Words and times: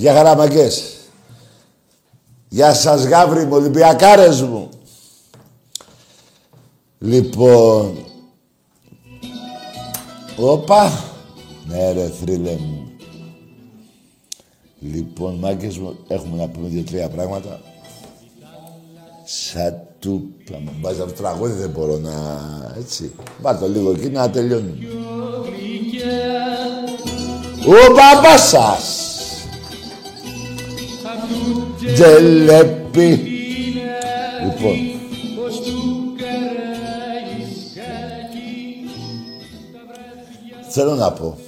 Γεια 0.00 0.14
χαραμαγκές. 0.14 0.96
Γεια 2.48 2.74
σας 2.74 3.04
γάβρι 3.04 3.44
μου, 3.44 3.54
Ολυμπιακάρες 3.54 4.42
μου. 4.42 4.68
Λοιπόν... 6.98 7.98
Όπα. 10.36 10.90
Ναι 11.66 11.92
ρε 11.92 12.08
θρύλε 12.20 12.50
μου. 12.50 12.90
Λοιπόν, 14.80 15.34
μάγκες 15.34 15.78
μου, 15.78 15.96
έχουμε 16.08 16.36
να 16.36 16.48
πούμε 16.48 16.68
δύο-τρία 16.68 17.08
πράγματα. 17.08 17.60
Σαν 19.24 19.80
του... 19.98 20.30
Θα 20.50 20.58
μου 20.58 20.70
βάζεις 20.80 21.00
αυτό 21.00 21.12
το 21.12 21.22
τραγούδι, 21.22 21.52
δεν 21.52 21.70
μπορώ 21.70 21.96
να... 21.98 22.12
Έτσι. 22.78 23.14
Πάρ' 23.42 23.58
το 23.58 23.68
λίγο 23.68 23.90
εκεί 23.90 24.08
να 24.08 24.30
τελειώνουμε. 24.30 24.86
Ο 27.66 27.92
μπαμπάς 27.92 28.48
σας. 28.48 29.07
Τζελέπι. 31.94 33.22
Λοιπόν. 34.44 34.76
Θέλω 40.68 40.94
να 40.94 41.12
πω. 41.12 41.38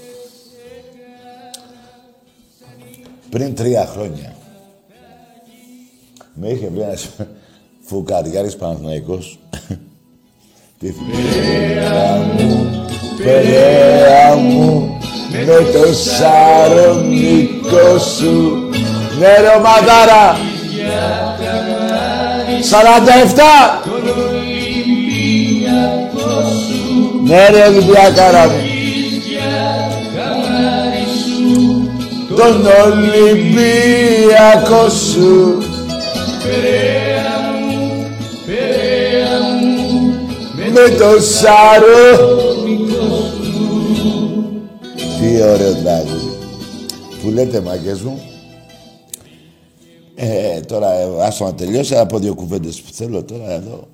Πριν 3.31 3.55
τρία 3.55 3.87
χρόνια 3.87 4.35
με 6.35 6.49
είχε 6.49 6.69
βρει 6.69 6.81
ένας 6.83 7.09
φουκαριάρης 7.87 8.57
Παναθηναϊκός. 8.57 9.39
Τι 10.79 10.93
Περαία 10.93 12.17
μου, 12.19 12.71
περαία 13.17 14.37
μου, 14.37 14.99
με 15.31 15.47
το 15.73 15.95
σαρονικό 15.95 17.19
σου 17.99 18.70
ναι 19.21 19.37
ρε 19.41 19.53
ομαδάρα. 19.57 20.39
47. 22.71 23.81
Ναι 27.25 27.49
ρε 27.51 27.67
Ολυμπιακάρα 27.67 28.49
μου. 28.49 28.61
Τον 32.37 32.67
Ολυμπιακό 32.87 34.09
σου. 34.89 35.63
Με 40.73 40.89
το 40.89 41.21
σάρο. 41.21 42.11
Τι 45.21 45.29
ωραίο 45.43 45.75
τραγούδι. 45.85 46.31
Που 47.23 47.29
λέτε 47.31 47.61
μαγκές 47.61 48.01
μου, 48.01 48.21
ε, 50.23 50.61
τώρα 50.61 50.93
ε, 50.93 51.23
άστο 51.23 51.45
να 51.45 51.55
τελειώσει, 51.55 51.97
από 51.97 52.19
δύο 52.19 52.35
κουβέντες 52.35 52.81
που 52.81 52.93
θέλω 52.93 53.25
τώρα 53.25 53.51
εδώ. 53.51 53.89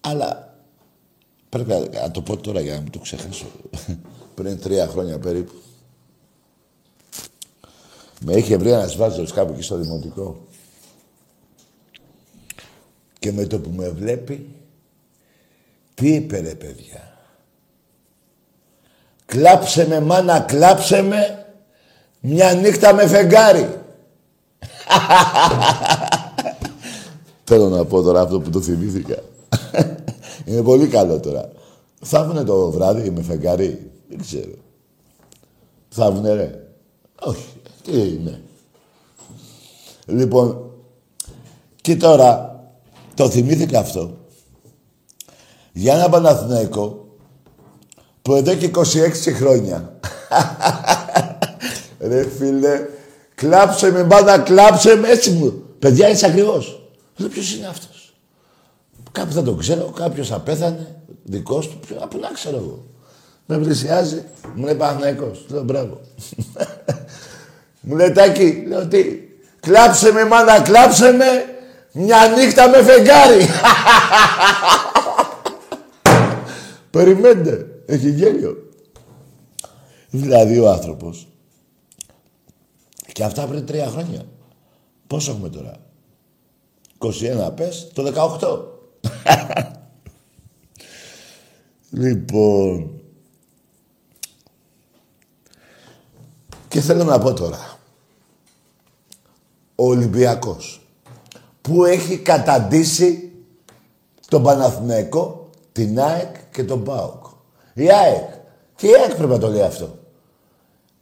Αλλά 0.00 0.54
πρέπει 1.48 1.70
να, 1.70 2.10
το 2.10 2.22
πω 2.22 2.36
τώρα 2.36 2.60
για 2.60 2.74
να 2.74 2.80
μην 2.80 2.90
το 2.90 2.98
ξεχάσω. 2.98 3.46
Πριν 4.34 4.60
τρία 4.60 4.86
χρόνια 4.86 5.18
περίπου. 5.18 5.52
Με 8.20 8.32
είχε 8.32 8.56
βρει 8.56 8.70
ένας 8.70 8.96
βάζος 8.96 9.32
κάπου 9.32 9.52
εκεί 9.52 9.62
στο 9.62 9.76
δημοτικό. 9.76 10.46
Και 13.18 13.32
με 13.32 13.46
το 13.46 13.58
που 13.58 13.70
με 13.70 13.88
βλέπει, 13.88 14.48
τι 15.94 16.14
είπε 16.14 16.38
ρε 16.38 16.54
παιδιά. 16.54 17.18
Κλάψε 19.26 19.86
με 19.86 20.00
μάνα, 20.00 20.40
κλάψε 20.40 21.02
με, 21.02 21.46
μια 22.20 22.54
νύχτα 22.54 22.94
με 22.94 23.06
φεγγάρι. 23.06 23.84
Θέλω 27.44 27.68
να 27.68 27.84
πω 27.84 28.02
τώρα 28.02 28.20
αυτό 28.20 28.40
που 28.40 28.50
το 28.50 28.60
θυμήθηκα. 28.60 29.16
Είναι 30.44 30.62
πολύ 30.62 30.86
καλό 30.86 31.20
τώρα. 31.20 31.50
Θα 32.00 32.24
βγουν 32.24 32.44
το 32.44 32.70
βράδυ 32.70 33.10
με 33.10 33.22
φεγγάρι; 33.22 33.90
Δεν 34.08 34.20
ξέρω. 34.20 34.54
Θα 35.88 36.10
βγουν 36.10 36.34
ρε. 36.34 36.66
Όχι. 37.20 37.46
Τι 37.82 37.98
είναι. 37.98 38.40
Λοιπόν, 40.06 40.70
και 41.80 41.96
τώρα 41.96 42.60
το 43.14 43.30
θυμήθηκα 43.30 43.78
αυτό 43.78 44.16
για 45.72 45.94
ένα 45.94 46.08
Παναθηναϊκό 46.08 47.06
που 48.22 48.34
εδώ 48.34 48.54
και 48.54 48.70
26 48.74 48.84
χρόνια 49.34 49.98
ρε 52.08 52.28
φίλε 52.28 52.86
Κλάψε 53.36 53.90
με, 53.90 54.02
μπάνα 54.02 54.38
κλάψε 54.38 54.94
με, 54.94 55.08
έτσι 55.08 55.30
μου. 55.30 55.62
Παιδιά, 55.78 56.06
έτσι 56.06 56.26
ακριβώς. 56.26 56.80
Λέω, 57.16 57.28
ποιος 57.28 57.54
είναι 57.54 57.66
αυτός; 57.66 58.14
Κάπου 59.12 59.32
θα 59.32 59.42
το 59.42 59.54
ξέρω, 59.54 59.84
κάποιος 59.84 60.28
θα 60.28 60.40
πέθανε, 60.40 60.96
δικός 61.22 61.68
του, 61.68 61.78
ποιο, 61.86 61.96
από 62.00 62.18
να 62.18 62.28
ξέρω 62.28 62.56
εγώ. 62.56 62.84
Με 63.46 63.58
πλησιάζει, 63.58 64.24
μου 64.54 64.64
λέει 64.64 64.74
Παναγικός. 64.74 65.44
Λέω 65.48 65.62
μπράβο. 65.62 66.00
μου 67.80 67.96
λέει 67.96 68.12
Τάκη, 68.12 68.64
λέω 68.68 68.86
τι. 68.86 69.04
Κλάψε 69.60 70.12
με, 70.12 70.24
μάνα, 70.24 70.60
κλάψε 70.60 71.12
με, 71.12 71.26
μια 71.92 72.34
νύχτα 72.36 72.68
με 72.68 72.82
φεγγάρι. 72.82 73.46
Περιμένετε, 76.90 77.66
έχει 77.86 78.10
γέλιο. 78.10 78.56
Δηλαδή 80.10 80.58
ο 80.58 80.70
άνθρωπος 80.70 81.25
και 83.16 83.24
αυτά 83.24 83.46
πριν 83.46 83.66
τρία 83.66 83.88
χρόνια. 83.88 84.22
Πόσο 85.06 85.30
έχουμε 85.30 85.48
τώρα; 85.48 85.72
21 86.98 87.50
πες, 87.56 87.90
το 87.94 88.30
18. 88.40 88.64
λοιπόν... 92.02 92.90
Και 96.68 96.80
θέλω 96.80 97.04
να 97.04 97.18
πω 97.18 97.32
τώρα. 97.32 97.78
Ο 99.74 99.86
Ολυμπιακός 99.86 100.80
που 101.60 101.84
έχει 101.84 102.18
καταντήσει 102.18 103.32
τον 104.28 104.42
Παναθηναϊκό, 104.42 105.50
την 105.72 106.00
ΑΕΚ 106.00 106.36
και 106.50 106.64
τον 106.64 106.84
ΠΑΟΚ. 106.84 107.24
Η 107.74 107.90
ΑΕΚ 107.90 108.30
Τι 108.76 108.94
ΑΕΚ 108.94 109.14
πρέπει 109.14 109.32
να 109.32 109.38
το 109.38 109.48
λέει 109.48 109.62
αυτό. 109.62 109.98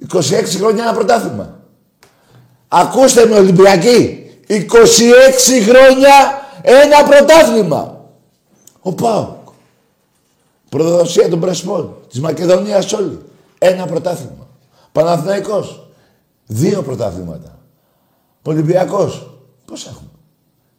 26 0.08 0.20
χρόνια 0.44 0.82
ένα 0.82 0.92
πρωτάθλημα. 0.94 1.62
Ακούστε 2.76 3.26
με 3.26 3.34
Ολυμπιακή. 3.34 4.30
26 4.48 4.54
χρόνια 5.68 6.12
ένα 6.62 7.04
πρωτάθλημα. 7.04 8.04
Ο 8.80 8.92
Πάοκ. 8.92 9.48
Προδοσία 10.68 11.28
των 11.28 11.40
Πρεσπών. 11.40 11.96
Της 12.08 12.20
Μακεδονίας 12.20 12.92
όλη. 12.92 13.18
Ένα 13.58 13.86
πρωτάθλημα. 13.86 14.48
Παναθηναϊκός. 14.92 15.88
Δύο 16.46 16.82
πρωτάθληματα. 16.82 17.58
Ολυμπιακός. 18.42 19.30
Πώς 19.64 19.86
έχουμε; 19.86 20.10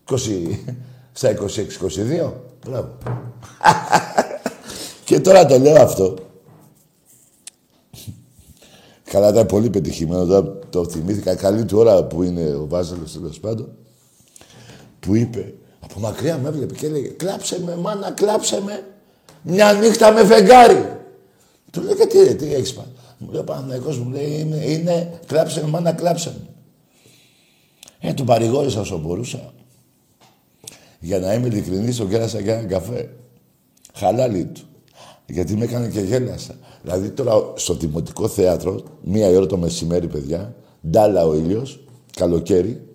20, 0.06 0.60
στα 1.12 1.30
26-22. 1.30 2.34
Μπράβο. 2.68 2.98
Και 5.06 5.20
τώρα 5.20 5.46
το 5.46 5.60
λέω 5.60 5.82
αυτό. 5.82 6.16
Καλά 9.04 9.30
ήταν 9.30 9.46
πολύ 9.46 9.70
πετυχημένο. 9.70 10.56
Τώρα 10.76 10.88
το 10.88 10.94
θυμήθηκα 10.94 11.36
καλή 11.36 11.66
του 11.66 11.78
ώρα 11.78 12.04
που 12.04 12.24
είναι 12.24 12.54
ο 12.54 12.68
Βάζελος 12.68 13.14
τέλος 13.14 13.40
πάντων. 13.40 13.70
Που 15.00 15.16
είπε, 15.16 15.54
από 15.80 16.00
μακριά 16.00 16.38
με 16.38 16.48
έβλεπε 16.48 16.74
και 16.74 16.86
έλεγε 16.86 17.08
«Κλάψε 17.08 17.62
με, 17.66 17.76
μάνα, 17.76 18.12
κλάψε 18.12 18.62
με, 18.62 18.84
μια 19.42 19.74
νύχτα 19.74 20.12
με 20.12 20.26
φεγγάρι». 20.26 21.00
Του 21.72 21.82
λέω 21.82 21.96
«Και 21.96 22.06
τι, 22.06 22.36
τι 22.36 22.54
έχεις 22.54 22.74
πάει». 22.74 22.86
Μου 23.18 23.32
λέει 23.32 23.42
ο 23.42 23.44
Παναθηναϊκός, 23.44 24.00
μου 24.00 24.10
λέει 24.10 24.40
«Είναι, 24.40 24.66
είναι 24.66 25.20
κλάψε 25.26 25.62
με, 25.62 25.68
μάνα, 25.68 25.92
κλάψε 25.92 26.36
με». 26.40 26.48
Ε, 28.10 28.14
του 28.14 28.24
παρηγόρησα 28.24 28.80
όσο 28.80 28.98
μπορούσα. 28.98 29.54
Για 31.00 31.20
να 31.20 31.34
είμαι 31.34 31.48
ειλικρινής, 31.48 31.98
τον 31.98 32.10
κέρασα 32.10 32.40
για 32.40 32.54
έναν 32.54 32.68
καφέ. 32.68 33.10
Χαλάλι 33.94 34.46
του. 34.46 34.62
Γιατί 35.26 35.56
με 35.56 35.64
έκανε 35.64 35.88
και 35.88 36.00
γέλασα. 36.00 36.56
Δηλαδή 36.82 37.10
τώρα 37.10 37.34
στο 37.56 37.74
Δημοτικό 37.74 38.28
Θέατρο, 38.28 38.84
μία 39.02 39.28
ώρα 39.28 39.46
το 39.46 39.58
μεσημέρι, 39.58 40.08
παιδιά, 40.08 40.56
ντάλα 40.90 41.26
ο 41.26 41.36
ήλιος, 41.36 41.80
καλοκαίρι, 42.16 42.88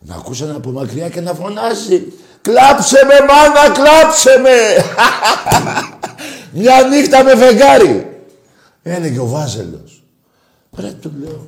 να 0.00 0.14
ακούσει 0.14 0.42
ένα 0.42 0.56
από 0.56 0.70
μακριά 0.70 1.08
και 1.08 1.20
να 1.20 1.34
φωνάζει 1.34 2.12
«Κλάψε 2.42 2.98
με, 3.04 3.26
μάνα, 3.26 3.72
κλάψε 3.74 4.38
με!» 4.38 4.84
Μια 6.60 6.82
νύχτα 6.82 7.24
με 7.24 7.36
φεγγάρι. 7.36 8.24
Έλεγε 8.82 9.18
ο 9.18 9.26
Βάζελος. 9.26 10.04
Ρε, 10.76 10.92
του 10.92 11.12
λέω. 11.20 11.46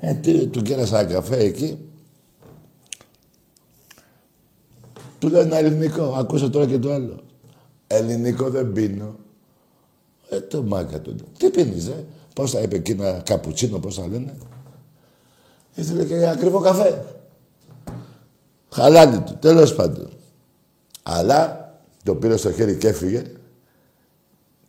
Ε, 0.00 0.14
τι, 0.14 0.46
του 0.46 0.62
κέρασα 0.62 1.00
ένα 1.00 1.12
καφέ 1.12 1.38
εκεί. 1.38 1.78
Του 5.18 5.28
λέω 5.28 5.40
ένα 5.40 5.56
ελληνικό. 5.56 6.14
Ακούσε 6.16 6.48
τώρα 6.48 6.66
και 6.66 6.78
το 6.78 6.92
άλλο. 6.92 7.20
Ελληνικό 7.86 8.50
δεν 8.50 8.72
πίνω. 8.72 9.14
Ε, 10.28 10.40
το 10.40 10.62
μάκα 10.62 11.00
του. 11.00 11.14
Τι 11.36 11.50
πίνεις, 11.50 11.86
ε; 11.86 12.04
Πώς 12.40 12.50
θα 12.50 12.60
είπε 12.60 12.76
εκείνα 12.76 13.12
καπουτσίνο, 13.12 13.78
πώς 13.78 13.94
θα 13.94 14.06
λένε. 14.06 14.34
Ήθελε 15.74 16.04
και 16.04 16.28
ακριβό 16.28 16.60
καφέ. 16.60 17.04
Χαλάνι 18.70 19.20
του, 19.20 19.36
τέλος 19.40 19.74
πάντων. 19.74 20.10
Αλλά 21.02 21.72
το 22.04 22.14
πήρε 22.14 22.36
στο 22.36 22.52
χέρι 22.52 22.76
και 22.76 22.88
έφυγε 22.88 23.22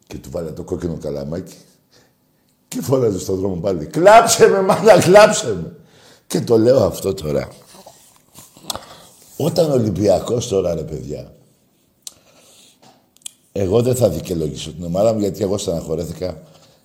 και 0.08 0.18
του 0.18 0.30
βάλε 0.32 0.52
το 0.52 0.64
κόκκινο 0.64 0.98
καλαμάκι 0.98 1.56
και 2.68 2.82
φώναζε 2.82 3.20
στον 3.20 3.36
δρόμο 3.36 3.56
πάλι. 3.56 3.86
Κλάψε 3.86 4.48
με, 4.48 4.62
μάνα, 4.62 5.00
κλάψε 5.00 5.48
με. 5.48 5.76
Και 6.28 6.42
το 6.42 6.58
λέω 6.58 6.84
αυτό 6.84 7.14
τώρα. 7.14 7.48
Όταν 9.38 9.70
ο 9.70 9.74
Ολυμπιακός 9.74 10.48
τώρα, 10.48 10.76
ρε 10.76 10.84
παιδιά, 10.84 11.34
εγώ 13.52 13.82
δεν 13.82 13.96
θα 13.96 14.10
δικαιολογήσω 14.10 14.72
την 14.72 14.84
ομάδα 14.84 15.14
μου 15.14 15.20
γιατί 15.20 15.44
εγώ 15.44 15.58
στεναχωρέθηκα 15.58 16.42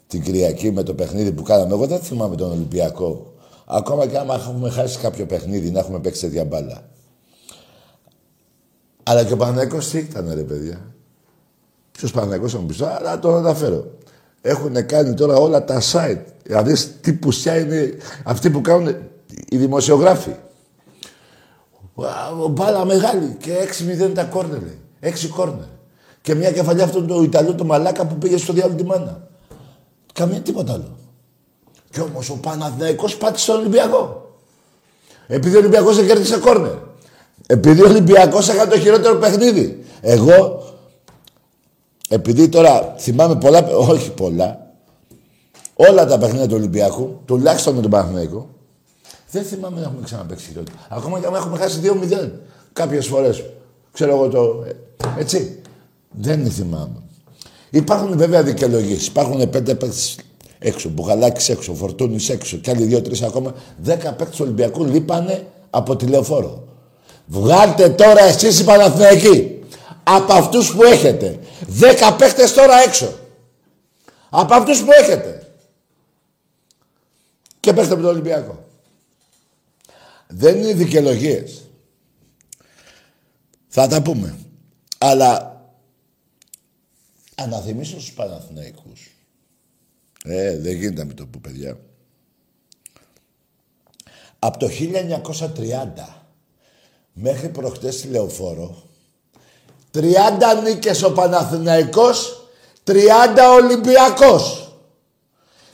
την 0.07 0.23
Κυριακή 0.23 0.71
με 0.71 0.83
το 0.83 0.95
παιχνίδι 0.95 1.33
που 1.33 1.43
κάναμε. 1.43 1.75
Εγώ 1.75 1.87
δεν 1.87 2.01
θυμάμαι 2.01 2.37
τον 2.37 2.51
Ολυμπιακό. 2.51 3.35
Ακόμα 3.67 4.07
και 4.07 4.19
άμα 4.19 4.35
έχουμε 4.35 4.71
χάσει 4.71 4.99
κάποιο 4.99 5.27
παιχνίδι, 5.27 5.71
να 5.71 5.79
έχουμε 5.79 5.99
παίξει 5.99 6.21
τέτοια 6.21 6.45
μπάλα. 6.45 6.83
Αλλά 9.03 9.25
και 9.25 9.33
ο 9.33 9.37
Παναγιώτο 9.37 9.91
τι 9.91 9.99
ήταν, 9.99 10.33
ρε 10.35 10.43
παιδιά. 10.43 10.95
Ποιο 11.93 12.09
Παναγιώτο 12.13 12.49
θα 12.49 12.59
μου 12.59 12.67
πεις, 12.67 12.83
αλλά 12.83 13.19
το 13.19 13.35
αναφέρω. 13.35 13.85
Έχουν 14.41 14.87
κάνει 14.87 15.15
τώρα 15.15 15.37
όλα 15.37 15.65
τα 15.65 15.81
site. 15.93 16.23
Δηλαδή, 16.43 16.75
τι 17.01 17.13
πουσιά 17.13 17.59
είναι 17.59 17.93
αυτοί 18.25 18.51
που 18.51 18.61
κάνουν 18.61 18.97
οι 19.49 19.57
δημοσιογράφοι. 19.57 20.35
Μπάλα 22.51 22.85
μεγάλη 22.85 23.37
και 23.41 23.53
6-0 24.09 24.13
τα 24.15 24.25
κόρνερ. 24.25 24.61
6 25.01 25.29
κόρνερ. 25.29 25.67
Και 26.21 26.35
μια 26.35 26.53
κεφαλιά 26.53 26.85
αυτόν 26.85 27.07
τον 27.07 27.25
Ιταλό 27.25 27.55
το 27.55 27.65
μαλάκα 27.65 28.07
που 28.07 28.15
πήγε 28.15 28.37
στο 28.37 28.53
διάλογο 28.53 28.77
τη 28.77 28.85
μάνα. 28.85 29.29
Καμία 30.17 30.41
τίποτα 30.41 30.73
άλλο. 30.73 30.97
Κι 31.91 32.01
όμως 32.01 32.31
ο 32.31 32.37
Παναθηναϊκός 32.37 33.17
πάτησε 33.17 33.51
τον 33.51 33.61
Ολυμπιακό. 33.61 34.31
Επειδή 35.27 35.57
ο 35.57 35.59
Ολυμπιακός 35.59 35.97
δεν 35.97 36.07
κέρδισε 36.07 36.39
κόρνερ. 36.39 36.75
Επειδή 37.47 37.83
ο 37.83 37.89
Ολυμπιακός 37.89 38.49
έκανε 38.49 38.71
το 38.71 38.79
χειρότερο 38.79 39.17
παιχνίδι. 39.19 39.85
Εγώ, 40.01 40.63
επειδή 42.09 42.49
τώρα 42.49 42.95
θυμάμαι 42.99 43.37
πολλά, 43.37 43.67
όχι 43.67 44.11
πολλά, 44.11 44.73
όλα 45.75 46.07
τα 46.07 46.19
παιχνίδια 46.19 46.47
του 46.47 46.55
Ολυμπιακού, 46.57 47.21
τουλάχιστον 47.25 47.75
με 47.75 47.81
τον 47.81 47.91
Παναθηναϊκό, 47.91 48.49
δεν 49.31 49.45
θυμάμαι 49.45 49.81
να 49.81 49.87
έχουμε 49.87 50.03
ξαναπέξει 50.05 50.47
χειρότερο. 50.47 50.77
Ακόμα 50.89 51.21
και 51.21 51.27
αν 51.27 51.35
έχουμε 51.35 51.59
χάσει 51.59 51.81
2-0 51.83 52.31
κάποιες 52.73 53.07
φορές. 53.07 53.45
Ξέρω 53.93 54.15
εγώ 54.15 54.29
το. 54.29 54.65
Ε, 54.67 55.21
έτσι. 55.21 55.61
Δεν 56.11 56.51
θυμάμαι. 56.51 57.06
Υπάρχουν 57.71 58.17
βέβαια 58.17 58.43
δικαιολογίε. 58.43 58.97
Υπάρχουν 58.97 59.51
πέντε 59.51 59.75
παίκτες 59.75 60.19
έξω, 60.59 60.89
Μπουγαλάκη 60.89 61.53
έξω, 61.53 61.75
Φορτούνη 61.75 62.27
έξω 62.29 62.57
και 62.57 62.71
άλλοι 62.71 62.85
δύο-τρει 62.85 63.25
ακόμα. 63.25 63.55
Δέκα 63.77 64.13
παίκτες 64.13 64.41
Ολυμπιακού 64.41 64.85
λείπανε 64.85 65.47
από 65.71 65.97
τηλεοφόρο. 65.97 66.69
Βγάλτε 67.27 67.89
τώρα 67.89 68.23
εσείς 68.25 68.61
οι 68.61 68.65
Παναθηναϊκοί 68.65 69.61
από 70.03 70.33
αυτούς 70.33 70.75
που 70.75 70.83
έχετε. 70.83 71.39
Δέκα 71.67 72.15
παίκτες 72.15 72.53
τώρα 72.53 72.83
έξω. 72.83 73.13
Από 74.31 74.55
αυτούς 74.55 74.83
που 74.83 74.91
έχετε. 75.01 75.47
Και 77.61 77.73
παίξτε 77.73 77.97
με 77.97 78.03
τον 78.03 78.11
Ολυμπιακό. 78.11 78.65
Δεν 80.27 80.57
είναι 80.57 80.73
δικαιολογίες. 80.73 81.63
Θα 83.69 83.89
τα 83.89 84.03
πούμε. 84.03 84.39
Αλλά 84.99 85.56
αναθυμίσω 87.37 88.01
στους 88.01 88.13
Παναθηναϊκούς. 88.13 89.11
Ε, 90.25 90.59
δεν 90.59 90.77
γίνεται 90.77 91.05
με 91.05 91.13
το 91.13 91.27
που, 91.27 91.41
παιδιά. 91.41 91.79
Από 94.39 94.59
το 94.59 94.69
1930 94.69 96.27
μέχρι 97.13 97.49
προχτές 97.49 97.95
στη 97.95 98.09
Λεωφόρο, 98.09 98.83
30 99.91 100.63
νίκες 100.63 101.03
ο 101.03 101.13
Παναθηναϊκός, 101.13 102.49
30 102.85 103.01
Ολυμπιακός 103.63 104.75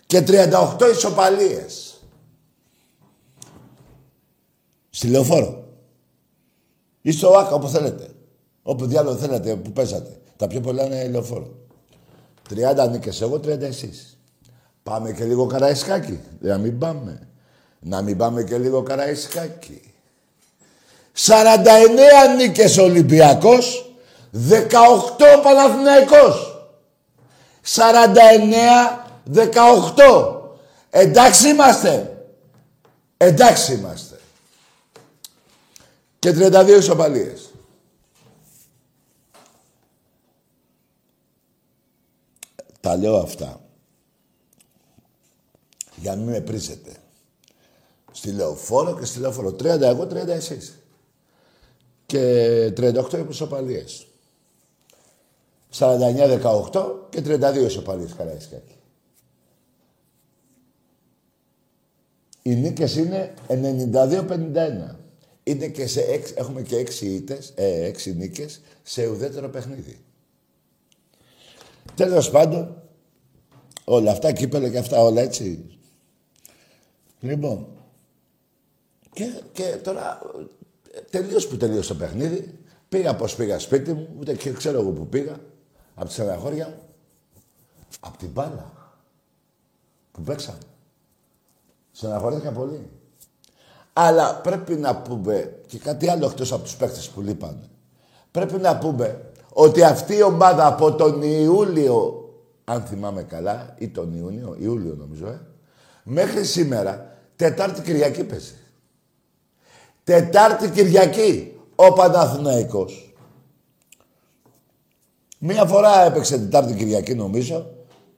και 0.07 0.21
38 0.21 0.77
ισοπαλίες. 0.93 2.01
Στη 4.91 5.07
Λεωφόρο. 5.07 5.65
Ή 7.03 7.13
στο 7.13 7.29
ΆΚΑ, 7.29 7.55
όπου 7.55 7.69
θέλετε. 7.69 8.15
Όπου 8.63 8.87
διάλογο 8.87 9.17
θέλετε, 9.17 9.57
που 9.57 9.73
παίζατε. 9.73 10.17
Τα 10.37 10.47
πιο 10.47 10.61
πολλά 10.61 10.85
είναι 10.85 11.09
λεωφόρο. 11.09 11.51
30 12.51 12.89
νίκες 12.91 13.21
εγώ, 13.21 13.39
30 13.39 13.61
εσείς. 13.61 14.19
Πάμε 14.83 15.13
και 15.13 15.25
λίγο 15.25 15.47
καραϊσκάκι. 15.47 16.21
Να 16.41 16.59
μην 16.59 16.79
πάμε. 16.79 17.29
Να 17.81 18.03
μην 18.03 18.17
πάμε 18.17 18.43
και 18.43 18.59
λίγο 18.59 18.83
καραϊσκάκι. 18.83 19.93
49 21.13 22.37
νίκες 22.37 22.79
Ολυμπιακός, 22.79 23.95
18 24.31 25.41
Παναθηναϊκός. 25.43 26.57
49-18. 27.63 30.41
Εντάξει 30.91 31.49
είμαστε. 31.49 32.17
Εντάξει 33.17 33.73
είμαστε. 33.73 34.19
Και 36.19 36.33
32 36.33 36.79
ισοπαλίες. 36.79 37.52
Τα 42.83 42.97
λέω 42.97 43.17
αυτά. 43.17 43.61
Για 45.97 46.17
να 46.17 46.23
μην 46.23 46.31
με 46.31 46.41
πρίζετε. 46.41 46.97
Στη 48.13 48.33
λεωφόρο 48.33 48.99
και 48.99 49.05
στη 49.05 49.19
λεωφόρο. 49.19 49.51
30 49.51 49.65
εγώ, 49.81 50.07
30 50.07 50.29
εσείς. 50.29 50.79
Και 52.07 52.73
38 52.77 53.27
ισοπαλίες. 53.29 54.07
49-18 55.71 57.09
και 57.11 57.23
32 57.25 57.65
ισοπαλίες 57.67 58.15
Καραϊσκάκη. 58.15 58.77
Οι 62.43 62.55
νίκες 62.55 62.97
είναι 62.97 63.35
92-51. 63.49 64.97
Είναι 65.43 65.69
και 65.69 65.87
σε 65.87 66.01
έξι, 66.01 66.35
έχουμε 66.37 66.63
και 66.63 66.77
6 66.77 67.07
ήττες, 67.07 67.53
ε, 67.55 67.85
6 67.85 68.15
νίκες 68.15 68.61
σε 68.83 69.07
ουδέτερο 69.07 69.49
παιχνίδι. 69.49 70.05
Τέλος 71.95 72.31
πάντων, 72.31 72.83
όλα 73.85 74.11
αυτά, 74.11 74.33
κύπελα 74.33 74.69
και 74.69 74.79
αυτά 74.79 74.99
όλα 75.01 75.21
έτσι. 75.21 75.79
Λοιπόν, 77.21 77.67
και, 79.13 79.43
και 79.53 79.77
τώρα 79.83 80.21
τελείως 81.11 81.47
που 81.47 81.57
τελείωσε 81.57 81.89
το 81.89 81.95
παιχνίδι, 81.95 82.59
πήγα 82.89 83.17
πως 83.17 83.35
πήγα 83.35 83.59
σπίτι 83.59 83.93
μου, 83.93 84.09
ούτε 84.19 84.35
και 84.35 84.53
ξέρω 84.53 84.81
εγώ 84.81 84.91
που 84.91 85.09
πήγα, 85.09 85.37
από 85.95 86.07
τη 86.07 86.13
στεναχώρια 86.13 86.67
μου, 86.67 86.83
από 88.01 88.19
την 88.19 88.29
μπάλα 88.29 88.73
που 90.13 90.23
παίξαμε. 90.23 90.59
Στεναχωρέθηκα 91.93 92.53
πολύ. 92.53 92.91
Αλλά 93.93 94.41
πρέπει 94.41 94.75
να 94.75 94.97
πούμε 94.97 95.61
και 95.67 95.79
κάτι 95.79 96.09
άλλο 96.09 96.27
εκτός 96.27 96.53
από 96.53 96.63
τους 96.63 96.77
παίκτες 96.77 97.09
που 97.09 97.21
λείπανε. 97.21 97.69
Πρέπει 98.31 98.59
να 98.59 98.79
πούμε 98.79 99.32
ότι 99.53 99.83
αυτή 99.83 100.17
η 100.17 100.23
ομάδα 100.23 100.67
από 100.67 100.95
τον 100.95 101.23
Ιούλιο, 101.23 102.29
αν 102.65 102.83
θυμάμαι 102.83 103.23
καλά, 103.23 103.75
ή 103.79 103.89
τον 103.89 104.15
Ιούνιο, 104.15 104.57
Ιούλιο 104.59 104.95
νομίζω, 104.99 105.27
ε, 105.27 105.41
μέχρι 106.05 106.45
σήμερα, 106.45 107.17
Τετάρτη 107.37 107.83
Κυριακή 107.83 108.25
παίζει. 108.25 108.55
Τετάρτη 110.05 110.71
Κυριακή 110.71 111.57
ο 111.75 111.93
Παναθηναϊκός. 111.93 113.15
Μία 115.39 115.65
φορά 115.65 116.05
έπαιξε 116.05 116.39
Τετάρτη 116.39 116.75
Κυριακή 116.75 117.15
νομίζω, 117.15 117.71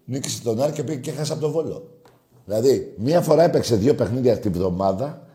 νίκησε 0.05 0.43
τον 0.43 0.63
Άρη 0.63 0.73
και 0.73 0.83
πήγε 0.83 0.99
και 0.99 1.11
έχασε 1.11 1.33
από 1.33 1.41
τον 1.41 1.51
Βόλο. 1.51 1.89
Δηλαδή, 2.45 2.95
μία 2.99 3.21
φορά 3.21 3.43
έπαιξε 3.43 3.77
δύο 3.77 3.95
παιχνίδια 3.95 4.39
τη 4.39 4.49
βδομάδα 4.49 5.27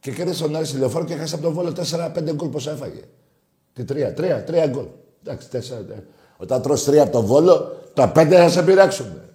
και 0.00 0.12
κέρδισε 0.12 0.42
τον 0.42 0.56
Άρη 0.56 0.64
στη 0.64 0.78
λεωφόρο 0.78 1.04
και 1.04 1.14
έχασε 1.14 1.34
από 1.34 1.44
τον 1.44 1.52
Βόλο 1.52 1.72
4-5 1.72 2.32
γκολ 2.34 2.48
πόσα 2.48 2.70
έφαγε. 2.70 3.00
Τι 3.72 3.84
τρία, 3.84 4.14
τρία, 4.14 4.44
τρία 4.44 4.66
γκολ. 4.66 4.86
Εντάξει, 5.24 5.48
τέσσερα. 5.48 5.84
Όταν 6.36 6.62
τρως 6.62 6.84
τρία 6.84 7.02
από 7.02 7.12
τον 7.12 7.24
Βόλο, 7.24 7.76
τα 7.94 8.08
πέντε 8.08 8.36
θα 8.36 8.48
σε 8.48 8.62
πειράξουμε. 8.62 9.28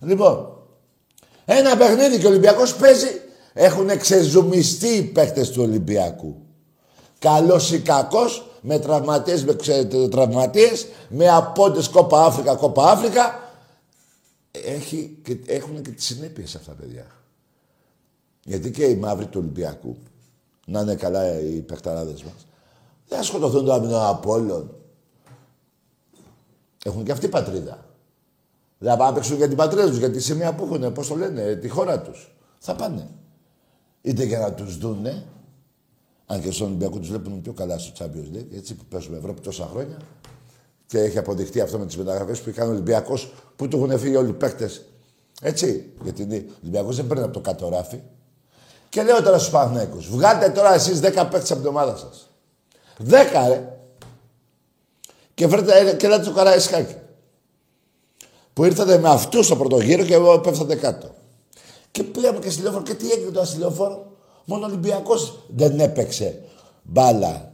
Λοιπόν, 0.00 0.60
ένα 1.44 1.76
παιχνίδι 1.76 2.18
και 2.18 2.26
ο 2.26 2.28
Ολυμπιακός 2.28 2.76
παίζει. 2.76 3.20
Έχουν 3.52 3.98
ξεζουμιστεί 3.98 4.88
οι 4.88 5.02
παίχτες 5.02 5.50
του 5.50 5.62
Ολυμπιακού. 5.62 6.36
Καλός 7.18 7.72
ή 7.72 7.80
κακός, 7.80 8.46
με 8.60 8.78
τραυματίες, 8.78 9.44
με 9.44 9.56
τραυματίες, 10.10 10.86
με 11.08 11.28
απόντες 11.28 11.88
κόπα 11.88 12.24
Αφρικα, 12.24 12.54
κόπα 12.54 12.90
Αφρικα. 12.90 13.50
Έχει, 14.50 15.18
και, 15.22 15.38
έχουν 15.46 15.82
και 15.82 15.90
τις 15.90 16.04
συνέπειες 16.04 16.54
αυτά, 16.54 16.72
παιδιά. 16.72 17.06
Γιατί 18.44 18.70
και 18.70 18.84
οι 18.84 18.96
μαύροι 18.96 19.26
του 19.26 19.38
Ολυμπιακού, 19.42 19.96
να 20.66 20.80
είναι 20.80 20.94
καλά 20.94 21.40
οι 21.40 21.60
παιχταράδες 21.60 22.22
μας, 22.22 22.46
δεν 23.08 23.18
θα 23.18 23.24
σκοτωθούν 23.24 23.64
το 23.64 23.72
αμυνό 23.72 24.08
Απόλλων. 24.08 24.74
Έχουν 26.84 27.04
και 27.04 27.12
αυτή 27.12 27.28
πατρίδα. 27.28 27.84
Δεν 28.78 28.90
θα 28.90 28.96
πάνε 28.96 29.10
να 29.10 29.14
παίξουν 29.14 29.36
για 29.36 29.48
την 29.48 29.56
πατρίδα 29.56 29.86
τους, 29.86 29.98
για 29.98 30.10
τη 30.10 30.20
σημεία 30.20 30.54
που 30.54 30.64
έχουν, 30.64 30.92
πώς 30.92 31.08
το 31.08 31.14
λένε, 31.14 31.54
τη 31.54 31.68
χώρα 31.68 32.00
τους. 32.00 32.34
Θα 32.58 32.74
πάνε. 32.74 33.08
Είτε 34.02 34.24
για 34.24 34.38
να 34.38 34.52
τους 34.52 34.78
δούνε, 34.78 35.24
αν 36.26 36.40
και 36.40 36.50
στον 36.50 36.66
Ολυμπιακό 36.66 36.98
τους 36.98 37.08
βλέπουν 37.08 37.42
πιο 37.42 37.52
καλά 37.52 37.78
στο 37.78 37.92
Champions 37.98 38.36
League, 38.36 38.54
έτσι 38.54 38.74
που 38.74 38.84
παίζουμε 38.84 39.16
Ευρώπη 39.16 39.40
τόσα 39.40 39.68
χρόνια. 39.72 39.96
Και 40.86 40.98
έχει 40.98 41.18
αποδειχτεί 41.18 41.60
αυτό 41.60 41.78
με 41.78 41.86
τις 41.86 41.96
μεταγραφές 41.96 42.40
που 42.40 42.48
έκανε 42.48 42.68
ο 42.68 42.72
Ολυμπιακός, 42.72 43.32
που 43.56 43.68
του 43.68 43.76
έχουν 43.76 43.98
φύγει 43.98 44.16
όλοι 44.16 44.28
οι 44.28 44.32
παίκτες. 44.32 44.84
Έτσι, 45.42 45.92
γιατί 46.02 46.22
ο 46.22 46.52
Ολυμπιακός 46.62 46.96
δεν 46.96 47.06
παίρνει 47.06 47.22
από 47.22 47.32
το 47.32 47.40
κάτω 47.40 47.68
ράφι. 47.68 48.00
Και 48.88 49.02
λέω 49.02 49.22
τώρα 49.22 49.38
στους 49.38 49.50
Παναθηναϊκούς, 49.50 50.08
βγάλτε 50.08 50.48
τώρα 50.48 50.74
εσείς 50.74 51.00
10 51.00 51.28
παίκτες 51.30 51.50
από 51.50 51.60
την 51.60 51.68
ομάδα 51.68 51.96
σας. 51.96 52.30
Δέκα, 52.98 53.48
ρε. 53.48 53.79
Και 55.40 55.46
βρείτε 55.46 55.94
και 55.98 56.08
λέτε 56.08 56.24
το 56.24 56.32
Καραϊσκάκι. 56.32 56.94
Που 58.52 58.64
ήρθατε 58.64 58.98
με 58.98 59.08
αυτού 59.08 59.42
στο 59.42 59.56
πρώτο 59.56 59.80
γύρο 59.80 60.04
και 60.04 60.14
εγώ 60.14 60.40
πέφτατε 60.40 60.74
κάτω. 60.74 61.14
Και 61.90 62.02
πήγαμε 62.02 62.38
και 62.38 62.50
στη 62.50 62.62
λεωφόρο. 62.62 62.82
Και 62.82 62.94
τι 62.94 63.10
έγινε 63.10 63.30
το 63.30 63.44
στη 63.44 63.58
Μόνο 64.44 64.62
ο 64.62 64.64
Ολυμπιακός 64.64 65.44
δεν 65.48 65.80
έπαιξε 65.80 66.42
μπάλα. 66.82 67.52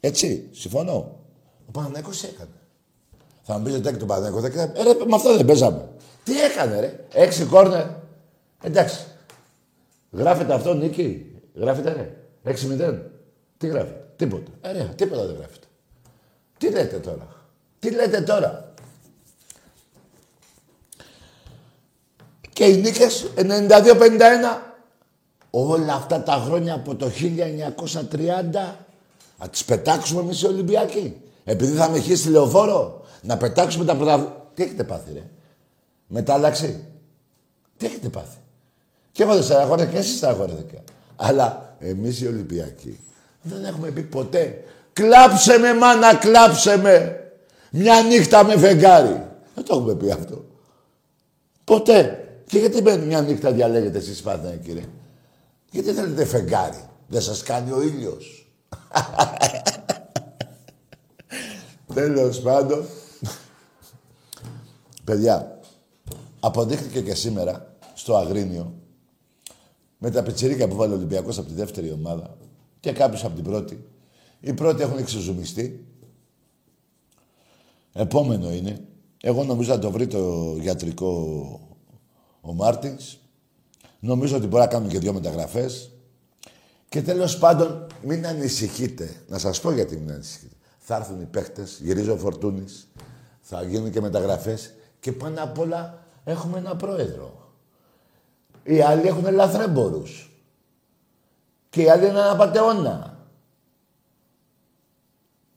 Έτσι, 0.00 0.48
συμφωνώ. 0.52 1.18
Ο 1.66 1.70
Παναναϊκό 1.72 2.10
έκανε; 2.32 2.50
Θα 3.42 3.58
μου 3.58 3.64
πείτε 3.64 3.92
το 3.92 4.06
Παναναϊκό 4.06 4.40
δεν 4.40 4.50
έκανε. 4.50 4.72
Ε, 4.76 4.82
ρε, 4.82 4.94
με 4.94 5.14
αυτό 5.14 5.36
δεν 5.36 5.46
παίζαμε. 5.46 5.88
Τι 6.24 6.40
έκανε, 6.40 6.80
ρε; 6.80 7.04
Έξι 7.12 7.44
κόρνερ. 7.44 7.86
Εντάξει. 8.62 9.06
Γράφεται 10.10 10.54
αυτό 10.54 10.74
νίκη; 10.74 11.26
Γράφεται, 11.54 11.92
ρε; 11.92 12.16
Έξι 12.42 12.66
μηδέν. 12.66 13.10
Τι 13.58 13.66
γράφεται. 13.66 14.12
Τίποτα. 14.16 14.50
Ε, 14.60 14.84
τίποτα 14.96 15.26
δεν 15.26 15.36
γράφεται. 15.36 15.66
Τι 16.60 16.70
λέτε 16.70 16.98
τώρα; 16.98 17.28
Τι 17.78 17.90
λέτε 17.90 18.20
τώρα; 18.20 18.72
Και 22.52 22.64
οι 22.64 22.76
νίκες 22.76 23.30
92-51. 23.36 24.72
Όλα 25.50 25.94
αυτά 25.94 26.22
τα 26.22 26.32
χρόνια 26.32 26.74
από 26.74 26.94
το 26.94 27.06
1930 27.06 28.76
να 29.38 29.48
τις 29.50 29.64
πετάξουμε 29.64 30.20
εμείς 30.20 30.42
οι 30.42 30.46
Ολυμπιακοί. 30.46 31.20
Επειδή 31.44 31.76
θα 31.76 31.88
με 31.88 31.98
χύσει 31.98 32.28
λεωφόρο, 32.28 33.04
να 33.22 33.36
πετάξουμε 33.36 33.84
τα 33.84 33.96
πρωτά... 33.96 34.46
Τι 34.54 34.62
έχετε 34.62 34.84
πάθει, 34.84 35.12
ρε; 35.12 35.22
Μετάλλαξη. 36.06 36.84
Τι 37.76 37.86
έχετε 37.86 38.08
πάθει; 38.08 38.38
Και 39.12 39.22
εγώ 39.22 39.34
δεν 39.34 39.42
στεναχωρέθηκα 39.42 39.92
και 39.92 39.98
εσείς 39.98 40.16
στεναχωρέθηκα. 40.16 40.82
Αλλά 41.16 41.76
εμείς 41.78 42.20
οι 42.20 42.26
Ολυμπιακοί 42.26 43.00
δεν 43.42 43.64
έχουμε 43.64 43.90
πει 43.90 44.02
ποτέ 44.02 44.64
κλάψε 44.92 45.58
με 45.58 45.74
μάνα, 45.74 46.14
κλάψε 46.14 46.76
με. 46.76 47.14
Μια 47.70 48.02
νύχτα 48.02 48.44
με 48.44 48.56
φεγγάρι. 48.56 49.28
Δεν 49.54 49.64
το 49.64 49.76
έχουμε 49.76 49.94
πει 49.94 50.10
αυτό. 50.10 50.44
Ποτέ. 51.64 52.24
Και 52.46 52.58
γιατί 52.58 52.82
με 52.82 52.96
μια 52.96 53.20
νύχτα 53.20 53.52
διαλέγετε 53.52 53.98
εσείς 53.98 54.22
πάντα, 54.22 54.56
κύριε; 54.56 54.84
Γιατί 55.70 55.92
θέλετε 55.92 56.24
φεγγάρι; 56.24 56.84
Δεν 57.08 57.20
σας 57.20 57.42
κάνει 57.42 57.72
ο 57.72 57.82
ήλιος. 57.82 58.52
Τέλος 61.94 62.40
πάντων. 62.40 62.84
Παιδιά, 65.04 65.60
αποδείχθηκε 66.40 67.00
και 67.00 67.14
σήμερα 67.14 67.74
στο 67.94 68.16
Αγρίνιο 68.16 68.74
με 69.98 70.10
τα 70.10 70.22
πετσιρίκια 70.22 70.68
που 70.68 70.76
βάλει 70.76 70.92
ο 70.92 70.96
Ολυμπιακός 70.96 71.38
από 71.38 71.48
τη 71.48 71.54
δεύτερη 71.54 71.90
ομάδα 71.90 72.36
και 72.80 72.92
κάποιος 72.92 73.24
από 73.24 73.34
την 73.34 73.44
πρώτη. 73.44 73.84
Οι 74.40 74.52
πρώτοι 74.52 74.82
έχουν 74.82 74.98
εξεζουμιστεί. 74.98 75.86
Επόμενο 77.92 78.52
είναι. 78.52 78.84
Εγώ 79.20 79.44
νομίζω 79.44 79.72
να 79.72 79.78
το 79.78 79.90
βρει 79.90 80.06
το 80.06 80.56
γιατρικό 80.60 81.10
ο 82.40 82.52
Μάρτινς. 82.52 83.16
Νομίζω 84.00 84.36
ότι 84.36 84.46
μπορεί 84.46 84.62
να 84.62 84.68
κάνουμε 84.68 84.92
και 84.92 84.98
δύο 84.98 85.12
μεταγραφές. 85.12 85.90
Και 86.88 87.02
τέλος 87.02 87.38
πάντων, 87.38 87.86
μην 88.02 88.26
ανησυχείτε. 88.26 89.22
Να 89.28 89.38
σας 89.38 89.60
πω 89.60 89.72
γιατί 89.72 89.96
μην 89.96 90.10
ανησυχείτε. 90.10 90.54
Θα 90.78 90.96
έρθουν 90.96 91.20
οι 91.20 91.24
παίχτες, 91.24 91.78
γυρίζει 91.82 92.10
ο 92.10 92.16
Φορτούνης, 92.16 92.88
θα 93.40 93.62
γίνουν 93.62 93.90
και 93.90 94.00
μεταγραφές 94.00 94.74
και 95.00 95.12
πάνω 95.12 95.42
απ' 95.42 95.58
όλα 95.58 96.06
έχουμε 96.24 96.58
ένα 96.58 96.76
πρόεδρο. 96.76 97.52
Οι 98.62 98.80
άλλοι 98.80 99.06
έχουν 99.06 99.34
λαθρέμπορους. 99.34 100.32
Και 101.70 101.82
οι 101.82 101.88
άλλοι 101.88 102.06
είναι 102.06 102.18
ένα 102.18 102.36
πατεώνα. 102.36 103.09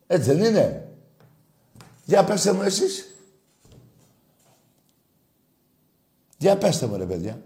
Έτσι 0.07 0.33
δεν 0.33 0.43
είναι; 0.43 0.87
Για 2.05 2.23
πέστε 2.23 2.51
μου 2.51 2.61
εσείς. 2.61 3.15
Για 6.37 6.57
πέστε 6.57 6.85
μου 6.85 6.97
ρε 6.97 7.05
παιδιά. 7.05 7.41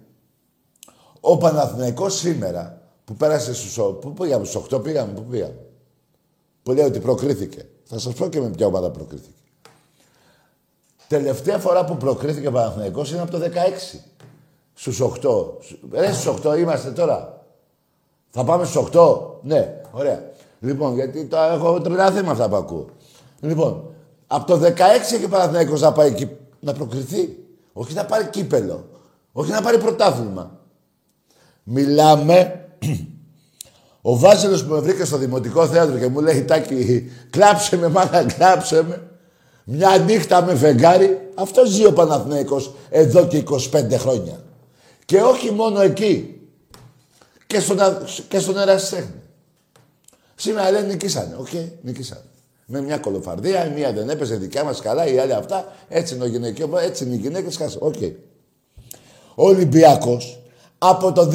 Ο 1.20 1.38
Παναθηναϊκός 1.38 2.18
σήμερα 2.18 2.82
που 3.06 3.16
πέρασε 3.16 3.54
στους... 3.54 3.76
Πού 3.76 4.14
πήγαμε, 4.14 4.46
στους 4.46 4.64
8 4.72 4.84
πήγαμε, 4.84 5.14
πού 5.14 5.24
πήγαμε. 5.24 5.66
Που 6.64 6.72
λέει 6.72 6.86
ότι 6.86 7.00
προκρίθηκε. 7.00 7.68
Θα 7.84 8.00
σας 8.00 8.14
πω 8.14 8.28
και 8.28 8.42
με 8.42 8.50
ποια 8.50 8.66
ομάδα 8.66 8.92
προκρίθηκε. 8.92 9.32
Τελευταία 11.08 11.58
φορά 11.58 11.86
που 11.86 11.98
προκρίθηκε 11.98 12.48
ο 12.48 12.52
Παναθηναϊκός 12.52 13.12
είναι 13.12 13.22
από 13.22 13.32
το 13.32 13.40
16. 13.40 14.00
Στους 14.74 15.02
8. 15.02 15.10
Ρε 15.92 16.14
στους 16.14 16.42
8 16.44 16.58
είμαστε 16.58 16.92
τώρα. 16.92 17.46
Θα 18.30 18.44
πάμε 18.44 18.66
στους 18.66 18.90
8. 18.94 19.40
Ναι, 19.42 19.82
ωραία. 19.92 20.32
Λοιπόν, 20.60 20.96
γιατί 20.96 21.26
το 21.26 21.38
έχω 21.38 21.82
τρελαθεί 21.82 22.24
με 22.24 22.32
αυτά 22.32 22.50
που 22.50 22.56
ακούω. 22.56 22.90
Λοιπόν, 23.40 23.94
από 24.28 24.46
το 24.46 24.66
16 24.66 24.78
έχει 25.14 25.26
ο 25.26 25.30
Παναθηναϊκός 25.30 25.82
να 25.82 25.92
πάει 25.92 26.08
εκεί 26.08 26.30
να 26.60 26.74
προκριθεί. 26.74 27.38
Όχι 27.74 27.94
να 27.94 28.06
πάρει 28.06 28.26
κύπελο. 28.26 28.90
Όχι 29.32 29.52
να 29.52 29.62
πάρει 29.62 29.78
πρωτάθλημα. 29.78 30.60
Μιλάμε... 31.64 32.62
Ο 34.02 34.18
Βάζελος 34.18 34.66
που 34.66 34.74
με 34.74 34.80
βρήκε 34.80 35.06
στο 35.06 35.18
Δημοτικό 35.18 35.68
Θέατρο 35.68 35.98
και 35.98 36.08
μου 36.08 36.20
λέει 36.20 36.44
«Τάκη, 36.44 37.12
κλάψε 37.30 37.78
με 37.78 37.88
μάνα, 37.88 38.24
κλάψε 38.24 38.84
με». 38.84 39.08
Μια 39.64 39.98
νύχτα 39.98 40.42
με 40.42 40.56
φεγγάρι. 40.56 41.30
Αυτό 41.36 41.66
ζει 41.66 41.86
ο 41.86 41.94
Παναθηναϊκός 41.94 42.74
εδώ 42.90 43.28
και 43.28 43.44
25 43.72 43.94
χρόνια. 43.94 44.44
Και 45.06 45.22
όχι 45.22 45.52
μόνο 45.52 45.82
εκεί. 45.82 46.42
Και 47.48 47.60
στον, 47.60 47.78
και 48.28 48.40
στον 48.40 48.58
Ερασιτέχνη. 48.58 49.17
Σήμερα 50.40 50.72
λένε 50.72 50.88
νικήσανε. 50.88 51.36
OK, 51.40 51.48
okay, 51.54 51.66
νικήσανε. 51.82 52.22
Με 52.66 52.82
μια 52.82 52.98
κολοφαρδία, 52.98 53.68
η 53.68 53.70
μία 53.70 53.94
δεν 53.94 54.10
έπαιζε 54.10 54.36
δικιά 54.36 54.64
μας 54.64 54.82
καλά, 54.82 55.08
η 55.08 55.18
άλλη 55.18 55.34
αυτά. 55.34 55.74
Έτσι 55.90 56.16
είναι 56.16 56.24
ο 56.24 56.28
γυναικείο, 56.28 56.78
έτσι 56.78 57.04
είναι 57.04 57.14
οι 57.14 57.18
γυναίκες. 57.18 57.58
Χάσε. 57.58 57.78
OK. 57.82 57.94
Okay. 58.00 58.12
Ο 59.36 59.48
Ολυμπιακός 59.48 60.40
από 60.78 61.12
το 61.12 61.32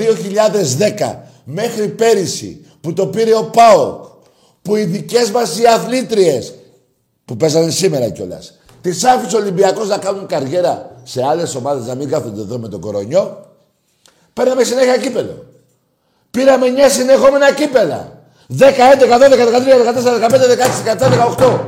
2010 0.99 1.17
μέχρι 1.45 1.89
πέρυσι 1.89 2.67
που 2.81 2.93
το 2.93 3.07
πήρε 3.07 3.37
ο 3.37 3.45
ΠΑΟΚ, 3.45 4.05
που 4.63 4.77
οι 4.77 4.85
δικές 4.85 5.31
μας 5.31 5.59
οι 5.59 5.67
αθλήτριες 5.67 6.55
που 7.25 7.37
παίζανε 7.37 7.71
σήμερα 7.71 8.11
κιόλας, 8.11 8.59
τις 8.81 9.05
άφησε 9.05 9.37
ο 9.37 9.39
Ολυμπιακός 9.39 9.89
να 9.89 9.99
κάνουν 9.99 10.27
καριέρα 10.27 11.01
σε 11.03 11.25
άλλες 11.25 11.55
ομάδες 11.55 11.87
να 11.87 11.95
μην 11.95 12.09
κάθονται 12.09 12.41
εδώ 12.41 12.59
με 12.59 12.69
τον 12.69 12.81
κορονιό, 12.81 13.47
παίρναμε 14.33 14.65
συνέχεια 14.65 14.97
κύπελο. 14.97 15.47
Πήραμε 16.31 16.67
9 16.67 16.91
συνεχόμενα 16.91 17.53
κύπελα. 17.55 18.22
10, 18.49 18.79
11, 18.79 19.09
12, 19.09 19.37
13, 19.37 19.83
14, 19.85 20.21
15, 20.21 20.49
16, 20.49 20.83
17, 20.85 21.11
18. 21.39 21.61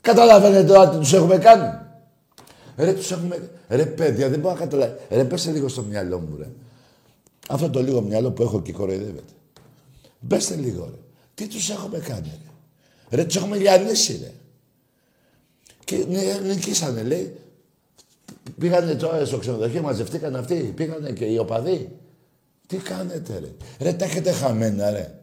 Καταλαβαίνετε 0.00 0.64
τώρα 0.64 0.88
τι 0.88 0.96
τους 0.96 1.12
έχουμε 1.12 1.38
κάνει. 1.38 1.78
Ρε, 2.76 2.92
τους 2.92 3.10
έχουμε... 3.10 3.50
Ρε, 3.68 3.86
παιδιά, 3.86 4.28
δεν 4.28 4.40
μπορώ 4.40 4.54
να 4.54 4.60
καταλάβω. 4.60 4.94
Ρε, 5.10 5.24
πέστε 5.24 5.50
λίγο 5.50 5.68
στο 5.68 5.82
μυαλό 5.82 6.18
μου, 6.18 6.36
ρε. 6.38 6.48
Αυτό 7.48 7.70
το 7.70 7.82
λίγο 7.82 8.00
μυαλό 8.00 8.30
που 8.30 8.42
έχω 8.42 8.62
και 8.62 8.72
κοροϊδεύεται. 8.72 9.32
Πέστε 10.28 10.54
λίγο, 10.54 10.84
ρε. 10.84 10.98
Τι 11.34 11.46
τους 11.46 11.70
έχουμε 11.70 11.98
κάνει, 11.98 12.30
ρε. 13.10 13.16
Ρε, 13.16 13.24
τους 13.24 13.36
έχουμε 13.36 13.56
λιανίσει, 13.56 14.20
ρε. 14.22 14.32
Και 15.84 16.04
νικήσανε, 16.46 17.02
λέει. 17.02 17.36
Πήγανε 18.58 18.94
τώρα 18.94 19.24
στο 19.24 19.38
ξενοδοχείο, 19.38 19.82
μαζευτήκαν 19.82 20.36
αυτοί. 20.36 20.72
Πήγανε 20.76 21.10
και 21.10 21.24
οι 21.24 21.38
οπαδοί. 21.38 21.88
Τι 22.70 22.76
κάνετε, 22.76 23.38
ρε. 23.38 23.54
Ρε, 23.78 23.92
τα 23.92 24.04
έχετε 24.04 24.32
χαμένα, 24.32 24.90
ρε. 24.90 25.20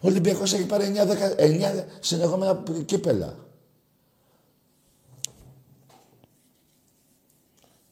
Ο 0.00 0.08
Ολυμπιακός 0.08 0.52
έχει 0.52 0.66
πάρει 0.66 0.92
9, 0.96 1.06
9 1.36 1.84
συνεχόμενα 2.00 2.62
κύπελα. 2.84 3.48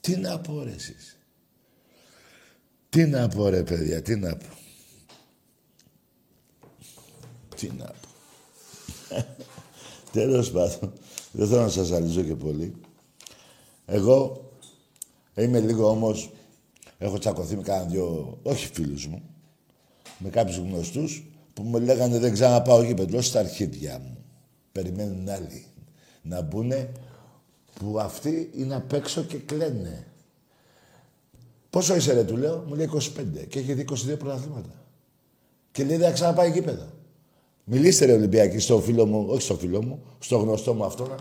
Τι 0.01 0.17
να 0.17 0.41
πω, 0.41 0.63
ρε, 0.63 0.71
εσείς. 0.71 1.19
Τι 2.89 3.07
να 3.07 3.29
πω, 3.29 3.49
ρε, 3.49 3.63
παιδιά, 3.63 4.03
τι 4.03 4.17
να 4.17 4.37
πω. 4.37 4.47
Τι 7.57 7.71
να 7.79 7.85
πω. 7.85 8.09
Τέλος 10.13 10.51
πάντων, 10.51 10.93
δεν 11.33 11.49
θέλω 11.49 11.63
να 11.63 11.69
σας 11.69 11.93
αλυζώ 11.93 12.23
και 12.23 12.35
πολύ. 12.35 12.75
Εγώ 13.87 14.51
είμαι 15.35 15.61
λίγο 15.61 15.91
όμως 15.91 16.33
Έχω 16.99 17.19
τσακωθεί 17.19 17.57
με 17.57 17.63
κάνα 17.63 17.85
δυο, 17.85 18.39
όχι 18.43 18.67
φίλους 18.73 19.07
μου, 19.07 19.23
με 20.19 20.29
κάποιους 20.29 20.57
γνωστούς 20.57 21.31
που 21.55 21.63
μου 21.63 21.79
λέγανε 21.81 22.19
δεν 22.19 22.33
ξαναπάω 22.33 22.83
γήπεδο 22.83 23.21
στα 23.21 23.39
αρχίδια 23.39 23.99
μου. 23.99 24.19
Περιμένουν 24.73 25.29
άλλοι 25.29 25.65
να 26.23 26.43
μπουνε 26.43 26.93
που 27.75 27.99
αυτοί 28.01 28.51
είναι 28.55 28.75
απ' 28.75 28.93
έξω 28.93 29.23
και 29.23 29.37
κλαίνε. 29.37 30.07
Πόσο 31.71 31.95
είσαι 31.95 32.13
ρε, 32.13 32.25
του 32.25 32.37
λέω, 32.37 32.65
μου 32.69 32.75
λέει 32.75 32.91
25 32.95 32.99
και 33.49 33.59
έχει 33.59 33.73
δει 33.73 33.85
22 33.91 34.19
πρωταθλήματα. 34.19 34.85
Και 35.73 35.85
λέει 35.85 35.97
δεν 35.97 36.13
ξαναπάει 36.13 36.51
γήπεδο. 36.51 36.87
Μιλήστε 37.65 38.05
ρε 38.05 38.13
Ολυμπιακή 38.13 38.59
στο 38.59 38.81
φίλο 38.81 39.07
μου, 39.07 39.27
όχι 39.29 39.43
στο 39.43 39.55
φίλο 39.55 39.83
μου, 39.83 40.03
στο 40.19 40.39
γνωστό 40.39 40.75
μου 40.75 40.85
αυτό. 40.85 41.15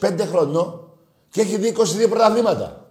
25 0.00 0.18
χρονών 0.20 0.92
και 1.30 1.40
έχει 1.40 1.56
δει 1.56 1.74
22 2.04 2.08
πρωταθλήματα. 2.08 2.81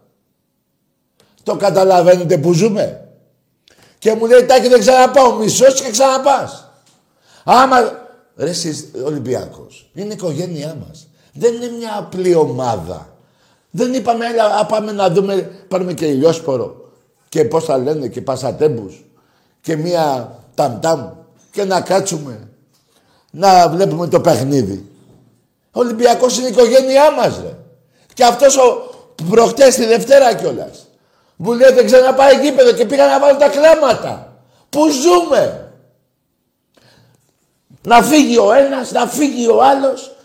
Το 1.43 1.56
καταλαβαίνετε 1.56 2.38
που 2.38 2.54
ζούμε. 2.54 3.08
Και 3.99 4.13
μου 4.13 4.25
λέει, 4.25 4.45
Τάκη, 4.45 4.67
δεν 4.67 4.80
ξαναπάω. 4.80 5.34
Μισός 5.34 5.82
και 5.82 5.89
ξαναπάς. 5.89 6.71
Άμα... 7.43 7.99
Ρε 8.36 8.49
εσείς, 8.49 8.91
Ολυμπιακός, 9.06 9.91
είναι 9.93 10.10
η 10.10 10.15
οικογένειά 10.15 10.77
μας. 10.88 11.08
Δεν 11.34 11.54
είναι 11.54 11.67
μια 11.77 11.97
απλή 11.97 12.36
ομάδα. 12.36 13.17
Δεν 13.71 13.93
είπαμε, 13.93 14.25
έλα, 14.25 14.65
πάμε 14.65 14.91
να 14.91 15.10
δούμε, 15.10 15.51
πάρουμε 15.67 15.93
και 15.93 16.06
ηλιόσπορο 16.06 16.91
και 17.30 17.45
πώς 17.45 17.63
θα 17.63 17.77
λένε 17.77 18.08
και 18.08 18.21
πασατέμπους 18.21 19.06
και 19.62 19.75
μία 19.75 20.36
ταμτάμ 20.56 21.10
και 21.51 21.63
να 21.63 21.82
κάτσουμε 21.82 22.49
να 23.32 23.69
βλέπουμε 23.69 24.08
το 24.08 24.21
παιχνίδι. 24.21 24.89
Ο 25.71 25.80
Ολυμπιακός 25.80 26.38
είναι 26.38 26.47
η 26.47 26.51
οικογένειά 26.51 27.12
μας, 27.12 27.39
ρε. 27.43 27.58
Και 28.13 28.23
αυτός 28.23 28.58
ο 28.58 28.89
προχτές 29.30 29.75
τη 29.75 29.86
Δευτέρα 29.86 30.36
κιόλας. 30.36 30.88
Μου 31.43 31.54
λέει 31.54 31.73
δεν 31.73 31.86
ξαναπάει 31.86 32.39
γήπεδο 32.39 32.73
και 32.73 32.86
πήγα 32.86 33.08
να 33.08 33.19
βάλω 33.19 33.38
τα 33.38 33.49
κλάματα. 33.49 34.43
Πού 34.69 34.89
ζούμε; 34.89 35.73
Να 37.82 38.01
φύγει 38.04 38.38
ο 38.38 38.54
ένας, 38.54 38.91
να 38.91 39.08
φύγει 39.08 39.47
ο 39.47 39.63
άλλος. 39.63 40.15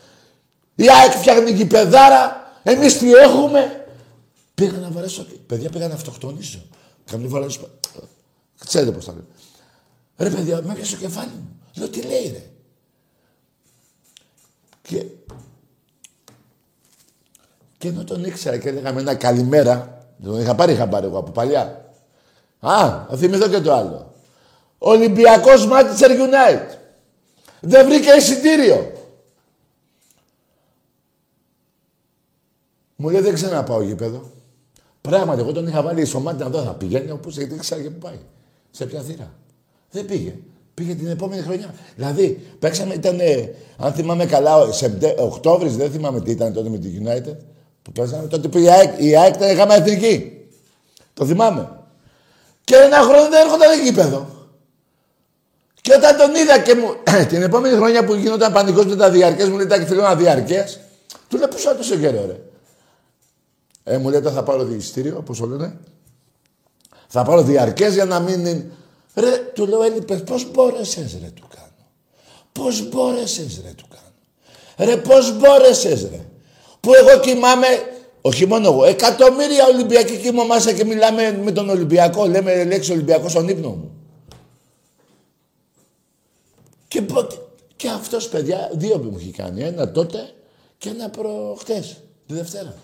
Η 0.74 0.90
ΑΕΚ 0.90 1.10
φτιάχνει 1.10 1.50
γηπεδάρα. 1.50 2.50
Εμείς 2.62 2.98
τι 2.98 3.12
έχουμε; 3.12 3.86
Πήγα 4.54 4.78
να 4.78 4.90
βαρέσω. 4.90 5.26
Παιδιά 5.46 5.70
πήγα 5.70 5.88
να 5.88 5.94
αυτοκτονήσω. 5.94 6.62
Καμία 7.10 7.28
φορά 7.28 7.46
Ξέρετε 8.64 8.90
πώς 8.92 9.04
θα 9.04 9.12
λέω. 9.12 9.26
Ρε 10.16 10.30
παιδιά, 10.30 10.62
με 10.62 10.72
έπιασε 10.72 10.94
το 10.94 11.00
κεφάλι 11.00 11.30
μου. 11.34 11.60
Λέω 11.74 11.88
τι 11.88 12.02
λέει 12.02 12.30
ρε; 12.32 12.50
Και, 14.82 15.04
και 17.78 17.88
ενώ 17.88 18.04
τον 18.04 18.24
ήξερα 18.24 18.58
και 18.58 18.68
έλεγα 18.68 18.92
με 18.92 19.00
ένα 19.00 19.14
καλημέρα, 19.14 19.95
τον 20.22 20.40
είχα 20.40 20.54
πάρει 20.54 20.74
χαμπάρι 20.74 21.06
εγώ 21.06 21.18
από 21.18 21.30
παλιά. 21.30 21.90
Α, 22.60 23.06
θα 23.08 23.16
θυμηθώ 23.16 23.48
και 23.48 23.60
το 23.60 23.72
άλλο. 23.72 24.14
Ολυμπιακός 24.78 25.68
Manchester 25.70 26.10
United. 26.10 26.76
Δεν 27.60 27.86
βρήκε 27.86 28.10
εισιτήριο. 28.10 28.92
Μου 32.96 33.08
λέει 33.08 33.20
δεν 33.20 33.34
ξαναπάω 33.34 33.82
γήπεδο. 33.82 34.30
Πράγματι, 35.00 35.40
εγώ 35.40 35.52
τον 35.52 35.66
είχα 35.66 35.82
βάλει 35.82 36.04
στο 36.04 36.20
μάτι 36.20 36.42
να 36.42 36.48
δω 36.48 36.62
θα 36.62 36.74
πηγαίνει 36.74 37.10
όπως 37.10 37.36
γιατί 37.36 37.54
ήξερα 37.54 37.82
και 37.82 37.90
που 37.90 37.98
πάει. 37.98 38.18
Σε 38.70 38.86
ποια 38.86 39.00
θύρα. 39.00 39.32
Δεν 39.90 40.06
πήγε. 40.06 40.34
Πήγε 40.74 40.94
την 40.94 41.06
επόμενη 41.06 41.42
χρονιά. 41.42 41.74
Δηλαδή, 41.96 42.46
παίξαμε, 42.58 42.94
ήταν, 42.94 43.18
αν 43.76 43.92
θυμάμαι 43.92 44.26
καλά, 44.26 44.72
σε 44.72 44.98
Οκτώβρης, 45.18 45.76
δεν 45.76 45.90
θυμάμαι 45.90 46.20
τι 46.20 46.30
ήταν 46.30 46.52
τότε 46.52 46.68
με 46.68 46.78
τη 46.78 46.88
United. 47.04 47.36
Που 47.86 47.92
παίζαμε 47.92 48.28
τότε 48.28 48.48
που 48.48 48.58
η 48.58 48.70
ΑΕΚ, 48.70 48.94
η 48.98 49.16
ΑΕΚ 49.16 49.34
ήταν 49.34 49.56
γάμα 49.56 49.74
εθνική. 49.74 50.46
Το 51.14 51.26
θυμάμαι. 51.26 51.70
Και 52.64 52.76
ένα 52.76 52.96
χρόνο 52.96 53.28
δεν 53.28 53.44
έρχονταν 53.44 53.82
γήπεδο. 53.84 54.48
Και 55.80 55.92
όταν 55.94 56.16
τον 56.16 56.34
είδα 56.34 56.58
και 56.58 56.74
μου. 56.74 56.94
την 57.28 57.42
επόμενη 57.42 57.76
χρονιά 57.76 58.04
που 58.04 58.14
γινόταν 58.14 58.52
πανικός 58.52 58.86
με 58.86 58.96
τα 58.96 59.10
διαρκέ, 59.10 59.44
μου 59.44 59.56
λέει 59.56 59.66
τα 59.66 59.76
θέλω 59.76 60.02
να 60.02 60.14
διαρκέ. 60.14 60.64
Του 61.28 61.36
λέω 61.36 61.48
πού 61.48 61.56
τόσο 61.76 61.96
καιρό, 61.96 62.26
ρε. 62.26 62.40
Ε, 63.84 63.98
μου 63.98 64.08
λέει 64.08 64.20
θα 64.20 64.42
πάρω 64.42 64.64
διηγητήριο, 64.64 65.16
όπως 65.18 65.38
το 65.38 65.46
λένε. 65.46 65.78
Θα 67.08 67.22
πάρω 67.22 67.42
διαρκέ 67.42 67.86
για 67.86 68.04
να 68.04 68.20
μην. 68.20 68.64
Ρε, 69.14 69.36
του 69.54 69.66
λέω 69.66 69.82
έλειπε, 69.82 70.16
πώς 70.16 70.50
μπόρεσες, 70.50 71.18
ρε, 71.22 71.28
του 71.28 71.48
κάνω. 71.54 71.88
Πώς 72.52 72.88
μπόρεσες, 72.88 73.60
ρε, 73.64 73.70
του 73.76 73.84
κάνω. 73.88 74.90
Ρε, 74.90 74.96
πώς 74.96 75.38
μπόρεσες, 75.38 76.02
ρε 76.10 76.20
που 76.86 76.94
εγώ 76.94 77.20
κοιμάμαι, 77.20 77.66
όχι 78.20 78.46
μόνο 78.46 78.68
εγώ, 78.68 78.84
εκατομμύρια 78.84 79.66
Ολυμπιακοί 79.66 80.16
κοιμόμαστε 80.16 80.72
και 80.72 80.84
μιλάμε 80.84 81.40
με 81.44 81.52
τον 81.52 81.68
Ολυμπιακό, 81.68 82.26
λέμε 82.26 82.64
λέξη 82.64 82.92
Ολυμπιακός 82.92 83.30
στον 83.30 83.48
ύπνο 83.48 83.68
μου. 83.68 83.90
Και, 86.88 87.02
και 87.76 87.88
αυτός 87.88 88.28
παιδιά, 88.28 88.70
δύο 88.72 88.98
που 88.98 89.10
μου 89.10 89.16
έχει 89.18 89.30
κάνει, 89.30 89.62
ένα 89.62 89.90
τότε 89.90 90.34
και 90.78 90.88
ένα 90.88 91.10
προχτές, 91.10 92.02
τη 92.26 92.34
Δευτέρα. 92.34 92.74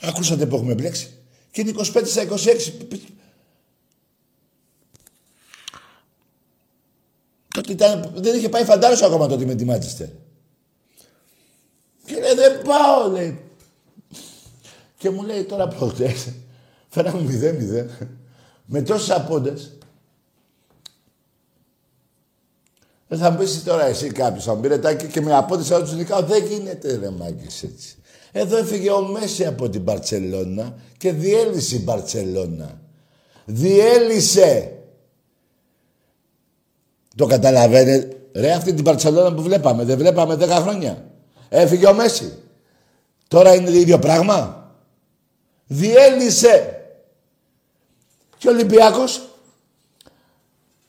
Ακούσατε 0.00 0.46
που 0.46 0.56
έχουμε 0.56 0.74
μπλέξει. 0.74 1.10
Και 1.50 1.60
είναι 1.60 1.72
25 1.76 2.02
στα 2.04 2.22
26. 2.22 2.72
Τότε 7.58 7.72
ήταν, 7.72 8.12
δεν 8.14 8.36
είχε 8.36 8.48
πάει 8.48 8.64
φαντάρος 8.64 9.02
ακόμα 9.02 9.26
τότε 9.26 9.44
με 9.44 9.54
τη 9.54 9.64
Μάτσεστερ. 9.64 10.06
Και 12.04 12.14
λέει 12.14 12.34
δεν 12.34 12.62
πάω 12.62 13.10
λέει. 13.10 13.40
Και 14.98 15.10
μου 15.10 15.22
λέει 15.22 15.44
τώρα 15.44 15.68
προχτές 15.68 16.28
φέραμε 16.88 17.20
μηδέν 17.20 17.54
μηδέν 17.54 17.90
με 18.64 18.82
τόσους 18.82 19.10
απόντες. 19.10 19.78
Δεν 23.08 23.18
θα 23.18 23.30
μου 23.30 23.38
πεις 23.38 23.62
τώρα 23.64 23.86
εσύ 23.86 24.08
κάποιος, 24.08 24.44
θα 24.44 24.54
μου 24.54 24.60
πει 24.60 24.68
ρετάκι 24.68 25.06
και 25.06 25.20
με 25.20 25.34
απόντες 25.34 25.66
θα 25.66 25.82
τους 25.82 25.92
νικάω. 25.92 26.22
Δεν 26.22 26.44
γίνεται 26.44 26.96
ρε 26.96 27.10
μάγκες 27.10 27.62
έτσι. 27.62 27.96
Εδώ 28.32 28.56
έφυγε 28.56 28.90
ο 28.90 29.02
Μέση 29.02 29.46
από 29.46 29.68
την 29.68 29.80
Μπαρτσελώνα 29.80 30.74
και 30.96 31.12
διέλυσε 31.12 31.76
η 31.76 31.80
Μπαρτσελώνα. 31.84 32.80
Διέλυσε. 33.44 34.77
Το 37.18 37.26
καταλαβαίνετε. 37.26 38.16
Ρε 38.34 38.52
αυτή 38.52 38.74
την 38.74 38.84
Παρσελόνα 38.84 39.34
που 39.34 39.42
βλέπαμε, 39.42 39.84
δεν 39.84 39.98
βλέπαμε 39.98 40.34
10 40.34 40.48
χρόνια. 40.48 41.04
Έφυγε 41.48 41.86
ο 41.86 41.94
Μέση. 41.94 42.38
Τώρα 43.28 43.54
είναι 43.54 43.70
το 43.70 43.76
ίδιο 43.76 43.98
πράγμα. 43.98 44.70
Διέλυσε. 45.66 46.82
Και 48.38 48.48
ο 48.48 48.50
Ολυμπιακός 48.50 49.28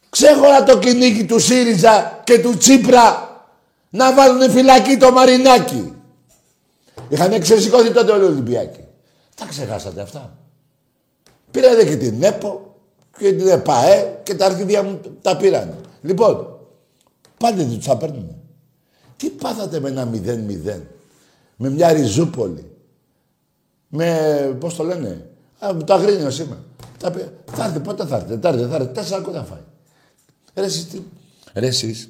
Ξέχωρα 0.10 0.64
το 0.64 0.78
κυνήγι 0.78 1.26
του 1.26 1.40
ΣΥΡΙΖΑ 1.40 2.22
και 2.24 2.40
του 2.40 2.58
Τσίπρα 2.58 3.30
να 3.90 4.14
βάλουν 4.14 4.52
φυλακή 4.52 4.98
το 4.98 5.12
Μαρινάκι. 5.12 5.94
Είχαν 7.10 7.40
ξεσηκώθει 7.40 7.92
τότε 7.92 8.12
όλοι 8.12 8.24
οι 8.24 8.28
Ολυμπιακοί. 8.28 8.84
Τα 9.36 9.46
ξεχάσατε 9.46 10.02
αυτά. 10.02 10.38
Πήρατε 11.52 11.86
και 11.86 11.96
την 11.96 12.24
ΕΠΟ 12.24 12.76
και 13.18 13.34
την 13.34 13.48
ΕΠΑΕ 13.48 14.20
και 14.24 14.36
τα 14.36 14.46
αρχιδία 14.46 14.84
μου 14.84 15.00
τα 15.22 15.38
πήραν. 15.38 15.89
Λοιπόν, 16.02 16.60
πάντε 17.38 17.66
τους 17.66 17.86
θα 17.86 17.98
παίρνουμε. 17.98 18.36
Τι 19.18 19.30
πάθατε 19.30 19.80
με 19.80 19.90
ένα 19.90 20.06
μηδέν 20.06 20.40
μηδέν. 20.40 20.88
Με 21.56 21.70
μια 21.70 21.94
ριζούπολη. 21.94 22.72
Με, 23.88 24.58
πώς 24.60 24.76
το 24.76 24.84
λένε, 24.84 25.30
α, 25.60 25.78
το 25.86 25.94
αγρίνιο 25.94 26.30
σήμερα. 26.30 26.64
Θα, 26.98 27.12
θα 27.46 27.66
έρθει, 27.66 27.80
πότε 27.80 28.06
θα 28.06 28.16
έρθει, 28.16 28.28
Τετάρτη, 28.28 28.64
θα 28.64 28.76
έρθει, 28.76 28.94
τέσσερα 28.94 29.22
κότα 29.22 29.44
φάει. 29.44 29.64
Ρε 30.54 30.66
εσείς, 30.66 30.88
τι... 30.88 31.02
Ρε 31.54 31.68
εσείς, 31.68 32.10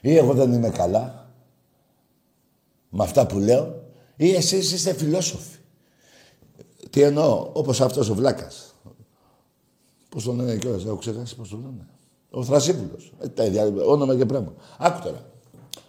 ή 0.00 0.16
εγώ 0.16 0.34
δεν 0.34 0.52
είμαι 0.52 0.70
καλά 0.70 1.30
με 2.88 3.04
αυτά 3.04 3.26
που 3.26 3.38
λέω, 3.38 3.84
ή 4.16 4.34
εσείς 4.34 4.72
είστε 4.72 4.94
φιλόσοφοι. 4.94 5.58
Τι 6.90 7.02
εννοώ, 7.02 7.50
όπως 7.52 7.80
αυτός 7.80 8.08
ο 8.08 8.14
Βλάκας. 8.14 8.71
Πώς 10.12 10.24
τον 10.24 10.36
λένε 10.36 10.56
κιόλας, 10.56 10.84
έχω 10.84 10.96
ξεχάσει 10.96 11.36
πώς 11.36 11.48
τον 11.48 11.60
λένε. 11.60 11.86
Ο 12.30 12.44
Θρασίπουλος. 12.44 13.12
Ε, 13.20 13.28
τα 13.28 13.44
ίδια, 13.44 13.64
όνομα 13.86 14.16
και 14.16 14.26
πράγμα. 14.26 14.52
Άκου 14.78 15.00
τώρα. 15.02 15.24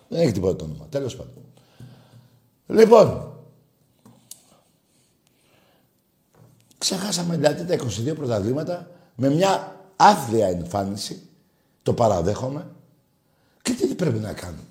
Δεν 0.09 0.21
έχει 0.21 0.31
τίποτα 0.31 0.55
το 0.55 0.63
όνομα. 0.63 0.86
Τέλος 0.89 1.15
πάντων. 1.15 1.43
Λοιπόν, 2.67 3.33
ξεχάσαμε 6.77 7.36
δηλαδή 7.36 7.65
τα 7.65 7.86
22 8.12 8.15
πρωταθλήματα 8.15 8.89
με 9.15 9.29
μια 9.29 9.79
άθλια 9.95 10.47
εμφάνιση. 10.47 11.21
Το 11.83 11.93
παραδέχομαι. 11.93 12.67
Και 13.62 13.73
τι 13.73 13.95
πρέπει 13.95 14.19
να 14.19 14.33
κάνουμε. 14.33 14.63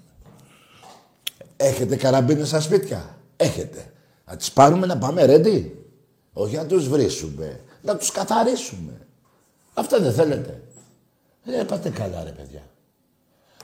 Έχετε 1.57 1.97
καραμπίνες 1.97 2.49
στα 2.49 2.61
σπίτια. 2.61 3.19
Έχετε. 3.37 3.93
Να 4.27 4.37
τις 4.37 4.53
πάρουμε 4.53 4.87
να 4.87 4.99
πάμε 4.99 5.25
ρέντι. 5.25 5.87
Όχι 6.33 6.57
να 6.57 6.67
τους 6.67 6.89
βρίσουμε. 6.89 7.61
Να 7.83 7.97
τους 7.97 8.11
καθαρίσουμε. 8.11 9.07
Αυτό 9.75 10.01
δεν 10.01 10.13
θέλετε. 10.13 10.63
Δεν 11.45 11.67
πάτε 11.67 11.91
καλά 11.91 12.25
ρε 12.25 12.31
παιδιά. 12.31 12.63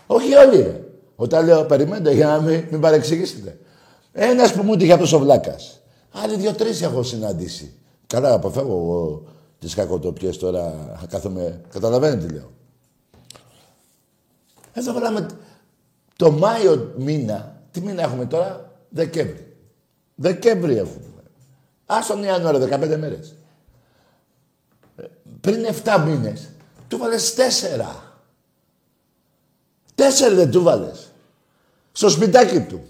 Όχι 0.07 0.35
όλοι 0.35 0.63
ρε. 0.63 0.83
Όταν 1.17 1.45
λέω 1.45 1.65
περιμένετε 1.65 2.15
για 2.15 2.27
να 2.27 2.41
μην, 2.41 2.65
μην 2.71 2.81
παρεξηγήσετε. 2.81 3.59
Ένας 4.13 4.53
που 4.53 4.63
μου 4.63 4.75
είχε 4.79 4.93
αυτός 4.93 5.13
ο 5.13 5.19
Βλάκας. 5.19 5.81
Άλλοι 6.13 6.37
δύο-τρεις 6.37 6.83
έχω 6.83 7.03
συναντήσει. 7.03 7.73
Καλά 8.07 8.33
αποφεύγω 8.33 8.73
εγώ 8.73 9.23
τις 9.59 9.75
κακοτοπιές 9.75 10.39
τώρα. 10.39 10.75
Κάθομαι, 11.09 11.61
καταλαβαίνετε 11.73 12.27
τι 12.27 12.33
λέω. 12.33 12.51
Εδώ 14.73 14.93
βάλαμε 14.93 15.27
το 16.17 16.31
Μάιο 16.31 16.93
μήνα. 16.97 17.63
Τι 17.71 17.81
μήνα 17.81 18.03
έχουμε 18.03 18.27
τώρα, 18.27 18.73
Δεκέμβρη. 18.89 19.57
Δεκέμβρη 20.15 20.77
έχουμε. 20.77 21.23
Ας 21.87 22.07
τον 22.07 22.23
Ιανουάριο, 22.23 22.61
15 22.61 22.97
μέρες. 22.97 23.35
Ε, 25.41 25.51
πριν 25.51 25.65
7 25.85 26.05
μήνες, 26.07 26.49
του 26.89 26.99
βάλες 26.99 27.35
4. 27.35 28.13
Τέσσερα 29.95 30.35
δεν 30.35 30.51
του 30.51 30.63
βάλες. 30.63 31.13
Στο 31.93 32.09
σπιτάκι 32.09 32.61
του. 32.61 32.81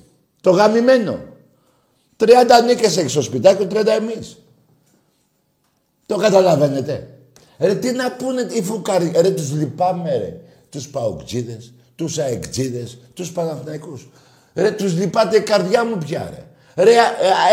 Το 0.41 0.51
γαμημένο. 0.51 1.19
30 2.17 2.27
νίκες 2.65 2.97
έχει 2.97 3.09
στο 3.09 3.23
σπιτάκι 3.23 3.67
του, 3.67 3.77
30 3.77 3.87
εμείς. 3.87 4.37
Το 6.07 6.17
καταλαβαίνετε. 6.17 7.09
Ρε 7.59 7.75
τι 7.75 7.93
να 7.93 8.13
πούνε 8.13 8.47
οι 8.53 8.63
φουκαροί. 8.63 9.13
Ρε 9.15 9.31
τους 9.31 9.53
λυπάμαι 9.53 10.17
ρε 10.17 10.41
τους 10.71 10.89
παοκτζίδες, 10.89 11.73
τους 11.95 12.19
αεκτζίδες, 12.19 12.99
τους 13.15 13.33
Παναθηναϊκούς. 13.33 14.09
Ρε, 14.55 14.71
τους 14.71 14.95
λυπάτε 14.95 15.37
η 15.37 15.41
καρδιά 15.41 15.85
μου 15.85 15.99
πια, 15.99 16.33
ρε. 16.35 16.45
Ρε, 16.85 16.91
ε, 16.91 16.97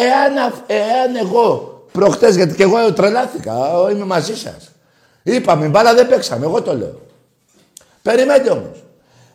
εάν, 0.04 0.54
εάν 0.68 1.16
εγώ 1.16 1.74
προχτές, 1.92 2.36
γιατί 2.36 2.56
και 2.56 2.64
εγώ 2.64 2.94
τρελάθηκα, 2.94 3.58
είμαι 3.92 4.06
μαζί 4.06 4.38
σας. 4.38 4.70
Είπαμε, 5.26 5.68
μπάλα 5.68 5.94
δεν 5.94 6.08
παίξαμε, 6.08 6.46
εγώ 6.46 6.62
το 6.62 6.74
λέω. 6.74 7.02
Περιμένετε 8.02 8.50
όμως. 8.50 8.84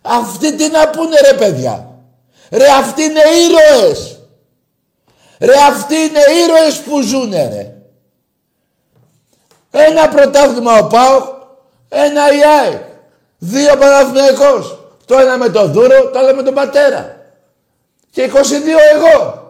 Αυτοί 0.02 0.56
τι 0.56 0.68
να 0.68 0.90
πούνε 0.90 1.16
ρε 1.30 1.36
παιδιά. 1.36 1.88
Ρε 2.50 2.66
αυτοί 2.70 3.02
είναι 3.02 3.20
ήρωες. 3.20 4.18
Ρε 5.38 5.54
αυτοί 5.70 5.94
είναι 5.94 6.20
ήρωες 6.44 6.80
που 6.80 7.00
ζουνε 7.00 7.48
ρε. 7.48 7.74
Ένα 9.84 10.08
πρωτάθλημα 10.08 10.78
ο 10.78 10.86
Πάοκ, 10.86 11.24
ένα 11.88 12.22
η 12.32 12.78
Δύο 13.38 13.76
Παναθηναϊκός. 13.76 14.78
Το 15.06 15.18
ένα 15.18 15.38
με 15.38 15.48
τον 15.48 15.72
Δούρο, 15.72 16.10
το 16.10 16.18
άλλο 16.18 16.34
με 16.34 16.42
τον 16.42 16.54
πατέρα. 16.54 17.16
Και 18.10 18.30
22 18.34 18.38
εγώ. 18.94 19.48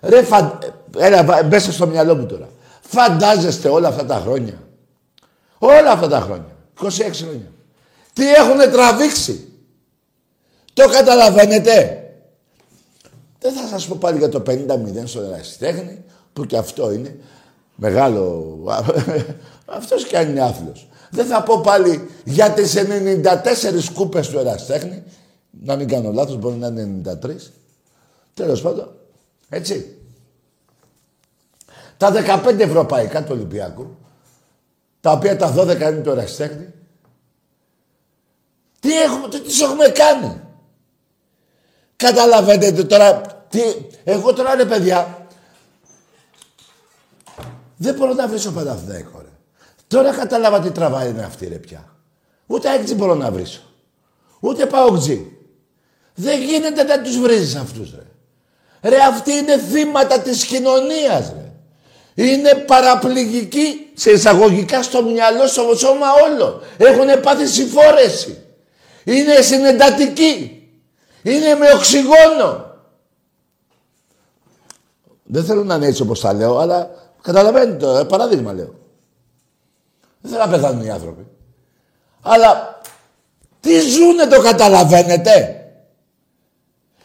Ρε, 0.00 0.22
φαν... 0.22 0.58
Έλα, 0.96 1.42
μπέσε 1.44 1.72
στο 1.72 1.86
μυαλό 1.86 2.14
μου 2.14 2.26
τώρα. 2.26 2.48
Φαντάζεστε 2.80 3.68
όλα 3.68 3.88
αυτά 3.88 4.04
τα 4.04 4.14
χρόνια. 4.14 4.67
Όλα 5.58 5.90
αυτά 5.90 6.08
τα 6.08 6.20
χρόνια. 6.20 6.56
26 6.82 6.88
χρόνια. 7.12 7.52
Τι 8.12 8.32
έχουν 8.32 8.58
τραβήξει. 8.72 9.48
Το 10.72 10.88
καταλαβαίνετε. 10.88 12.02
Δεν 13.38 13.52
θα 13.52 13.66
σας 13.68 13.86
πω 13.86 13.96
πάλι 14.00 14.18
για 14.18 14.28
το 14.28 14.42
50-0 14.46 14.56
στο 15.04 15.20
ερασιτέχνη, 15.20 16.04
που 16.32 16.44
και 16.44 16.56
αυτό 16.56 16.92
είναι 16.92 17.18
μεγάλο... 17.74 18.56
Αυτός 19.66 20.04
κι 20.04 20.16
αν 20.16 20.28
είναι 20.28 20.40
άθλος. 20.40 20.88
Δεν 21.10 21.26
θα 21.26 21.42
πω 21.42 21.60
πάλι 21.60 22.08
για 22.24 22.50
τις 22.50 22.74
94 22.76 23.92
κούπες 23.94 24.28
του 24.28 24.38
Εραστέχνη. 24.38 25.02
Να 25.50 25.76
μην 25.76 25.88
κάνω 25.88 26.12
λάθος, 26.12 26.36
μπορεί 26.36 26.56
να 26.56 26.66
είναι 26.66 27.16
93. 27.22 27.34
Τέλος 28.34 28.62
πάντων. 28.62 28.94
Έτσι. 29.48 29.96
Τα 31.96 32.12
15 32.44 32.58
ευρωπαϊκά 32.58 33.24
του 33.24 33.32
Ολυμπιακού, 33.32 33.96
τα 35.00 35.12
οποία 35.12 35.36
τα 35.36 35.54
12 35.56 35.80
είναι 35.80 35.90
του 35.90 36.10
Εραστέχνη. 36.10 36.72
Τι 38.80 38.98
έχουμε, 39.02 39.28
τι 39.28 39.40
τις 39.40 39.60
έχουμε 39.60 39.88
κάνει; 39.88 40.40
Καταλαβαίνετε 41.96 42.84
τώρα, 42.84 43.20
τι, 43.48 43.60
εγώ 44.04 44.32
τώρα 44.32 44.54
ρε 44.54 44.64
παιδιά, 44.64 45.26
δεν 47.76 47.94
μπορώ 47.94 48.12
να 48.12 48.28
βρίσω 48.28 48.52
Παναθηναϊκός 48.52 49.22
ρε. 49.22 49.28
Τώρα 49.86 50.14
κατάλαβα 50.14 50.60
τι 50.60 50.70
τραβάει 50.70 51.10
είναι 51.10 51.22
αυτή 51.22 51.46
ρε 51.46 51.54
πια. 51.58 51.94
Ούτε 52.46 52.74
έξι 52.74 52.94
μπορώ 52.94 53.14
να 53.14 53.30
βρίσω. 53.30 53.60
Ούτε 54.40 54.66
πάω 54.66 54.98
ξύ. 54.98 55.38
Δεν 56.14 56.42
γίνεται 56.42 56.82
να 56.82 57.02
τους 57.02 57.18
βρίζεις 57.18 57.56
αυτούς 57.56 57.94
ρε. 57.94 58.06
Ρε 58.90 59.02
αυτοί 59.02 59.32
είναι 59.32 59.58
θύματα 59.58 60.20
της 60.20 60.44
κοινωνίας 60.44 61.32
ρε. 61.36 61.47
Είναι 62.20 62.54
παραπληγικοί 62.54 63.90
σε 63.94 64.10
εισαγωγικά 64.10 64.82
στο 64.82 65.02
μυαλό, 65.02 65.46
στο 65.46 65.76
σώμα 65.76 66.06
όλο. 66.12 66.62
Έχουν 66.76 67.20
πάθει 67.20 67.46
συμφόρεση. 67.46 68.44
Είναι 69.04 69.40
συνεντατικοί. 69.40 70.62
Είναι 71.22 71.54
με 71.54 71.70
οξυγόνο. 71.74 72.76
Δεν 75.24 75.44
θέλω 75.44 75.64
να 75.64 75.74
είναι 75.74 75.86
έτσι 75.86 76.02
όπως 76.02 76.20
τα 76.20 76.32
λέω, 76.32 76.58
αλλά 76.58 76.90
καταλαβαίνετε 77.22 77.76
το, 77.76 77.96
ε, 77.96 78.04
παράδειγμα 78.04 78.52
λέω. 78.52 78.74
Δεν 80.20 80.30
θέλω 80.30 80.44
να 80.44 80.50
πεθάνουν 80.50 80.84
οι 80.84 80.90
άνθρωποι. 80.90 81.26
Αλλά 82.22 82.80
τι 83.60 83.80
ζουνε 83.80 84.26
το 84.26 84.40
καταλαβαίνετε; 84.40 85.64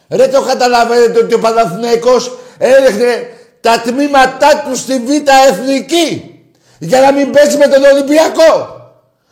Ρε 0.08 0.28
το 0.28 0.42
καταλαβαίνετε 0.42 1.18
ότι 1.18 1.34
ο 1.34 1.38
Παναθηναϊκός 1.38 2.38
έδειχνε 2.58 3.33
τα 3.64 3.80
τμήματά 3.80 4.62
του 4.62 4.76
στη 4.76 4.98
Β' 4.98 5.28
Εθνική 5.48 6.40
για 6.78 7.00
να 7.00 7.12
μην 7.12 7.30
πέσει 7.30 7.56
με 7.56 7.68
τον 7.68 7.84
Ολυμπιακό. 7.84 8.80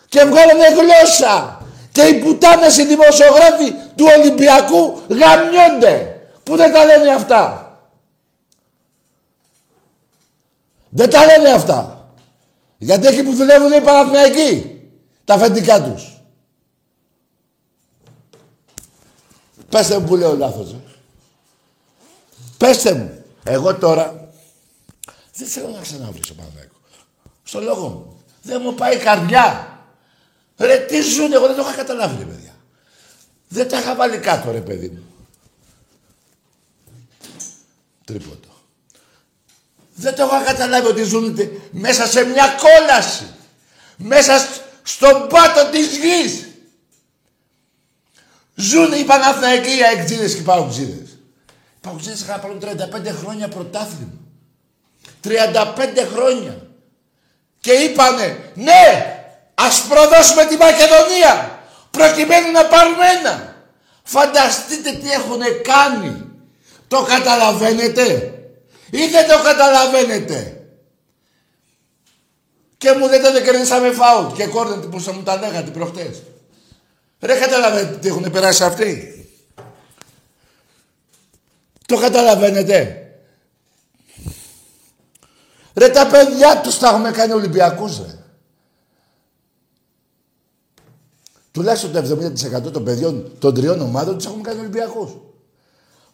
Και 0.09 0.25
βγάλανε 0.25 0.69
γλώσσα. 0.69 1.61
Και 1.93 2.03
οι 2.03 2.15
πουτάνες 2.15 2.77
οι 2.77 2.85
δημοσιογράφοι 2.85 3.73
του 3.97 4.07
Ολυμπιακού 4.17 5.01
γαμιόνται. 5.09 6.21
Πού 6.43 6.57
δεν 6.57 6.73
τα 6.73 6.85
λένε 6.85 7.15
αυτά; 7.15 7.77
Δεν 10.89 11.11
τα 11.11 11.27
λένε 11.27 11.51
αυτά. 11.51 12.09
Γιατί 12.79 13.07
εκεί 13.07 13.23
που 13.23 13.35
δουλεύουν 13.35 13.73
οι 13.73 13.81
Παναθηναϊκοί. 13.81 14.81
Τα 15.25 15.35
αφεντικά 15.35 15.83
τους. 15.83 16.23
Πέστε 19.69 19.99
μου 19.99 20.07
που 20.07 20.17
λέω 20.17 20.37
λάθος. 20.37 20.73
Ε. 20.73 20.77
Πέστε 22.59 22.95
μου. 22.95 23.25
Εγώ 23.45 23.75
τώρα 23.75 24.22
δεν 25.35 25.49
θέλω 25.49 25.69
να 25.69 25.81
ξαναβρίσω 25.81 26.35
Παναθηναϊκό. 26.35 26.75
Στο 27.43 27.61
λόγο 27.61 27.89
μου. 27.89 28.23
Δεν 28.43 28.61
μου 28.65 28.75
πάει 28.75 28.97
η 28.97 28.99
καρδιά. 28.99 29.79
Ρε 30.57 30.79
τι 30.79 31.01
ζουν, 31.01 31.33
εγώ 31.33 31.47
δεν 31.47 31.57
το 31.57 31.63
είχα 31.63 31.75
καταλάβει 31.75 32.17
ρε 32.19 32.25
παιδιά. 32.25 32.55
Δεν 33.49 33.69
τα 33.69 33.79
είχα 33.79 33.95
βάλει 33.95 34.19
κάτω 34.19 34.51
ρε 34.51 34.61
παιδί 34.61 34.89
μου. 34.89 35.05
Τρίποτο. 38.05 38.49
Δεν 39.95 40.15
το 40.15 40.23
έχω 40.23 40.45
καταλάβει 40.45 40.87
ότι 40.87 41.03
ζουν 41.03 41.39
μέσα 41.71 42.07
σε 42.07 42.25
μια 42.25 42.57
κόλαση. 42.61 43.27
Μέσα 43.97 44.49
στον 44.83 45.29
πάτο 45.29 45.71
της 45.71 45.97
γης. 45.97 46.47
Ζουν 48.55 48.93
οι 48.93 49.05
Παναθηναϊκοί, 49.05 49.77
οι 49.77 49.83
αεκτζίδες 49.83 50.35
και 50.35 50.41
οι 50.41 50.45
παουτζίδες. 50.45 51.11
Οι 51.11 51.81
παουτζίδες 51.81 52.21
είχαν 52.21 52.41
πάρουν 52.41 52.61
35 52.61 53.13
χρόνια 53.13 53.49
πρωτάθλημα. 53.49 54.22
35 55.25 56.07
χρόνια. 56.15 56.67
Και 57.61 57.73
είπανε, 57.73 58.51
ναι, 58.55 59.17
ας 59.55 59.83
προδώσουμε 59.89 60.45
τη 60.45 60.57
Μακεδονία, 60.57 61.61
προκειμένου 61.91 62.51
να 62.51 62.65
πάρουμε 62.65 63.05
ένα. 63.19 63.57
Φανταστείτε 64.03 64.93
τι 64.93 65.13
έχουν 65.13 65.41
κάνει. 65.63 66.31
Το 66.89 67.03
καταλαβαίνετε 67.03 68.35
ή 68.91 69.07
δεν 69.07 69.29
το 69.29 69.43
καταλαβαίνετε; 69.43 70.67
Και 72.79 72.93
μου 72.93 73.09
λέτε 73.09 73.31
δεν 73.31 73.45
κερδίσαμε 73.45 73.91
φάουλ 73.91 74.33
και 74.33 74.47
κόρνετε 74.47 74.87
που 74.87 75.13
μου 75.15 75.23
τα 75.23 75.37
λέγατε 75.37 75.71
προχτές. 75.71 76.23
Ρε 77.21 77.39
καταλαβαίνετε 77.39 77.97
τι 77.97 78.09
έχουν 78.09 78.31
περάσει 78.31 78.65
αυτοί; 78.65 79.27
Το 81.87 81.97
καταλαβαίνετε; 81.97 83.02
Ρε 85.75 85.89
τα 85.89 86.07
παιδιά 86.07 86.61
τους 86.61 86.79
τα 86.79 86.89
έχουμε 86.89 87.11
κάνει 87.11 87.33
Ολυμπιακούς 87.33 87.99
ρε. 87.99 88.17
Τουλάχιστον 91.53 91.93
το 91.93 92.19
70% 92.69 92.73
των 92.73 92.85
παιδιών 92.85 93.33
των 93.39 93.55
τριών 93.55 93.81
ομάδων 93.81 94.17
τους 94.17 94.27
έχουμε 94.27 94.43
κάνει 94.43 94.59
Ολυμπιακούς. 94.59 95.11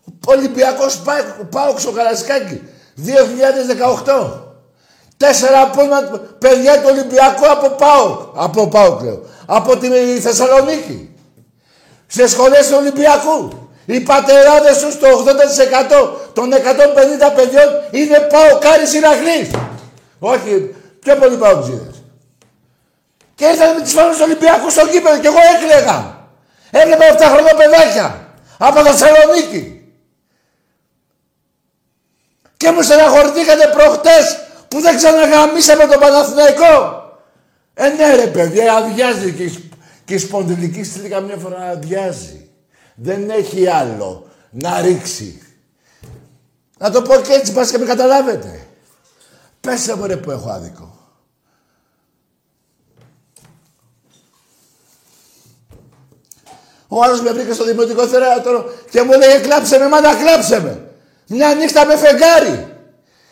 Ο 0.07 0.33
Ολυμπιακός 0.33 1.03
πάω 1.51 1.79
στο 1.79 1.91
Καρασκάκι 1.91 2.63
2018. 4.05 4.43
Τέσσερα 5.17 5.63
από 5.63 5.81
παιδιά 6.39 6.81
του 6.81 6.89
Ολυμπιακού 6.91 7.51
από 7.51 7.71
πάω. 7.71 8.31
Από 8.35 8.69
πάω 8.69 9.01
λέω. 9.03 9.23
Από 9.47 9.77
τη 9.77 9.89
Θεσσαλονίκη. 10.21 11.15
Σε 12.07 12.27
σχολές 12.27 12.69
του 12.69 12.75
Ολυμπιακού. 12.79 13.68
Οι 13.91 14.01
πατεράδες 14.01 14.79
τους 14.79 14.99
το 14.99 15.07
80% 15.07 16.33
των 16.33 16.53
150 16.53 16.57
παιδιών 17.35 17.69
είναι 17.91 18.19
πάω 18.19 18.59
κάρι 18.59 18.87
συναχνής. 18.87 19.51
Όχι, 20.19 20.75
πιο 21.01 21.17
πολύ 21.17 21.37
πάω 21.37 21.61
ξύδες. 21.63 22.03
Και 23.35 23.45
ήρθαν 23.45 23.75
με 23.75 23.81
τις 23.81 23.93
φάνες 23.93 24.17
του 24.17 24.23
Ολυμπιακούς 24.27 24.73
στο 24.73 24.87
κήπεδο 24.89 25.19
και 25.19 25.27
εγώ 25.27 25.39
έκλαιγα. 25.55 26.29
Έβλεπα 26.71 27.05
7 27.17 27.21
χρόνια 27.33 27.55
παιδάκια. 27.55 28.29
Από 28.59 28.85
Θεσσαλονίκη. 28.85 29.93
Και 32.57 32.71
μου 32.71 32.83
στεναχωρηθήκατε 32.83 33.67
προχτές 33.77 34.39
που 34.69 34.81
δεν 34.81 34.97
ξαναγαμίσαμε 34.97 35.87
τον 35.87 36.01
Παναθηναϊκό. 36.01 37.03
Ε, 37.75 37.89
ναι 37.89 38.15
ρε 38.15 38.27
παιδιά, 38.27 38.75
αδειάζει 38.75 39.33
και 39.33 39.43
η, 39.43 39.71
και 40.05 40.15
η 40.15 40.19
σπονδυλική 40.19 40.85
στήλη 40.85 41.09
καμιά 41.09 41.37
φορά 41.37 41.61
αδειάζει. 41.71 42.48
Δεν 43.01 43.31
έχει 43.31 43.69
άλλο 43.69 44.27
να 44.51 44.81
ρίξει. 44.81 45.43
Να 46.79 46.91
το 46.91 47.03
πω 47.03 47.15
και 47.15 47.33
έτσι, 47.33 47.53
πας 47.53 47.71
και 47.71 47.79
με 47.79 47.85
καταλάβετε. 47.85 48.67
Πέσε 49.61 49.97
μου 49.97 50.07
ρε 50.07 50.17
που 50.17 50.31
έχω 50.31 50.51
άδικο. 50.51 50.97
Ο 56.89 57.03
άλλος 57.03 57.21
με 57.21 57.33
βρήκε 57.33 57.53
στο 57.53 57.65
δημοτικό 57.65 58.07
θέατρο 58.07 58.73
και 58.91 59.03
μου 59.03 59.11
λέει 59.11 59.41
κλάψε 59.41 59.79
με, 59.79 59.89
μάνα 59.89 60.15
κλάψε 60.15 60.61
με. 60.61 60.91
Μια 61.27 61.55
νύχτα 61.55 61.87
με 61.87 61.97
φεγγάρι. 61.97 62.77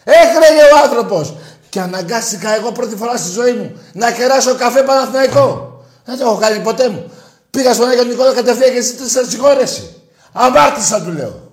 Έκλαιγε 0.05 0.62
ο 0.74 0.79
άνθρωπος. 0.85 1.35
Και 1.68 1.81
αναγκάστηκα 1.81 2.55
εγώ 2.55 2.72
πρώτη 2.72 2.96
φορά 2.96 3.16
στη 3.16 3.31
ζωή 3.31 3.52
μου 3.52 3.81
να 3.92 4.12
κεράσω 4.12 4.55
καφέ 4.55 4.83
Παναθηναϊκό. 4.83 5.81
Δεν 6.05 6.18
το 6.18 6.24
έχω 6.24 6.37
κάνει 6.37 6.59
ποτέ 6.59 6.88
μου. 6.88 7.11
Πήγα 7.57 7.75
στον 7.75 7.88
Άγιο 7.88 8.05
Νικόλα 8.05 8.35
κατευθείαν 8.35 8.73
και 8.73 8.81
στη 8.81 9.09
συγχώρεση. 9.29 10.03
Αμάρτησα 10.33 11.03
του 11.03 11.12
λέω. 11.12 11.53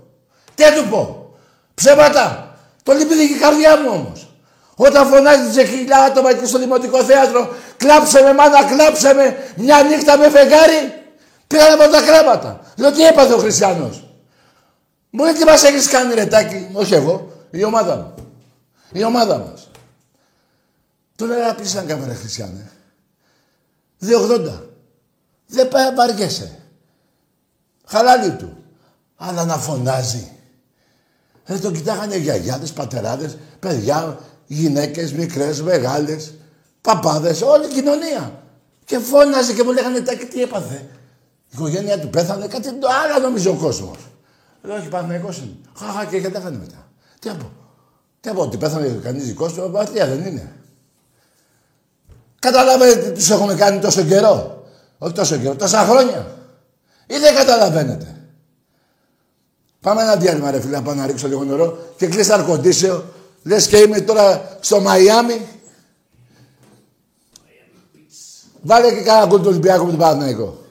Τι 0.55 0.63
του 0.75 0.89
πω. 0.89 1.35
Ψέματα. 1.73 2.55
Το 2.83 2.93
λυπήθηκε 2.93 3.33
η 3.33 3.37
καρδιά 3.37 3.79
μου 3.81 3.89
όμως. 3.93 4.35
Όταν 4.75 5.07
φωνάζει 5.07 5.51
σε 5.51 5.63
χιλιά 5.63 5.97
άτομα 5.97 6.33
και 6.33 6.45
στο 6.45 6.59
δημοτικό 6.59 7.03
θέατρο, 7.03 7.53
κλάψε 7.77 8.21
με 8.21 8.33
μάνα, 8.33 8.63
κλάψε 8.63 9.13
με 9.13 9.37
μια 9.55 9.83
νύχτα 9.83 10.17
με 10.17 10.29
φεγγάρι, 10.29 11.03
πήγαν 11.47 11.81
από 11.81 11.91
τα 11.91 12.01
κρέματα. 12.01 12.59
Λέω 12.77 12.91
τι 12.91 13.05
έπαθε 13.05 13.33
ο 13.33 13.37
Χριστιανός. 13.37 14.07
Μου 15.09 15.23
λέει 15.23 15.33
τι 15.33 15.43
μας 15.43 15.63
έχεις 15.63 15.87
κάνει 15.87 16.13
ρετάκι, 16.13 16.69
όχι 16.73 16.93
εγώ, 16.93 17.31
η 17.51 17.63
ομάδα 17.63 17.95
μου. 17.95 18.13
Η 18.91 19.03
ομάδα 19.03 19.37
μας. 19.37 19.69
Του 21.15 21.25
λέει 21.25 21.39
να 21.39 21.55
πει 21.55 21.63
να 21.73 22.05
ρε 22.07 22.13
Χριστιανέ. 22.13 22.71
2,80. 24.01 24.72
Δεν 25.53 25.67
πάει 25.67 25.93
βαριέσαι. 25.93 26.59
Χαλάλι 27.85 28.31
του. 28.31 28.57
Αλλά 29.15 29.45
να 29.45 29.57
φωνάζει. 29.57 30.31
Δεν 31.45 31.61
τον 31.61 31.73
κοιτάγανε 31.73 32.17
γιαγιάδες, 32.17 32.71
πατεράδες, 32.73 33.37
παιδιά, 33.59 34.19
γυναίκες, 34.47 35.13
μικρές, 35.13 35.61
μεγάλες, 35.61 36.33
παπάδες, 36.81 37.41
όλη 37.41 37.65
η 37.65 37.73
κοινωνία. 37.73 38.43
Και 38.85 38.99
φώναζε 38.99 39.53
και 39.53 39.63
μου 39.63 39.71
λέγανε 39.71 39.99
τάκι 39.99 40.25
τι 40.25 40.41
έπαθε; 40.41 40.75
Η 41.49 41.53
οικογένεια 41.53 41.99
του 41.99 42.09
πέθανε, 42.09 42.47
κάτι 42.47 42.73
το 42.73 42.87
άλλο 43.03 43.27
νομίζω 43.27 43.51
ο 43.51 43.55
κόσμος. 43.55 43.97
Λέω, 44.61 44.75
όχι 44.75 44.87
Παναγικός 44.87 45.37
είναι. 45.37 45.55
Χαχα 45.77 46.05
και 46.05 46.17
γιατί 46.17 46.35
έκανε 46.35 46.57
μετά. 46.57 46.87
Τι 47.19 47.27
να 47.27 47.35
πω. 47.35 47.51
Τι 48.19 48.29
να 48.29 48.35
πω, 48.35 48.41
ότι 48.41 48.57
πέθανε 48.57 48.87
κανείς 48.87 49.25
δικός 49.25 49.53
του, 49.53 49.63
απαθία 49.63 50.07
δεν 50.07 50.25
είναι. 50.25 50.55
Καταλαβαίνετε 52.39 52.99
τι 52.99 53.11
τους 53.11 53.29
έχουμε 53.29 53.55
κάνει 53.55 53.79
τόσο 53.79 54.03
καιρό; 54.03 54.52
Όχι 55.03 55.13
τόσο 55.13 55.37
καιρό, 55.37 55.55
τόσα 55.55 55.85
χρόνια. 55.85 56.27
Ή 57.07 57.17
δεν 57.17 57.35
καταλαβαίνετε. 57.35 58.15
Πάμε 59.81 60.01
ένα 60.01 60.15
διάλειμμα 60.15 60.51
ρε 60.51 60.61
φίλε, 60.61 60.75
να 60.75 60.83
πάω 60.83 60.93
να 60.93 61.05
ρίξω 61.05 61.27
λίγο 61.27 61.43
νερό 61.43 61.77
και 61.97 62.07
κλείσει 62.07 62.33
αρκοντήσεο. 62.33 63.03
Λες 63.43 63.67
και 63.67 63.77
είμαι 63.77 64.01
τώρα 64.01 64.57
στο 64.59 64.79
Μαϊάμι. 64.81 65.47
Βάλε 68.61 68.93
και 68.93 69.01
κάνα 69.01 69.25
γκολ 69.25 69.39
του 69.39 69.47
Ολυμπιακού 69.47 69.83
με 69.83 69.89
τον 69.89 69.99
Παναθηναϊκό. 69.99 70.62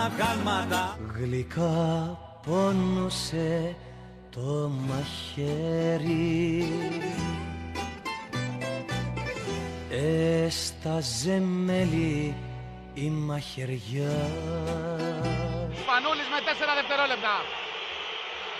Γινόμασταν 0.00 0.12
αγάλματα 0.12 0.98
Γλυκά 1.14 2.18
πόνωσε 2.46 3.76
το 4.30 4.70
μαχαίρι 4.88 6.68
στα 10.48 11.00
ζεμέλη 11.00 12.34
η 12.94 13.10
μαχαιριά 13.10 14.18
Σπανούλης 15.80 16.28
με 16.32 16.38
4 16.46 16.50
δευτερόλεπτα. 16.78 17.34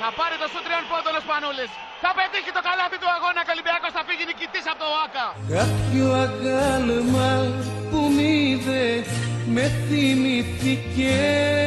Θα 0.01 0.09
πάρει 0.19 0.37
το 0.43 0.47
σου 0.53 0.61
τριών 0.67 0.85
πόντων 0.91 1.15
ο 1.19 1.21
Σπανούλης. 1.27 1.71
Θα 2.03 2.11
πετύχει 2.19 2.51
το 2.57 2.63
καλάθι 2.69 2.99
του 3.03 3.11
αγώνα 3.17 3.41
και 3.45 3.53
ο 3.53 3.55
Ολυμπιακός 3.57 3.93
θα 3.97 4.03
φύγει 4.09 4.25
νικητής 4.31 4.65
από 4.71 4.79
το 4.83 4.89
ΟΑΚΑ. 4.97 5.27
Κάποιο 5.57 6.07
αγάλμα 6.25 7.01
που 7.01 7.13
μ' 7.13 7.17
είδε 7.17 7.20
με 9.53 9.71
θυμηθήκες 9.89 11.60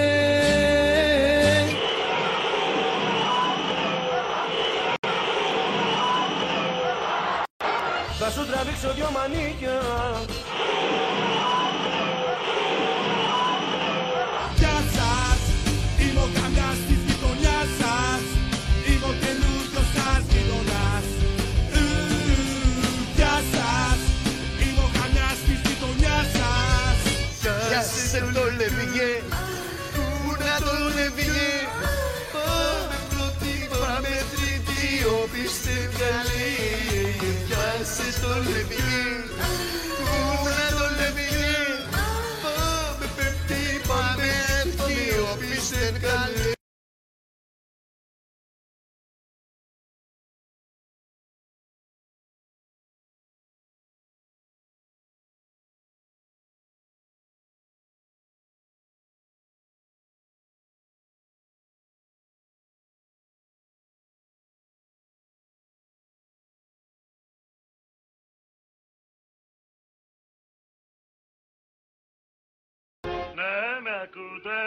ακούτε. 74.04 74.60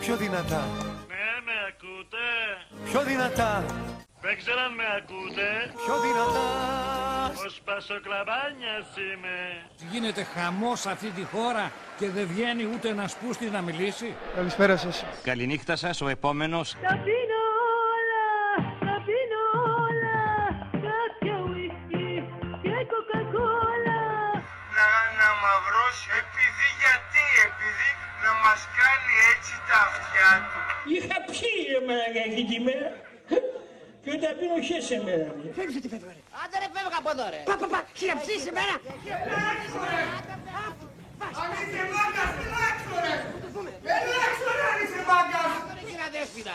Πιο 0.00 0.16
δυνατά 0.16 0.62
Ναι, 1.12 1.26
με 1.46 1.56
ακούτε. 1.70 2.26
Πιο 2.90 3.00
δυνατά 3.10 3.64
Δεν 4.20 4.36
ξέρω 4.36 4.60
αν 4.60 4.72
με 4.74 4.84
ακούτε. 4.98 5.48
Πιο 5.84 5.94
δυνατά 6.06 6.46
Ο 7.46 7.48
Σπασοκλαμπάνιας 7.48 8.86
είμαι. 8.96 9.36
Γίνεται 9.92 10.22
χαμός 10.34 10.80
σε 10.80 10.90
αυτή 10.90 11.10
τη 11.10 11.24
χώρα 11.32 11.72
και 11.98 12.08
δεν 12.10 12.26
βγαίνει 12.26 12.64
ούτε 12.72 12.88
ένας 12.88 13.16
πούστης 13.16 13.50
να 13.50 13.60
μιλήσει. 13.60 14.14
Καλησπέρα 14.34 14.76
σας 14.76 15.04
Καληνύχτα 15.22 15.76
σας, 15.76 16.00
ο 16.00 16.08
επόμενος 16.08 16.66
Τα 16.88 16.94
πίνω 17.06 17.40
όλα, 17.96 18.24
τα 18.86 18.94
πίνω 19.06 19.42
όλα 19.86 20.18
Κάποια 20.86 21.34
ουίσκι 21.48 22.08
και 22.62 22.76
κοκακόλα 22.92 24.00
Να, 24.76 24.86
να 25.20 25.28
μαυρώσει 25.42 26.08
μας 28.46 28.62
κάνει 28.78 29.12
έτσι 29.32 29.54
τα 29.68 29.78
αυτιά 29.88 30.30
του. 30.48 30.58
Είχα 30.94 31.18
πιει 31.30 31.60
εμένα 31.78 32.20
εκείνη 32.28 32.44
τη 32.52 32.58
μέρα. 32.66 32.88
Και 34.04 34.12
τα 34.22 34.30
πίνω 34.38 34.58
και 34.66 34.78
σε 34.88 34.96
μέρα. 35.06 35.28
Άντε 36.42 36.56
ρε 36.62 36.68
φεύγα 36.74 36.98
από 37.02 37.10
εδώ 37.14 37.26
ρε. 37.32 37.40
Πα, 37.48 37.54
πα, 37.60 37.66
πα, 37.72 37.80
χειραψείς 37.98 38.40
σε 38.46 38.52
μέρα. 38.58 38.74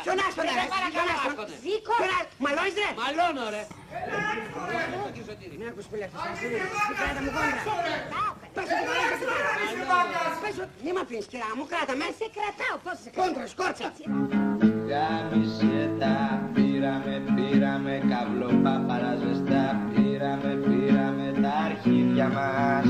Ποιον 0.06 0.19
άστονα 0.25 0.54
ρε, 0.60 0.65
ποιον 0.93 1.08
άστονα. 1.13 1.45
Ζήκω 1.63 1.93
Ποιον 1.99 2.12
άστονα, 2.17 2.41
μαλώνεις 2.43 2.75
ρε. 2.82 2.89
Μαλώνω 3.01 3.45
ρε. 3.56 3.63
Μην 5.60 5.67
ακούς 5.71 5.86
πολύ 5.91 6.04
αυτός, 6.08 6.21
ας 6.32 6.38
πούμε. 6.39 6.58
Μη 6.89 6.95
κράτα 6.99 7.21
μου 7.25 7.32
κόντρα. 8.55 9.05
Πες 9.57 9.69
ότι 9.73 9.85
μαλώνεις, 9.91 10.37
πες 10.43 10.55
ότι- 10.63 10.75
Μη 10.85 10.91
μ' 10.95 11.01
αφήνεις 11.03 11.27
κυρά 11.31 11.49
μου, 11.57 11.63
κράτα 11.71 11.93
με. 12.01 12.07
Σε 12.19 12.27
κρατάω 12.35 12.75
πώς 12.83 12.95
σε 13.03 13.09
Κόντρα, 13.19 13.45
σκόρτσα. 13.53 13.87
Γάμισε 14.89 15.77
τα 15.99 16.15
πήραμε, 16.53 17.13
πήραμε 17.35 17.93
καβλό 18.11 18.49
παπαραζεστά 18.63 19.63
Πήραμε, 19.93 20.51
πήραμε 20.67 21.27
τα 21.43 21.53
αρχίδια 21.67 22.27
μας 22.37 22.87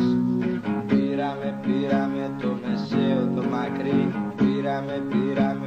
Πήραμε, 0.89 1.59
πήραμε 1.65 2.23
το 2.41 2.49
μεσαίο 2.63 3.21
το 3.35 3.43
μακρύ 3.53 4.01
Πήραμε, 4.35 4.95
πήραμε 5.11 5.60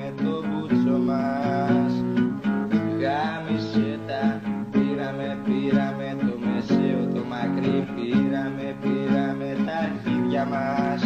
αρχίδια 10.52 11.03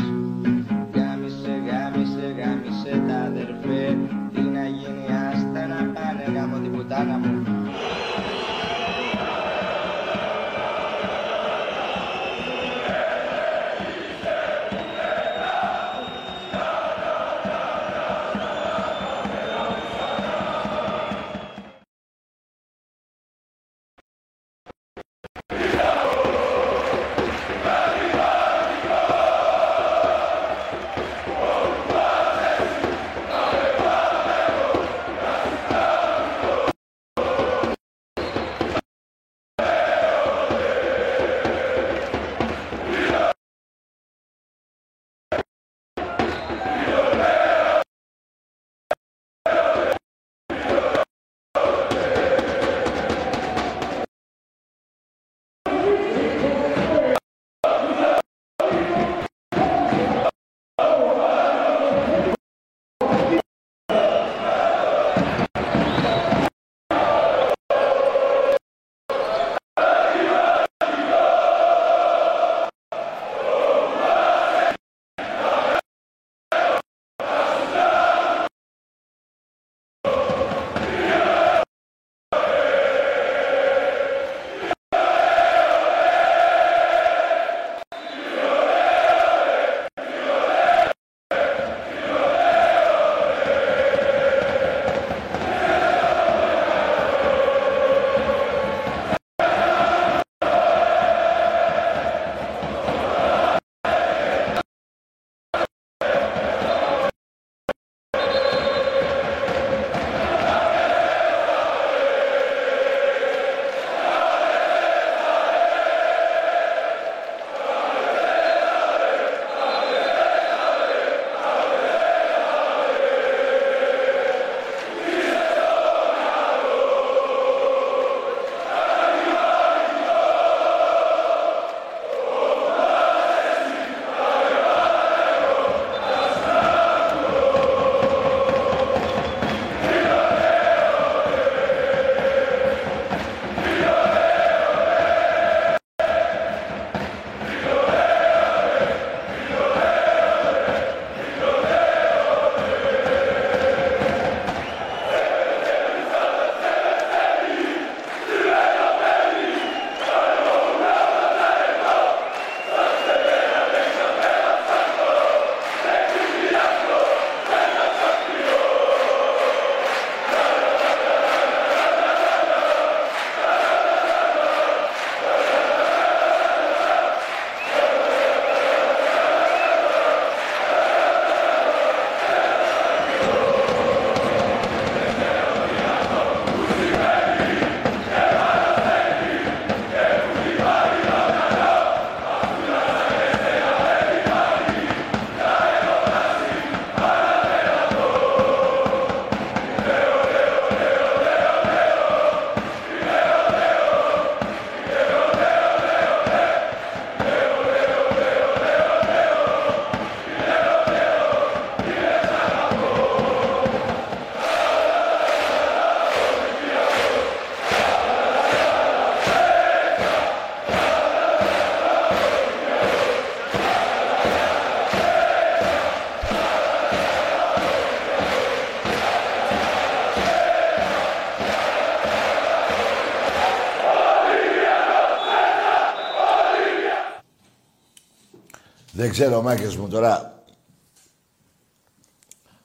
Δεν 239.08 239.16
ξέρω, 239.16 239.36
ο 239.38 239.42
Μάκης 239.42 239.76
μου 239.76 239.88
τώρα. 239.88 240.42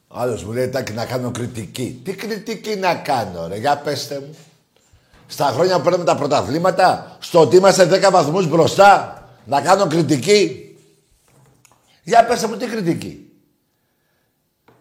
Ο 0.07 0.19
άλλος 0.19 0.43
μου 0.43 0.51
λέει, 0.51 0.69
Τάκη, 0.69 0.91
να 0.91 1.05
κάνω 1.05 1.31
κριτική. 1.31 2.01
Τι 2.03 2.13
κριτική 2.13 2.75
να 2.75 2.95
κάνω, 2.95 3.47
ρε, 3.47 3.57
για 3.57 3.77
πέστε 3.77 4.19
μου. 4.19 4.35
Στα 5.27 5.45
χρόνια 5.45 5.77
που 5.77 5.83
παίρνουμε 5.83 6.03
τα 6.03 6.15
πρωταθλήματα, 6.15 7.17
στο 7.19 7.39
ότι 7.39 7.55
είμαστε 7.55 8.07
10 8.07 8.11
βαθμούς 8.11 8.47
μπροστά, 8.47 9.23
να 9.45 9.61
κάνω 9.61 9.87
κριτική. 9.87 10.75
Για 12.03 12.25
πέστε 12.25 12.47
μου, 12.47 12.57
τι 12.57 12.65
κριτική. 12.65 13.31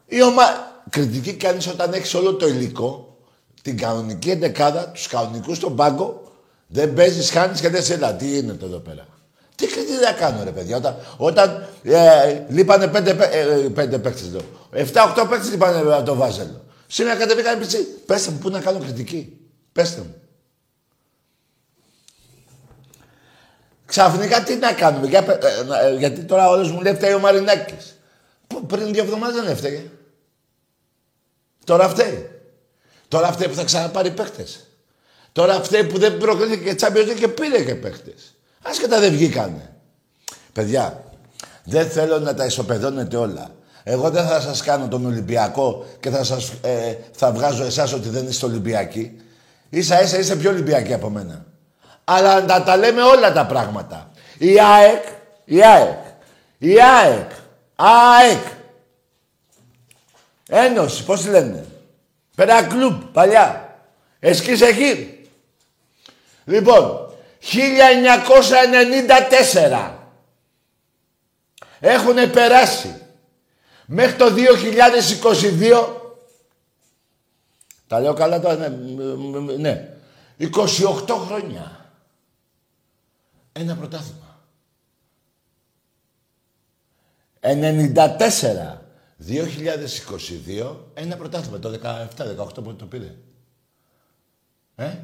Η 0.06 0.22
ομα... 0.22 0.42
Κριτική 0.90 1.34
κάνεις 1.34 1.66
όταν 1.66 1.92
έχεις 1.92 2.14
όλο 2.14 2.34
το 2.34 2.46
υλικό, 2.46 3.18
την 3.62 3.76
κανονική 3.76 4.30
εντεκάδα, 4.30 4.88
τους 4.88 5.06
κανονικούς 5.06 5.56
στον 5.56 5.76
πάγκο, 5.76 6.32
δεν 6.66 6.94
παίζεις, 6.94 7.30
χάνεις 7.30 7.60
και 7.60 7.68
δεν 7.68 7.82
σε 7.82 7.94
έλα. 7.94 8.14
Τι 8.14 8.36
είναι 8.38 8.52
εδώ 8.62 8.78
πέρα. 8.78 9.11
Τι 9.62 9.68
κριτική 9.68 9.92
να 10.04 10.12
κάνω 10.12 10.44
ρε 10.44 10.50
παιδιά. 10.50 10.76
Όταν, 10.76 10.96
όταν 11.16 11.68
ε, 11.82 12.42
λείπανε 12.48 12.88
πέντε, 12.88 13.14
πέ- 13.14 13.34
ε, 13.34 13.68
πέντε 13.74 13.98
παίκτες 13.98 14.22
εδώ. 14.22 14.40
Εφτά, 14.72 15.04
οχτώ 15.04 15.26
παίκτες 15.26 15.50
λείπανε 15.50 15.94
από 15.94 16.04
το 16.04 16.14
Βάζελο. 16.14 16.64
Σήμερα 16.86 17.16
κατεβήκανε 17.16 17.60
πιτσί. 17.60 17.78
Πέστε 18.06 18.30
μου, 18.30 18.38
πού 18.38 18.50
να 18.50 18.60
κάνω 18.60 18.78
κριτική. 18.78 19.36
Πέστε 19.72 20.00
μου. 20.00 20.14
Ξαφνικά 23.86 24.42
τι 24.42 24.54
να 24.54 24.72
κάνουμε. 24.72 25.06
Για, 25.06 25.22
πε- 25.24 25.44
ε, 25.44 25.62
να- 25.62 25.80
ε, 25.80 25.94
γιατί 25.94 26.20
τώρα 26.20 26.48
όλος 26.48 26.70
μου 26.70 26.80
λέει 26.80 26.94
φταίει 26.94 27.14
ο 27.14 27.18
Μαρινάκης. 27.18 27.94
Που 28.46 28.66
πριν 28.66 28.92
δύο 28.92 29.02
εβδομάδες 29.02 29.42
δεν 29.42 29.50
έφταιγε. 29.50 29.82
Τώρα 31.64 31.88
φταίει. 31.88 32.30
Τώρα 33.08 33.32
φταίει 33.32 33.48
που 33.48 33.54
θα 33.54 33.64
ξαναπάρει 33.64 34.10
παίχτες. 34.10 34.66
Τώρα 35.32 35.62
φταίει 35.62 35.84
που 35.84 35.98
δεν 35.98 36.18
προκρίθηκε 36.18 36.72
και 36.72 36.76
Champions 36.86 37.10
League 37.10 37.18
και 37.18 37.28
πήρε 37.28 37.64
και 37.64 37.74
παίχτες. 37.74 38.31
Άσχετα 38.62 39.00
δεν 39.00 39.12
βγήκανε. 39.12 39.76
Παιδιά, 40.52 41.04
δεν 41.64 41.90
θέλω 41.90 42.18
να 42.18 42.34
τα 42.34 42.44
ισοπεδώνετε 42.44 43.16
όλα. 43.16 43.50
Εγώ 43.84 44.10
δεν 44.10 44.26
θα 44.26 44.40
σας 44.40 44.62
κάνω 44.62 44.88
τον 44.88 45.06
Ολυμπιακό 45.06 45.86
και 46.00 46.10
θα 46.10 46.24
σας 46.24 46.52
ε, 46.62 46.96
θα 47.12 47.32
βγάζω 47.32 47.64
εσάς 47.64 47.92
ότι 47.92 48.08
δεν 48.08 48.26
είστε 48.26 48.46
Ολυμπιακοί. 48.46 49.20
Ίσα 49.68 50.02
ίσα 50.02 50.18
είστε 50.18 50.36
πιο 50.36 50.50
Ολυμπιακοί 50.50 50.92
από 50.92 51.10
μένα. 51.10 51.44
Αλλά 52.04 52.40
να 52.40 52.62
τα 52.62 52.76
λέμε 52.76 53.02
όλα 53.02 53.32
τα 53.32 53.46
πράγματα. 53.46 54.10
Η 54.38 54.60
ΑΕΚ, 54.60 55.04
η 55.44 55.64
ΑΕΚ, 55.64 55.98
η 56.58 56.74
ΑΕΚ, 56.82 57.30
ΑΕΚ. 57.76 58.46
Ένωση, 60.48 61.04
πώς 61.04 61.22
τη 61.22 61.28
λένε; 61.28 61.64
Πέρα 62.34 62.62
κλουμπ, 62.62 63.02
παλιά. 63.12 63.76
Εσκής 64.18 64.60
εκεί. 64.60 65.26
Λοιπόν, 66.44 67.11
1994 67.42 69.92
έχουν 71.80 72.30
περάσει 72.30 73.00
μέχρι 73.86 74.16
το 74.16 74.34
2022 75.84 76.02
τα 77.92 78.00
λέω 78.00 78.14
καλά 78.14 78.40
τώρα, 78.40 78.56
ναι, 78.56 78.68
μ, 78.68 79.38
μ, 79.38 79.50
ναι. 79.58 79.96
28 80.38 80.48
χρόνια. 81.26 81.92
Ένα 83.52 83.76
πρωτάθλημα. 83.76 84.40
94. 87.40 88.78
2022, 89.28 90.76
ένα 90.94 91.16
πρωτάθλημα. 91.16 91.58
Το 91.58 91.78
17-18 92.38 92.54
που 92.54 92.76
το 92.76 92.86
πήρε. 92.86 93.14
Ε; 94.74 94.94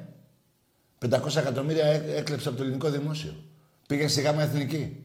500 0.98 1.36
εκατομμύρια 1.36 1.84
έ- 1.86 2.16
έκλεψε 2.16 2.48
από 2.48 2.56
το 2.56 2.62
ελληνικό 2.62 2.90
δημόσιο. 2.90 3.34
Πήγε 3.86 4.08
στη 4.08 4.20
γάμα 4.20 4.42
εθνική. 4.42 4.96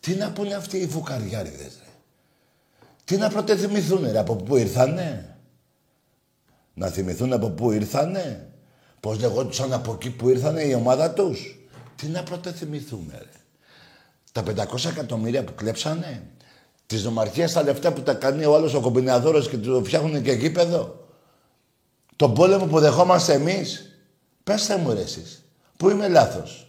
Τι 0.00 0.14
να 0.14 0.32
πούνε 0.32 0.54
αυτοί 0.54 0.76
οι 0.78 0.88
φουκαριάριδες, 0.88 1.60
ρε. 1.84 1.90
Τι 3.04 3.16
να 3.16 3.28
πρωτεθυμηθούν, 3.28 4.10
ρε. 4.10 4.18
Από 4.18 4.36
πού 4.36 4.56
ήρθανε. 4.56 5.36
Να 6.74 6.88
θυμηθούν 6.88 7.32
από 7.32 7.50
πού 7.50 7.70
ήρθανε. 7.70 8.48
Πώς 9.00 9.18
λεγόντουσαν 9.20 9.72
από 9.72 9.92
εκεί 9.92 10.10
που 10.10 10.28
ήρθανε 10.28 10.62
η 10.62 10.74
ομάδα 10.74 11.10
τους. 11.10 11.58
Τι 11.96 12.06
να 12.06 12.22
πρωτεθυμηθούν, 12.22 13.12
ρε. 13.12 13.24
Τα 14.32 14.42
500 14.42 14.88
εκατομμύρια 14.88 15.44
που 15.44 15.54
κλέψανε. 15.54 16.22
Της 16.86 17.04
νομαρχίας 17.04 17.52
τα 17.52 17.62
λεφτά 17.62 17.92
που 17.92 18.02
τα 18.02 18.14
κάνει 18.14 18.44
ο 18.44 18.54
άλλος 18.54 18.74
ο 18.74 18.80
κομπιναδόρος 18.80 19.48
και 19.48 19.56
του 19.56 19.84
φτιάχνουν 19.84 20.22
και 20.22 20.32
γήπεδο. 20.32 21.06
Τον 22.16 22.34
πόλεμο 22.34 22.66
που 22.66 22.78
δεχόμαστε 22.80 23.32
εμείς. 23.32 23.95
Πέστε 24.46 24.76
μου 24.76 24.92
ρε 24.92 25.00
εσείς. 25.00 25.44
Πού 25.76 25.90
είμαι 25.90 26.08
λάθος. 26.08 26.68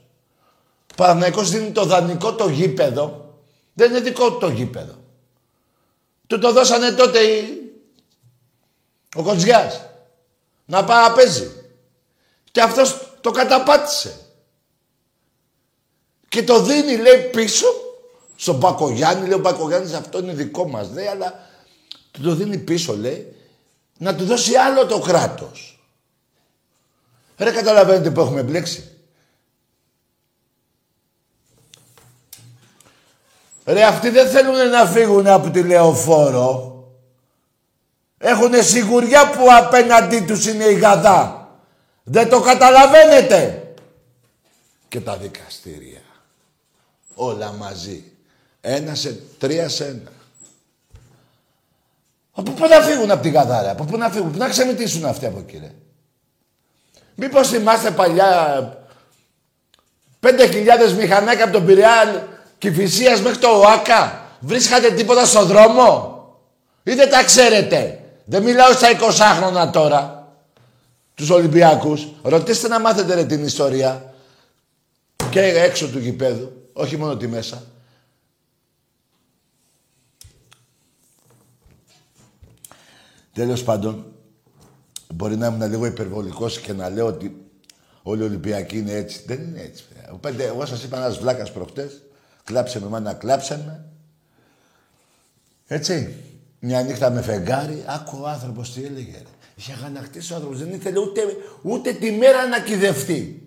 Ο 0.91 0.95
Παναθηναϊκός 0.95 1.49
δίνει 1.49 1.71
το 1.71 1.85
δανεικό 1.85 2.33
το 2.33 2.49
γήπεδο. 2.49 3.33
Δεν 3.73 3.89
είναι 3.89 3.99
δικό 3.99 4.31
του 4.31 4.37
το 4.37 4.49
γήπεδο. 4.49 4.95
Του 6.27 6.39
το 6.39 6.51
δώσανε 6.51 6.91
τότε 6.91 7.19
οι... 7.19 7.71
ο 9.15 9.23
Κοντζιάς. 9.23 9.85
Να 10.65 10.83
πάει 10.83 11.07
να 11.07 11.15
παίζει. 11.15 11.51
Και 12.51 12.61
αυτός 12.61 13.11
το 13.21 13.31
καταπάτησε. 13.31 14.19
Και 16.29 16.43
το 16.43 16.61
δίνει, 16.61 16.97
λέει, 16.97 17.21
πίσω 17.21 17.67
στον 18.35 18.59
Πακογιάννη. 18.59 19.27
Λέει, 19.27 19.37
ο 19.37 19.41
Πακογιάννης 19.41 19.93
αυτό 19.93 20.19
είναι 20.19 20.33
δικό 20.33 20.67
μας, 20.67 20.91
λέει, 20.91 21.05
αλλά 21.05 21.39
του 22.11 22.21
το 22.21 22.35
δίνει 22.35 22.57
πίσω, 22.57 22.97
λέει, 22.97 23.35
να 23.97 24.15
του 24.15 24.25
δώσει 24.25 24.55
άλλο 24.55 24.85
το 24.85 24.99
κράτος. 24.99 25.76
Ρε 27.37 27.51
καταλαβαίνετε 27.51 28.11
που 28.11 28.19
έχουμε 28.19 28.43
μπλέξει. 28.43 28.91
Ρε 33.65 33.83
αυτοί 33.83 34.09
δεν 34.09 34.29
θέλουν 34.29 34.69
να 34.69 34.85
φύγουν 34.85 35.27
από 35.27 35.49
τη 35.49 35.63
λεωφόρο. 35.63 36.75
Έχουν 38.17 38.63
σιγουριά 38.63 39.29
που 39.29 39.45
απέναντί 39.57 40.21
τους 40.21 40.47
είναι 40.47 40.63
η 40.63 40.73
γαδά. 40.73 41.49
Δεν 42.03 42.29
το 42.29 42.41
καταλαβαίνετε. 42.41 43.71
Και 44.87 45.01
τα 45.01 45.17
δικαστήρια. 45.17 46.01
Όλα 47.15 47.51
μαζί. 47.51 48.03
Ένα 48.61 48.95
σε 48.95 49.21
τρία 49.37 49.69
σε 49.69 49.85
ένα. 49.85 50.11
Από 52.31 52.51
πού 52.51 52.67
να 52.67 52.81
φύγουν 52.81 53.11
από 53.11 53.21
τη 53.21 53.29
γαδά, 53.29 53.61
ρε; 53.61 53.69
Από 53.69 53.83
πού 53.83 53.97
να 53.97 54.09
φύγουν. 54.09 54.31
Πού 54.31 54.37
να 54.37 54.49
ξεμητήσουν 54.49 55.05
αυτοί 55.05 55.25
από 55.25 55.39
εκεί, 55.39 55.57
ρε; 55.57 55.71
Μήπως 57.19 57.49
θυμάστε 57.49 57.91
παλιά 57.91 58.71
5.000 60.19 60.93
μηχανάκια 60.97 61.43
από 61.43 61.53
τον 61.53 61.65
Πειραιά 61.65 62.27
Κηφισίας 62.57 63.21
μέχρι 63.21 63.37
το 63.37 63.47
ΟΑΚΑ. 63.47 64.21
Βρίσκατε 64.39 64.91
τίποτα 64.91 65.25
στο 65.25 65.45
δρόμο; 65.45 66.15
Ή 66.83 66.93
δεν 66.93 67.09
τα 67.09 67.23
ξέρετε; 67.23 68.03
Δεν 68.25 68.43
μιλάω 68.43 68.71
στα 68.71 68.87
20 68.89 69.35
χρόνια 69.37 69.69
τώρα. 69.69 70.27
Τους 71.15 71.29
Ολυμπιακούς. 71.29 72.07
Ρωτήστε 72.21 72.67
να 72.67 72.79
μάθετε 72.79 73.13
ρε 73.13 73.25
την 73.25 73.45
ιστορία. 73.45 74.13
Και 75.29 75.41
έξω 75.41 75.87
του 75.87 75.99
γηπέδου. 75.99 76.69
Όχι 76.73 76.97
μόνο 76.97 77.17
τη 77.17 77.27
μέσα. 77.27 77.63
Τέλος 83.33 83.63
πάντων, 83.63 84.05
Μπορεί 85.13 85.37
να 85.37 85.47
ήμουν 85.47 85.69
λίγο 85.69 85.85
υπερβολικός 85.85 86.59
και 86.59 86.73
να 86.73 86.89
λέω 86.89 87.05
ότι 87.05 87.45
όλοι 88.03 88.21
οι 88.21 88.25
Ολυμπιακοί 88.25 88.77
είναι 88.77 88.91
έτσι. 88.91 89.23
Δεν 89.25 89.43
είναι 89.43 89.61
έτσι. 89.61 89.83
παιδιά. 89.87 90.11
Ο 90.11 90.15
Πέντε, 90.15 90.45
εγώ 90.45 90.65
σας 90.65 90.83
είπα 90.83 90.97
ένας 90.97 91.17
βλάκας 91.17 91.51
προχτές. 91.51 92.01
Κλάψε 92.43 92.79
με 92.79 92.87
μάνα, 92.87 93.13
κλάψε 93.13 93.63
με. 93.65 93.85
Έτσι. 95.67 96.15
Μια 96.59 96.81
νύχτα 96.81 97.09
με 97.09 97.21
φεγγάρι, 97.21 97.83
άκου 97.85 98.17
ο 98.21 98.27
άνθρωπος 98.27 98.73
τι 98.73 98.85
έλεγε. 98.85 99.11
Ρε. 99.11 99.23
Είχε 99.55 99.73
αγανακτήσει 99.73 100.33
ο 100.33 100.35
άνθρωπος. 100.35 100.59
Δεν 100.59 100.73
ήθελε 100.73 100.99
ούτε, 100.99 101.21
ούτε 101.61 101.93
τη 101.93 102.11
μέρα 102.11 102.47
να 102.47 102.59
κυδευτεί. 102.59 103.41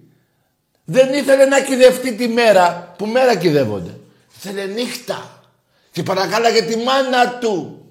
Δεν 0.84 1.14
ήθελε 1.14 1.44
να 1.44 1.61
κυδευτεί 1.61 2.14
τη 2.14 2.28
μέρα, 2.28 2.94
που 2.98 3.06
μέρα 3.06 3.36
κυδεύονται. 3.36 3.98
Ήθελε 4.36 4.64
νύχτα. 4.64 5.42
Και 5.90 6.02
παρακάλαγε 6.02 6.62
τη 6.62 6.76
μάνα 6.76 7.38
του. 7.38 7.84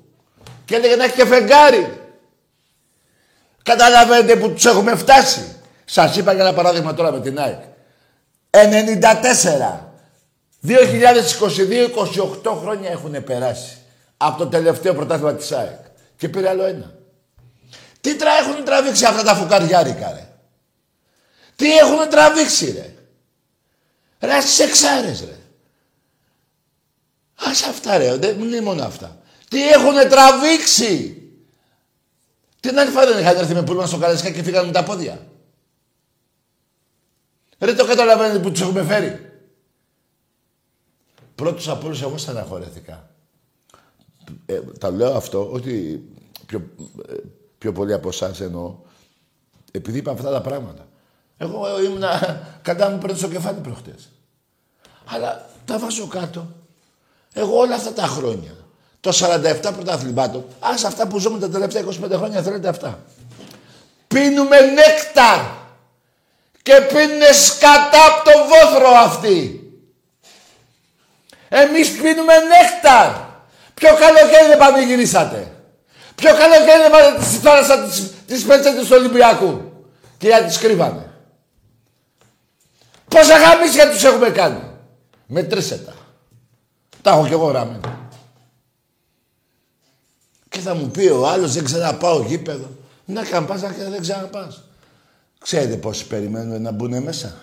Και 0.65 0.75
έλεγε 0.75 0.95
να 0.95 1.03
έχει 1.03 1.15
και 1.15 1.25
φεγγάρι. 1.25 1.98
Καταλαβαίνετε 3.69 4.35
που 4.35 4.51
τους 4.51 4.65
έχουμε 4.65 4.95
φτάσει. 4.95 5.55
Σας 5.85 6.15
είπα 6.15 6.33
για 6.33 6.43
ένα 6.43 6.53
παράδειγμα 6.53 6.93
τώρα 6.93 7.11
με 7.11 7.21
την 7.21 7.39
ΑΕΚ. 7.39 7.61
94. 8.49 9.93
2022, 10.61 11.89
28 12.43 12.57
χρόνια 12.61 12.89
έχουν 12.89 13.23
περάσει. 13.23 13.77
Από 14.17 14.37
το 14.37 14.47
τελευταίο 14.47 14.93
πρωτάθλημα 14.93 15.33
της 15.33 15.51
ΑΕΚ. 15.51 15.79
Και 16.17 16.29
πήρε 16.29 16.49
άλλο 16.49 16.63
ένα. 16.63 16.93
Τι 18.01 18.15
τρα 18.15 18.31
έχουν 18.31 18.63
τραβήξει 18.63 19.05
αυτά 19.05 19.23
τα 19.23 19.35
φουκαριάρικα, 19.35 20.11
ρε; 20.11 20.27
Τι 21.55 21.77
έχουν 21.77 22.09
τραβήξει, 22.09 22.71
ρε; 22.71 22.93
Ρε, 24.27 24.41
στις 24.41 24.59
εξάρες, 24.59 25.19
ρε. 25.21 25.37
Ας 27.35 27.63
αυτά, 27.63 27.97
ρε. 27.97 28.15
Δεν 28.15 28.39
είναι 28.39 28.61
μόνο 28.61 28.83
αυτά. 28.83 29.17
Τι 29.49 29.69
έχουν 29.69 30.09
τραβήξει; 30.09 31.18
Την 32.59 32.79
άλλη 32.79 32.91
φορά 32.91 33.05
δεν 33.05 33.19
είχαν 33.19 33.37
έρθει 33.37 33.53
με 33.53 33.63
πούλμα 33.63 33.85
στο 33.85 33.97
Καλεσικά 33.97 34.29
και 34.29 34.43
φύγανε 34.43 34.65
με 34.65 34.71
τα 34.71 34.83
πόδια. 34.83 35.27
Ρε 37.59 37.73
το 37.73 37.85
καταλαβαίνετε 37.85 38.39
που 38.39 38.51
τους 38.51 38.61
έχουμε 38.61 38.83
φέρει. 38.83 39.31
Πρώτος 41.35 41.69
από 41.69 41.85
όλους 41.85 42.01
εγώ 42.01 42.17
στεναχωρέθηκα. 42.17 43.09
Ε, 44.45 44.59
τα 44.59 44.89
λέω 44.89 45.13
αυτό, 45.15 45.51
ότι 45.51 46.03
πιο, 46.45 46.69
ε, 47.09 47.13
πιο 47.57 47.71
πολύ 47.71 47.93
από 47.93 48.09
εσάς 48.09 48.39
εννοώ, 48.39 48.75
επειδή 49.71 49.97
είπα 49.97 50.11
αυτά 50.11 50.31
τα 50.31 50.41
πράγματα. 50.41 50.87
Εγώ 51.37 51.83
ήμουνα 51.83 52.41
κατά 52.61 52.89
μου 52.89 52.97
πρώτος 52.97 53.17
στο 53.17 53.27
κεφάλι 53.27 53.59
προχτές. 53.59 54.09
Αλλά 55.05 55.49
τα 55.65 55.79
βάζω 55.79 56.07
κάτω. 56.07 56.47
Εγώ 57.33 57.57
όλα 57.57 57.75
αυτά 57.75 57.93
τα 57.93 58.07
χρόνια, 58.07 58.55
το 59.01 59.11
47 59.13 59.73
πρωταθλημάτων, 59.75 60.45
ας 60.59 60.83
αυτά 60.83 61.07
που 61.07 61.19
ζούμε 61.19 61.39
τα 61.39 61.49
τελευταία 61.49 61.83
25 61.83 62.17
χρόνια 62.17 62.41
θέλετε 62.41 62.67
αυτά. 62.67 62.99
Πίνουμε 64.07 64.59
νέκταρ 64.59 65.39
και 66.61 66.81
πίνουνε 66.87 67.31
σκατά 67.31 68.05
από 68.05 68.23
το 68.23 68.31
βόθρο 68.47 68.89
αυτοί. 68.89 69.63
Εμείς 71.49 71.91
πίνουμε 71.91 72.33
νέκταρ. 72.33 73.11
Ποιο 73.73 73.89
καλοκαίρι 73.89 74.47
δεν 74.47 74.57
πανηγυρίσατε. 74.57 75.51
Ποιο 76.15 76.31
καλοκαίρι 76.35 76.81
δεν 76.81 76.91
πάτε 76.91 77.23
στη 77.23 77.37
θάλασσα 77.37 77.83
της, 77.83 78.11
της 78.27 78.43
πέτσετης 78.43 78.87
του 78.87 78.95
Ολυμπιακού. 78.99 79.71
Και 80.17 80.27
για 80.27 80.43
τις 80.43 80.57
κρύβανε. 80.57 81.13
Πόσα 83.07 83.37
γαμίσια 83.37 83.89
τους 83.89 84.03
έχουμε 84.03 84.29
κάνει. 84.29 84.61
Μετρήσε 85.25 85.77
τα. 85.77 85.93
Τα 87.01 87.11
έχω 87.11 87.27
κι 87.27 87.33
εγώ 87.33 87.45
γραμμένα. 87.45 87.98
Και 90.49 90.59
θα 90.59 90.75
μου 90.75 90.87
πει 90.87 91.07
ο 91.07 91.27
άλλος 91.27 91.53
δεν 91.53 91.63
ξαναπάω 91.63 92.21
γήπεδο. 92.21 92.69
Να 93.05 93.23
καμπάς, 93.23 93.61
να 93.61 93.69
δεν 93.69 94.01
ξαναπάς. 94.01 94.63
Ξέρετε 95.39 95.75
πόσοι 95.75 96.07
περιμένουν 96.07 96.61
να 96.61 96.71
μπουν 96.71 97.03
μέσα. 97.03 97.37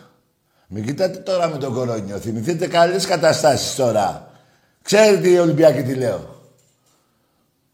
Μην 0.66 0.86
κοιτάτε 0.86 1.18
τώρα 1.18 1.48
με 1.48 1.58
τον 1.58 1.74
κορώνιο. 1.74 2.18
Θυμηθείτε 2.18 2.66
καλές 2.66 3.06
καταστάσεις 3.06 3.74
τώρα. 3.74 4.30
Ξέρετε 4.82 5.28
οι 5.28 5.38
Ολυμπιακοί 5.38 5.82
τι 5.82 5.94
λέω. 5.94 6.42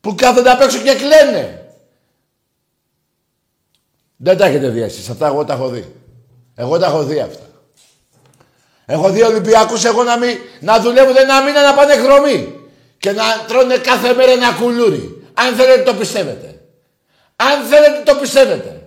Που 0.01 0.14
κάθονται 0.14 0.51
απ' 0.51 0.61
έξω 0.61 0.78
και 0.78 0.95
κλαίνε. 0.95 1.66
Δεν 4.16 4.37
τα 4.37 4.45
έχετε 4.45 4.68
δει 4.68 4.83
εσείς. 4.83 5.09
Αυτά 5.09 5.26
εγώ 5.26 5.45
τα 5.45 5.55
έχω 5.55 5.68
δει. 5.68 5.95
Εγώ 6.55 6.78
τα 6.78 6.87
έχω 6.87 7.05
δει 7.05 7.20
αυτά. 7.20 7.47
Έχω 8.87 9.11
δει 9.11 9.22
Ολυμπιακούς 9.22 9.85
εγώ 9.85 10.03
να, 10.03 10.18
μην, 10.18 10.39
να 10.61 10.80
δουλεύουν 10.80 11.16
ένα 11.16 11.43
μήνα 11.43 11.62
να 11.62 11.74
πάνε 11.74 11.95
χρωμή. 11.97 12.61
Και 12.99 13.12
να 13.12 13.22
τρώνε 13.47 13.76
κάθε 13.76 14.14
μέρα 14.14 14.30
ένα 14.30 14.53
κουλούρι. 14.53 15.21
Αν 15.35 15.55
θέλετε 15.55 15.83
το 15.83 15.95
πιστεύετε. 15.95 16.64
Αν 17.37 17.64
θέλετε 17.64 18.03
το 18.05 18.14
πιστεύετε. 18.14 18.87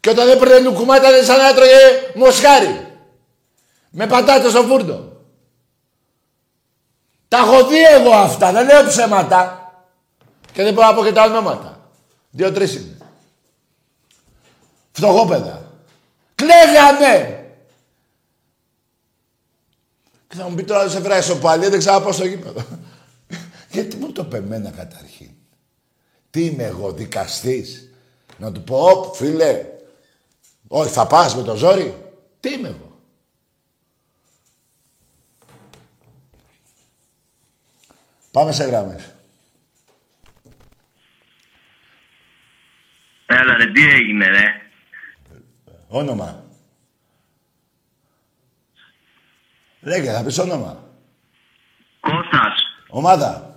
Και 0.00 0.10
όταν 0.10 0.28
έπαιρνε 0.28 0.58
λουκουμά 0.58 0.96
ήταν 0.96 1.24
σαν 1.24 1.38
να 1.38 1.48
έτρωγε 1.48 1.78
μοσχάρι. 2.14 2.86
Με 3.90 4.06
πατάτες 4.06 4.50
στο 4.50 4.62
φούρνο. 4.62 5.12
Τα 7.28 7.38
έχω 7.38 7.66
δει 7.66 7.82
εγώ 7.82 8.12
αυτά, 8.12 8.52
δεν 8.52 8.66
λέω 8.66 8.86
ψέματα. 8.86 9.62
Και 10.52 10.62
δεν 10.62 10.72
μπορώ 10.72 10.86
να 10.86 10.94
πω 10.94 11.04
και 11.04 11.12
τα 11.12 11.22
ονόματα. 11.22 11.90
Δύο-τρεις 12.30 12.74
είναι. 12.74 12.96
Φτωχόπαιδα. 14.92 15.72
Κλαίγανε. 16.34 17.44
Και 20.28 20.36
θα 20.36 20.48
μου 20.48 20.54
πει 20.54 20.64
τώρα 20.64 20.88
σε 20.88 21.00
φράει 21.00 21.22
σοπαλία, 21.22 21.70
δεν 21.70 21.78
ξαναπάω 21.78 22.12
στο 22.12 22.24
γήπεδο. 22.24 22.64
Γιατί 23.68 23.96
μου 23.96 24.12
το 24.12 24.24
πεμένα 24.24 24.70
καταρχήν. 24.70 25.30
Τι 26.30 26.44
είμαι 26.44 26.64
εγώ, 26.64 26.92
δικαστής; 26.92 27.90
Να 28.38 28.52
του 28.52 28.62
πω, 28.62 28.76
όπ, 28.76 29.14
φίλε, 29.14 29.66
όχι, 30.68 30.90
θα 30.90 31.06
πας 31.06 31.36
με 31.36 31.42
το 31.42 31.56
ζόρι. 31.56 32.12
Τι 32.40 32.52
είμαι 32.52 32.68
εγώ. 32.68 33.00
Πάμε 38.30 38.52
σε 38.52 38.64
γράμμες. 38.64 39.12
Έλα 43.26 43.56
ρε, 43.56 43.72
τι 43.72 43.88
έγινε 43.88 44.26
ρε. 44.26 44.44
Όνομα. 45.88 46.44
Λέγε, 49.80 50.12
θα 50.12 50.24
πεις 50.24 50.38
όνομα. 50.38 50.84
Κώστας, 52.00 52.62
Ομάδα. 52.88 53.47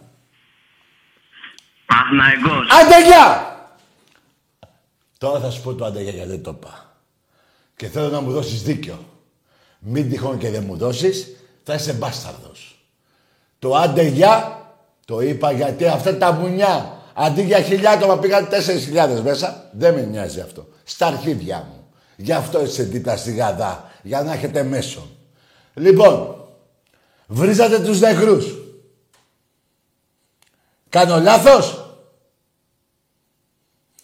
Παναθηναϊκός. 1.91 2.67
Άντε 2.81 3.05
γεια! 3.07 3.55
Τώρα 5.17 5.39
θα 5.39 5.49
σου 5.51 5.61
πω 5.61 5.73
το 5.73 5.85
άντε 5.85 6.01
γεια 6.01 6.11
γιατί 6.11 6.29
δεν 6.29 6.43
το 6.43 6.55
είπα. 6.57 6.95
Και 7.75 7.87
θέλω 7.87 8.09
να 8.09 8.21
μου 8.21 8.31
δώσεις 8.31 8.63
δίκιο. 8.63 9.05
Μην 9.79 10.09
τυχόν 10.09 10.37
και 10.37 10.49
δεν 10.49 10.63
μου 10.63 10.77
δώσεις, 10.77 11.27
θα 11.63 11.73
είσαι 11.73 11.93
μπάσταρδος. 11.93 12.85
Το 13.59 13.75
άντε 13.75 14.03
γεια 14.03 14.65
το 15.05 15.19
είπα 15.19 15.51
γιατί 15.51 15.87
αυτά 15.87 16.17
τα 16.17 16.31
μουνιά 16.31 16.97
αντί 17.13 17.41
για 17.41 17.61
χιλιάτομα 17.61 18.19
πήγαν 18.19 18.49
τέσσερις 18.49 18.83
χιλιάδες 18.83 19.21
μέσα. 19.21 19.69
Δεν 19.71 19.93
με 19.93 20.01
νοιάζει 20.01 20.39
αυτό. 20.39 20.67
Στα 20.83 21.07
αρχίδια 21.07 21.57
μου. 21.57 21.87
Γι' 22.15 22.33
αυτό 22.33 22.63
είσαι 22.63 22.83
δίτα 22.83 23.17
στη 23.17 23.31
γαδά. 23.31 23.91
Για 24.03 24.21
να 24.21 24.33
έχετε 24.33 24.63
μέσο. 24.63 25.07
Λοιπόν, 25.73 26.35
βρίζατε 27.27 27.79
τους 27.79 27.99
νεκρούς. 27.99 28.55
Κάνω 30.89 31.19
λάθος; 31.19 31.80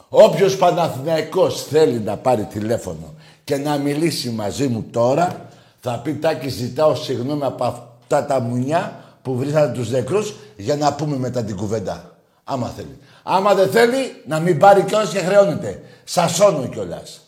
Όποιος 0.10 0.58
Παναθηναϊκός 0.58 1.64
θέλει 1.64 1.99
να 1.99 2.18
πάρει 2.18 2.43
τηλέφωνο 2.43 3.14
και 3.43 3.58
να 3.58 3.78
μιλήσει 3.78 4.30
μαζί 4.30 4.68
μου 4.68 4.86
τώρα, 4.91 5.49
θα 5.82 5.99
πει 6.03 6.14
Τάκη 6.14 6.49
ζητάω 6.49 6.95
συγγνώμη 6.95 7.43
από 7.43 7.64
αυτά 7.64 8.26
τα 8.26 8.39
μουνιά 8.39 9.03
που 9.22 9.36
βρίσατε 9.36 9.72
τους 9.72 9.89
νεκρούς 9.89 10.34
για 10.55 10.76
να 10.76 10.93
πούμε 10.93 11.18
μετά 11.18 11.43
την 11.43 11.55
κουβέντα. 11.55 12.16
Άμα 12.43 12.74
θέλει. 12.76 12.97
Άμα 13.24 13.53
δεν 13.53 13.70
θέλει, 13.70 14.24
να 14.26 14.39
μην 14.39 14.58
πάρει 14.58 14.82
κιόλας 14.82 15.10
και 15.10 15.20
χρεώνεται. 15.20 15.82
Σασώνω 16.03 16.68
κιόλας. 16.68 17.22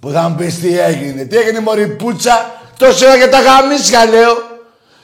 Που 0.00 0.10
θα 0.10 0.28
μου 0.28 0.36
πεις 0.36 0.60
τι 0.60 0.78
έγινε. 0.78 1.24
Τι 1.24 1.36
έγινε 1.36 1.60
μωρή 1.60 1.88
πούτσα. 1.88 2.50
Τόση 2.78 3.04
ώρα 3.04 3.16
για 3.16 3.30
τα 3.30 3.40
γαμίσια 3.40 4.04
λέω. 4.04 4.32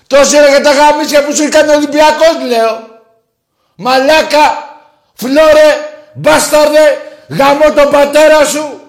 Τόση 0.07 0.37
ώρα 0.37 0.49
για 0.49 0.63
τα 0.63 0.73
γαμίσια 0.73 1.25
που 1.25 1.35
σου 1.35 1.43
έκανε 1.43 1.73
ο 1.73 1.75
Ολυμπιακός 1.77 2.35
λέω. 2.49 3.03
Μαλάκα, 3.75 4.64
φλόρε, 5.15 5.69
μπάσταρδε, 6.15 6.87
γαμώ 7.29 7.73
τον 7.77 7.91
πατέρα 7.91 8.45
σου. 8.45 8.81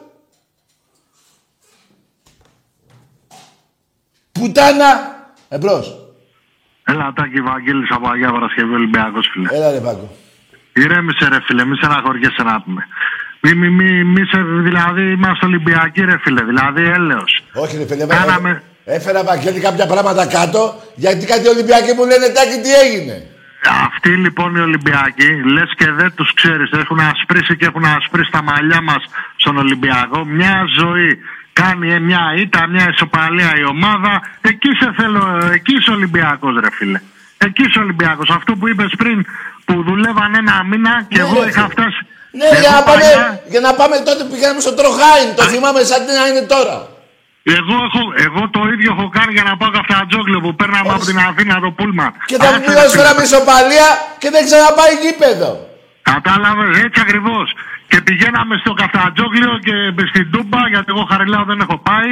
Πουτάνα, 4.31 5.15
εμπρός. 5.49 5.99
Έλα, 6.87 7.13
Τάκη 7.15 7.41
Βαγγέλης 7.41 7.89
από 7.91 8.09
Αγία 8.09 8.31
Παρασκευή 8.31 8.73
Ολυμπιακός, 8.73 9.29
φίλε. 9.33 9.47
Έλα 9.51 9.71
ρε 9.71 9.79
Πάκο. 9.79 10.15
Ηρέμησε 10.73 11.27
ρε 11.27 11.41
φίλε, 11.45 11.65
μη 11.65 11.75
στεναχωριέσαι 11.77 12.43
να 12.43 12.61
πούμε. 12.61 12.81
Μη, 13.41 13.53
μη, 13.53 13.69
μη, 13.69 14.03
μη 14.03 14.25
σε, 14.25 14.41
δηλαδή 14.63 15.11
είμαστε 15.11 15.45
Ολυμπιακοί 15.45 16.01
ρε 16.01 16.17
φίλε, 16.17 16.43
δηλαδή 16.43 16.81
έλεος. 16.83 17.43
Όχι 17.53 17.77
ρε 17.77 17.85
φίλε, 17.85 18.05
Κάναμε- 18.05 18.61
έφερα 18.85 19.23
Βαγγέλη 19.23 19.59
κάποια 19.59 19.85
πράγματα 19.87 20.25
κάτω, 20.27 20.81
γιατί 20.95 21.25
κάτι 21.25 21.47
Ολυμπιακοί 21.47 21.93
μου 21.93 22.05
λένε 22.05 22.27
τάκι 22.27 22.61
τι 22.61 22.73
έγινε. 22.73 23.29
Αυτοί 23.69 24.09
λοιπόν 24.09 24.55
οι 24.55 24.59
Ολυμπιακοί, 24.59 25.31
λες 25.53 25.71
και 25.77 25.91
δεν 25.91 26.13
τους 26.15 26.33
ξέρεις, 26.33 26.71
έχουν 26.71 26.99
ασπρίσει 26.99 27.57
και 27.57 27.65
έχουν 27.65 27.85
ασπρίσει 27.85 28.31
τα 28.31 28.41
μαλλιά 28.43 28.81
μας 28.81 29.03
στον 29.35 29.57
Ολυμπιακό. 29.57 30.25
Μια 30.25 30.63
ζωή 30.79 31.19
κάνει 31.53 31.93
ε, 31.93 31.99
μια 31.99 32.33
ήττα, 32.37 32.67
μια 32.67 32.87
ισοπαλία 32.93 33.51
η 33.57 33.65
ομάδα. 33.65 34.21
Εκεί 34.41 34.69
σε 34.79 34.93
θέλω, 34.97 35.39
ε, 35.43 35.53
εκεί 35.53 35.73
είσαι 35.75 35.91
Ολυμπιακός, 35.91 36.55
ρε 36.59 36.71
φίλε. 36.71 36.99
Εκεί 37.37 37.61
είσαι 37.63 37.79
Ολυμπιακός. 37.79 38.29
Αυτό 38.29 38.55
που 38.55 38.67
είπες 38.67 38.93
πριν, 38.97 39.25
που 39.65 39.83
δουλεύαν 39.83 40.35
ένα 40.35 40.63
μήνα 40.63 41.05
και 41.09 41.19
εγώ 41.19 41.43
ρε, 41.43 41.49
είχα 41.49 41.61
φίλε. 41.61 41.71
φτάσει. 41.71 42.01
Ναι, 42.31 42.45
Εγώ 42.45 42.59
για 42.59 42.69
να, 42.69 42.81
πάμε, 42.83 43.01
παλιά- 43.01 43.41
για 43.49 43.59
να 43.59 43.73
πάμε 43.73 43.95
τότε 44.05 44.23
που 44.23 44.31
πηγαίναμε 44.33 44.59
στο 44.59 44.73
Τροχάιν. 44.73 45.27
Το 45.35 45.43
θυμάμαι 45.43 45.81
σαν 45.83 45.99
τι 46.05 46.11
να 46.19 46.27
είναι 46.27 46.45
τώρα. 46.55 46.77
Εγώ, 47.59 47.75
έχω, 47.87 48.01
εγώ 48.27 48.41
το 48.55 48.61
ίδιο 48.73 48.89
έχω 48.95 49.05
κάνει 49.17 49.31
για 49.37 49.45
να 49.49 49.53
πάω 49.59 49.71
καφτατζόγλιο 49.77 50.39
που 50.43 50.51
παίρναμε 50.59 50.89
από 50.95 51.05
την 51.09 51.17
Αθήνα 51.29 51.53
το 51.65 51.69
πούλμαν. 51.77 52.11
Και 52.29 52.37
θα 52.41 52.47
μου 52.51 52.57
Άσε, 52.57 52.65
πει 52.65 52.71
ρε, 52.73 52.79
ότι 52.83 52.89
φίλε. 52.91 52.97
φέραμε 53.01 53.21
ισοπαλία 53.29 53.87
και 54.21 54.29
δεν 54.35 54.41
ξαναπάει 54.49 54.93
γήπεδο. 55.03 55.49
Κατάλαβες, 56.11 56.69
έτσι 56.85 56.99
ακριβώς. 57.05 57.47
Και 57.91 57.97
πηγαίναμε 58.07 58.53
στο 58.63 58.71
καφτατζόγλιο 58.81 59.51
και 59.67 59.75
στην 60.11 60.25
Τούμπα, 60.33 60.61
γιατί 60.73 60.87
εγώ 60.93 61.03
χαριλάω 61.11 61.43
δεν 61.51 61.59
έχω 61.65 61.77
πάει, 61.89 62.09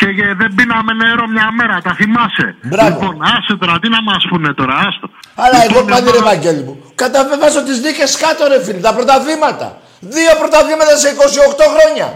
και 0.00 0.06
ε, 0.28 0.34
δεν 0.40 0.50
πίναμε 0.56 0.92
νερό 1.02 1.24
μια 1.36 1.48
μέρα. 1.58 1.76
Τα 1.86 1.92
θυμάσαι. 1.98 2.46
Μπράβο. 2.70 2.88
Λοιπόν, 2.90 3.14
άσε 3.34 3.54
τώρα, 3.62 3.74
τι 3.82 3.88
να 3.96 4.00
μας 4.08 4.22
πούνε 4.30 4.50
τώρα, 4.60 4.74
άστο. 4.86 5.06
Αλλά 5.44 5.56
εγώ 5.66 5.78
Λοιπόν, 5.80 5.86
πάντα 5.94 6.08
ρε 6.10 6.16
εγώ- 6.20 6.28
Βαγγέλη 6.30 6.62
μου. 6.66 6.74
Καταβεβάσω 7.02 7.60
τις 7.68 7.76
νίκες 7.84 8.10
κάτω 8.24 8.42
ρε 8.52 8.58
φίλε, 8.64 8.80
τα 8.88 8.92
πρωταθλήματα. 8.96 9.68
Δύο 10.16 10.32
πρωταθλήματα 10.40 10.92
σε 11.02 11.08
28 11.08 11.66
χρόνια. 11.74 12.08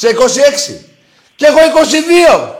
Σε 0.00 0.06
26. 0.08 0.74
Και 1.42 1.48
εγώ 1.52 1.62
22. 1.74 2.54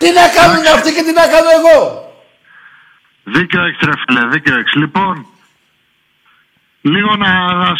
Τι 0.00 0.08
να 0.18 0.24
κάνουν 0.36 0.64
αυτοί 0.74 0.88
και 0.96 1.02
τι 1.06 1.12
να 1.20 1.26
κάνω 1.34 1.50
εγώ; 1.58 1.76
Δίκιο 3.34 3.60
έχεις, 3.66 3.80
ρε 3.88 3.92
φίλε, 4.02 4.22
δίκιο 4.32 4.54
έχεις. 4.58 4.74
Λοιπόν, 4.74 5.14
Λίγο 6.80 7.16
να 7.16 7.30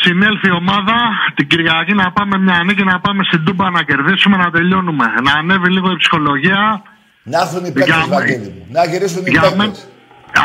συνέλθει 0.04 0.46
η 0.48 0.50
ομάδα 0.50 0.96
την 1.34 1.46
Κυριακή 1.48 1.94
να 1.94 2.10
πάμε 2.12 2.38
μια 2.38 2.62
νίκη, 2.64 2.84
να 2.84 3.00
πάμε 3.00 3.24
στην 3.24 3.44
Τούμπα 3.44 3.70
να 3.70 3.82
κερδίσουμε, 3.82 4.36
να 4.36 4.50
τελειώνουμε. 4.50 5.04
Να 5.22 5.32
ανέβει 5.32 5.68
λίγο 5.70 5.90
η 5.90 5.96
ψυχολογία. 5.96 6.82
Να 7.22 7.38
έρθουν 7.40 7.64
οι 7.64 7.72
παίκτες, 7.72 7.94
Για 7.94 7.96
μέ- 7.96 8.08
Βαγγέλη 8.18 8.48
μου. 8.54 8.66
Να 8.70 8.84
γυρίσουν 8.84 9.26
οι 9.26 9.30
Για 9.30 9.40
παίκτες. 9.40 9.58
μέ... 9.66 9.72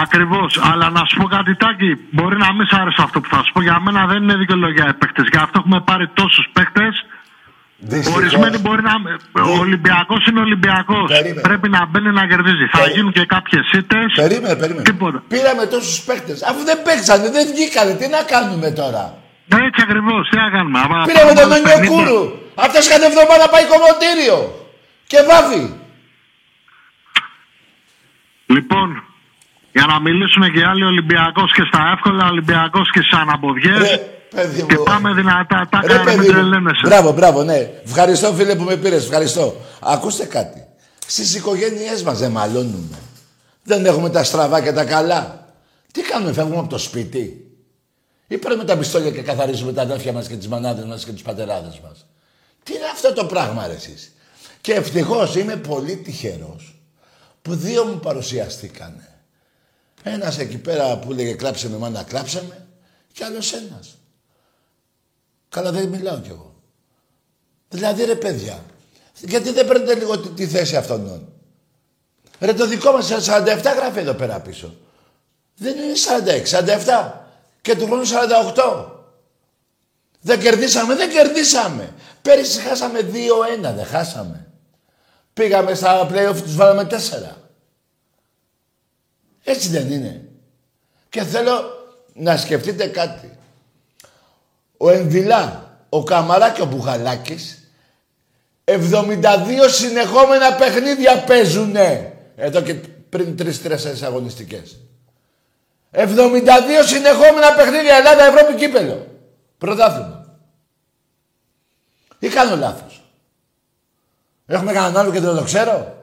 Ακριβώς. 0.02 0.60
Αλλά 0.72 0.90
να 0.90 1.06
σου 1.06 1.16
πω 1.18 1.24
κάτι, 1.36 1.56
Τάκη, 1.56 1.98
μπορεί 2.12 2.38
να 2.38 2.54
μην 2.54 2.66
σ' 2.68 2.74
άρεσε 2.74 3.02
αυτό 3.04 3.22
που 3.22 3.30
θα 3.30 3.44
σου 3.44 3.52
πω. 3.54 3.62
Για 3.62 3.80
μένα 3.80 4.06
δεν 4.06 4.24
είναι 4.24 4.36
δικαιολογία 4.36 4.86
οι 4.90 4.94
παίκτες. 4.94 5.26
Γι' 5.32 5.38
αυτό 5.38 5.56
έχουμε 5.60 5.80
πάρει 5.82 6.08
τόσους 6.14 6.46
παίκτες. 6.54 7.06
Δυστυχώς. 7.86 8.18
Ορισμένοι 8.18 8.58
μπορεί 8.58 8.82
να. 8.82 8.94
Ο 9.52 9.58
Ολυμπιακός 9.66 10.26
είναι 10.28 10.40
Ολυμπιακός. 10.40 11.08
Περίμενε. 11.08 11.42
Πρέπει 11.42 11.70
να 11.70 11.86
μπαίνει 11.86 12.12
να 12.12 12.28
κερδίζει. 12.28 12.66
Θα 12.72 12.88
γίνουν 12.88 13.12
και 13.12 13.26
κάποιες 13.26 13.72
ήττες. 13.80 14.14
Περίμενε, 14.16 14.56
περίμενε. 14.56 14.84
Τίποτα. 14.90 15.24
Πήραμε 15.28 15.66
τόσους 15.66 16.00
παίκτες. 16.08 16.44
Αφού 16.44 16.64
δεν 16.70 16.78
παίξανε, 16.86 17.30
δεν 17.30 17.44
βγήκανε. 17.52 17.92
Τι 18.00 18.08
να 18.16 18.22
κάνουμε 18.34 18.72
τώρα; 18.72 19.04
Έτσι 19.68 19.80
ακριβώς. 19.86 20.30
Τι 20.30 20.36
να 20.44 20.50
κάνουμε. 20.56 20.80
άμα 20.84 21.04
Πήραμε 21.10 21.34
πάμε 21.34 21.40
τον 21.40 21.52
στους 21.52 21.72
50, 21.72 21.78
Ονιοκούρου. 21.78 22.24
Αυτός 22.66 22.88
κάθε 22.88 23.06
εβδομάδα 23.12 23.46
πάει 23.54 23.66
κομμωτήριο. 23.74 24.38
Και 25.12 25.20
βάφει. 25.30 25.64
Λοιπόν, 28.46 28.88
για 29.72 29.86
να 29.92 30.00
μιλήσουμε 30.00 30.50
και 30.50 30.60
οι 30.60 30.64
άλλοι 30.72 30.84
Ολυμπιακός 30.84 31.54
και 31.54 31.64
στα 31.70 31.82
εύκολα, 31.94 32.24
Ολυμπιακός 32.34 32.92
και 32.92 33.02
στι 33.02 33.16
αναποδιές. 33.16 34.00
Παιδί 34.34 34.64
Και 34.64 34.78
μου. 34.78 34.84
πάμε 34.84 35.14
δυνατά. 35.14 35.68
Τα 35.72 35.82
Ρε 35.82 35.88
κάνουμε, 35.88 36.04
παιδί 36.06 36.18
μην 36.18 36.28
μου. 36.28 36.34
τρελαίνεσαι. 36.34 36.82
Μπράβο, 36.86 37.12
μπράβο, 37.12 37.44
ναι. 37.44 37.70
Ευχαριστώ 37.86 38.34
φίλε 38.34 38.56
που 38.56 38.64
με 38.64 38.76
πήρες. 38.78 39.04
Ευχαριστώ. 39.04 39.56
Ακούστε 39.80 40.26
κάτι. 40.26 40.66
Στις 41.08 41.36
οικογένειές 41.36 42.04
μας 42.04 42.20
δεν 42.20 42.32
μαλώνουμε. 42.32 42.98
Δεν 43.64 43.86
έχουμε 43.86 44.10
τα 44.10 44.24
στραβά 44.24 44.62
και 44.62 44.72
τα 44.72 44.86
καλά. 44.86 45.48
Τι 45.92 46.02
κάνουμε, 46.02 46.34
φεύγουμε 46.34 46.58
από 46.60 46.68
το 46.70 46.78
σπίτι. 46.78 47.48
Ή 48.28 48.38
παίρνουμε 48.38 48.64
τα 48.64 48.78
πιστόλια 48.78 49.12
και 49.12 49.22
καθαρίζουμε 49.22 49.74
τα 49.74 49.82
αδέρφια 49.82 50.12
μας 50.14 50.28
και 50.28 50.36
τις 50.36 50.48
μανάδες 50.48 50.86
μας 50.86 51.06
και 51.06 51.12
τους 51.12 51.22
πατεράδες 51.22 51.80
μας. 51.84 52.06
Τι 52.64 52.74
είναι 52.74 52.86
αυτό 52.94 53.14
το 53.14 53.26
πράγμα 53.26 53.68
ρε 53.68 53.74
εσείς; 53.74 54.14
Και 54.62 54.74
ευτυχώς 54.74 55.36
είμαι 55.36 55.56
πολύ 55.56 55.96
τυχερός 55.96 56.76
που 57.42 57.56
δύο 57.56 57.84
μου 57.86 58.00
παρουσιαστήκανε. 58.00 59.08
Ένας 60.04 60.38
εκεί 60.40 60.58
πέρα 60.58 60.98
που 60.98 61.12
λέγε 61.14 61.34
κλάψε 61.34 61.70
με 61.70 61.78
μάνα 61.78 62.04
κλάψε 62.04 62.44
με 62.50 62.66
και 63.12 63.24
άλλος 63.24 63.54
ένας. 63.54 63.98
Καλά 65.54 65.72
δεν 65.72 65.88
μιλάω 65.88 66.20
κι 66.20 66.30
εγώ. 66.30 66.54
Δηλαδή 67.70 68.04
ρε 68.04 68.16
παιδιά, 68.16 68.64
γιατί 69.20 69.52
δεν 69.52 69.68
παίρνετε 69.68 69.96
λίγο 69.96 70.20
τη, 70.20 70.30
τη 70.30 70.48
θέση 70.48 70.76
αυτών. 70.76 71.28
Ρε 72.40 72.54
το 72.54 72.68
δικό 72.68 72.92
μας 72.92 73.12
47 73.12 73.62
γράφει 73.76 74.00
εδώ 74.00 74.14
πέρα 74.14 74.40
πίσω. 74.40 74.76
Δεν 75.56 75.78
είναι 75.78 75.94
46, 76.44 76.76
47. 77.06 77.12
Και 77.62 77.76
του 77.76 77.86
χρόνου 77.86 78.04
48. 78.06 78.86
Δεν 80.22 80.40
κερδίσαμε, 80.40 80.96
δεν 80.96 81.10
κερδίσαμε. 81.10 81.94
Πέρυσι 82.22 82.60
χάσαμε 82.60 83.00
2-1, 83.00 83.74
δεν 83.76 83.86
χάσαμε. 83.86 84.48
Πήγαμε 85.34 85.74
στα 85.74 86.08
play-off, 86.12 86.42
τους 86.42 86.56
βάλαμε 86.56 86.88
4. 86.90 87.36
Έτσι 89.44 89.70
δεν 89.70 89.92
είναι. 89.92 90.30
Και 91.10 91.24
θέλω 91.24 91.62
να 92.14 92.38
σκεφτείτε 92.38 92.88
κάτι. 92.88 93.38
Ο 94.84 94.90
Ενδυλά, 94.90 95.78
ο 95.90 96.04
Καμαρά 96.04 96.52
και 96.52 96.62
ο 96.62 96.66
Μπουχαλάκης 96.66 97.72
72 98.64 99.22
συνεχόμενα 99.68 100.56
παιχνίδια 100.56 101.24
παίζουνε. 101.24 102.18
Εδώ 102.36 102.62
και 102.62 102.74
πριν 103.10 103.38
τρεις-τέσσερις 103.38 104.02
αγωνιστικές. 104.02 104.78
72 105.92 106.10
συνεχόμενα 106.86 107.54
παιχνίδια 107.56 107.96
Ελλάδα, 107.96 108.24
Ευρώπη, 108.24 108.56
Κύπελο. 108.56 109.08
Πρωτάθλημα. 109.58 110.38
Ή 112.20 112.28
κάνω 112.28 112.56
λάθος. 112.56 113.04
Έχουμε 114.46 114.74
κανέναν 114.74 114.98
άλλο 114.98 115.12
και 115.12 115.20
δεν 115.20 115.36
το 115.36 115.44
ξέρω. 115.44 115.98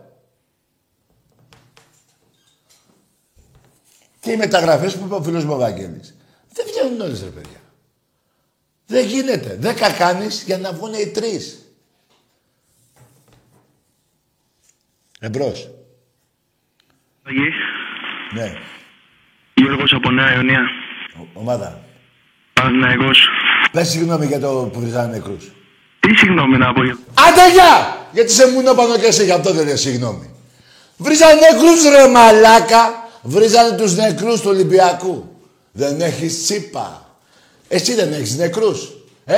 Και 4.20 4.32
οι 4.32 4.36
μεταγραφές 4.36 4.96
που 4.96 5.04
είπε 5.04 5.14
ο 5.14 5.22
φίλος 5.22 5.44
μου 5.44 5.52
ο 5.52 5.56
Βαγγέλης. 5.56 6.16
Δεν 6.52 6.66
βγαίνουν 6.68 7.00
όλες 7.00 7.22
ρε 7.22 7.28
παιδιά. 7.28 7.59
Δεν 8.90 9.06
γίνεται. 9.06 9.56
Δέκα 9.60 9.92
κάνεις 9.92 10.42
για 10.46 10.58
να 10.58 10.72
βγουν 10.72 10.92
οι 10.92 11.06
τρεις. 11.06 11.58
Εμπρός. 15.20 15.70
Αγί, 17.22 17.48
Ναι. 18.34 18.52
Γιώργος 19.54 19.92
από 19.92 20.10
Νέα 20.10 20.34
Ιωνία. 20.34 20.60
Ομάδα. 21.32 21.84
Παναθηναϊκός. 22.52 23.28
Πες 23.72 23.88
συγγνώμη 23.88 24.26
για 24.26 24.40
το 24.40 24.70
που 24.72 24.80
βρίζανε 24.80 25.12
νεκρούς. 25.16 25.52
Τι 26.00 26.14
συγγνώμη 26.14 26.58
να 26.58 26.72
πω. 26.72 26.80
Άντε 26.80 27.50
γεια! 27.52 28.06
Γιατί 28.12 28.32
σε 28.32 28.50
μουνό 28.50 28.74
πάνω 28.74 28.98
και 28.98 29.06
εσύ 29.06 29.24
γι' 29.24 29.32
αυτό 29.32 29.52
δεν 29.52 29.66
λες 29.66 29.80
συγγνώμη. 29.80 30.34
Βρίζανε 30.96 31.40
νεκρούς 31.40 31.82
ρε 31.82 32.08
μαλάκα. 32.08 33.08
Βρίζανε 33.22 33.76
τους 33.76 33.96
νεκρούς 33.96 34.40
του 34.40 34.50
Ολυμπιακού. 34.50 35.36
Δεν 35.72 36.00
έχεις 36.00 36.42
τσίπα. 36.42 37.09
Εσύ 37.72 37.94
δεν 37.94 38.12
έχεις 38.12 38.36
νεκρούς. 38.36 38.92
Ε, 39.24 39.36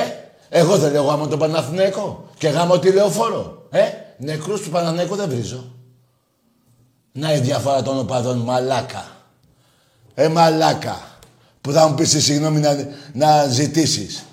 εγώ 0.48 0.76
δεν 0.76 0.92
λέω 0.92 1.02
γάμο 1.02 1.26
τον 1.26 1.38
Παναθηναϊκό. 1.38 2.30
Και 2.38 2.48
γάμο 2.48 2.78
τη 2.78 2.90
λεωφόρο. 2.90 3.66
Ε, 3.70 3.80
νεκρούς 4.16 4.60
του 4.60 4.70
Παναθηναϊκού 4.70 5.16
δεν 5.16 5.28
βρίζω. 5.28 5.64
Να 7.12 7.34
η 7.34 7.38
διαφορά 7.38 7.82
των 7.82 7.98
οπαδών 7.98 8.38
μαλάκα. 8.38 9.06
Ε, 10.14 10.28
μαλάκα. 10.28 11.00
Που 11.60 11.72
θα 11.72 11.88
μου 11.88 11.94
πεις 11.94 12.10
τη 12.10 12.20
συγγνώμη 12.20 12.60
να, 12.60 12.88
να 13.12 13.46
ζητήσεις. 13.46 14.24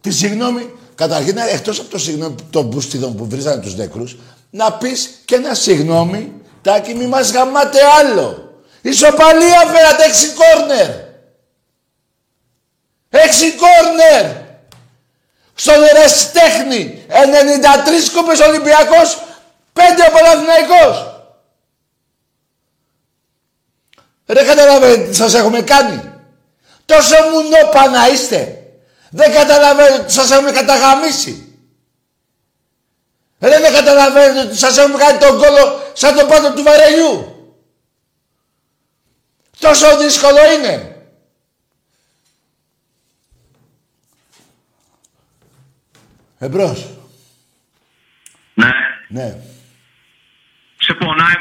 Τη 0.00 0.10
συγγνώμη, 0.10 0.72
καταρχήν 0.94 1.36
εκτός 1.36 1.78
από 1.78 1.88
το 1.88 1.98
συγγνώμη 1.98 2.34
των 2.50 2.66
μπούστιδων 2.66 3.16
που 3.16 3.26
βρίζανε 3.26 3.62
τους 3.62 3.76
νεκρούς, 3.76 4.16
να 4.50 4.72
πεις 4.72 5.10
και 5.24 5.34
ένα 5.34 5.54
συγγνώμη, 5.54 6.32
τάκι 6.62 6.94
μη 6.94 7.06
μας 7.06 7.32
γαμάτε 7.32 7.78
άλλο. 8.00 8.52
Ισοπαλία 8.82 9.60
φέρατε, 9.66 10.04
έξι 10.04 10.26
κόρνερ. 10.26 11.03
Έξι 13.22 13.52
κόρνερ. 13.52 14.42
Στον 15.54 15.82
Ερασιτέχνη, 15.82 17.04
93 17.08 18.10
κούπες 18.14 18.40
Ολυμπιακός, 18.40 19.22
5 19.72 20.06
ο 20.08 20.12
Παναθηναϊκός. 20.12 21.12
Ρε 24.26 24.44
καταλαβαίνετε 24.44 25.08
τι 25.08 25.14
σας 25.14 25.34
έχουμε 25.34 25.60
κάνει; 25.60 26.12
Τόσο 26.84 27.14
μουνόπανα 27.32 28.08
είστε. 28.08 28.58
Δεν 29.10 29.32
καταλαβαίνετε 29.32 30.00
ότι 30.00 30.12
σας 30.12 30.30
έχουμε 30.30 30.50
καταγαμίσει. 30.50 31.58
Ρε 33.40 33.60
δεν 33.60 33.72
καταλαβαίνετε 33.72 34.40
ότι 34.40 34.56
σας 34.56 34.76
έχουμε 34.76 34.98
κάνει 34.98 35.18
τον 35.18 35.38
κόλο 35.38 35.80
σαν 35.92 36.16
τον 36.16 36.28
πάτο 36.28 36.52
του 36.52 36.62
βαρελιού. 36.62 37.28
Τόσο 39.58 39.96
δύσκολο 39.96 40.52
είναι. 40.52 40.93
Εμπρός. 46.44 46.86
Ναι. 48.54 48.70
Ναι. 49.08 49.36
Σε 50.78 50.92
πονάει. 50.92 51.34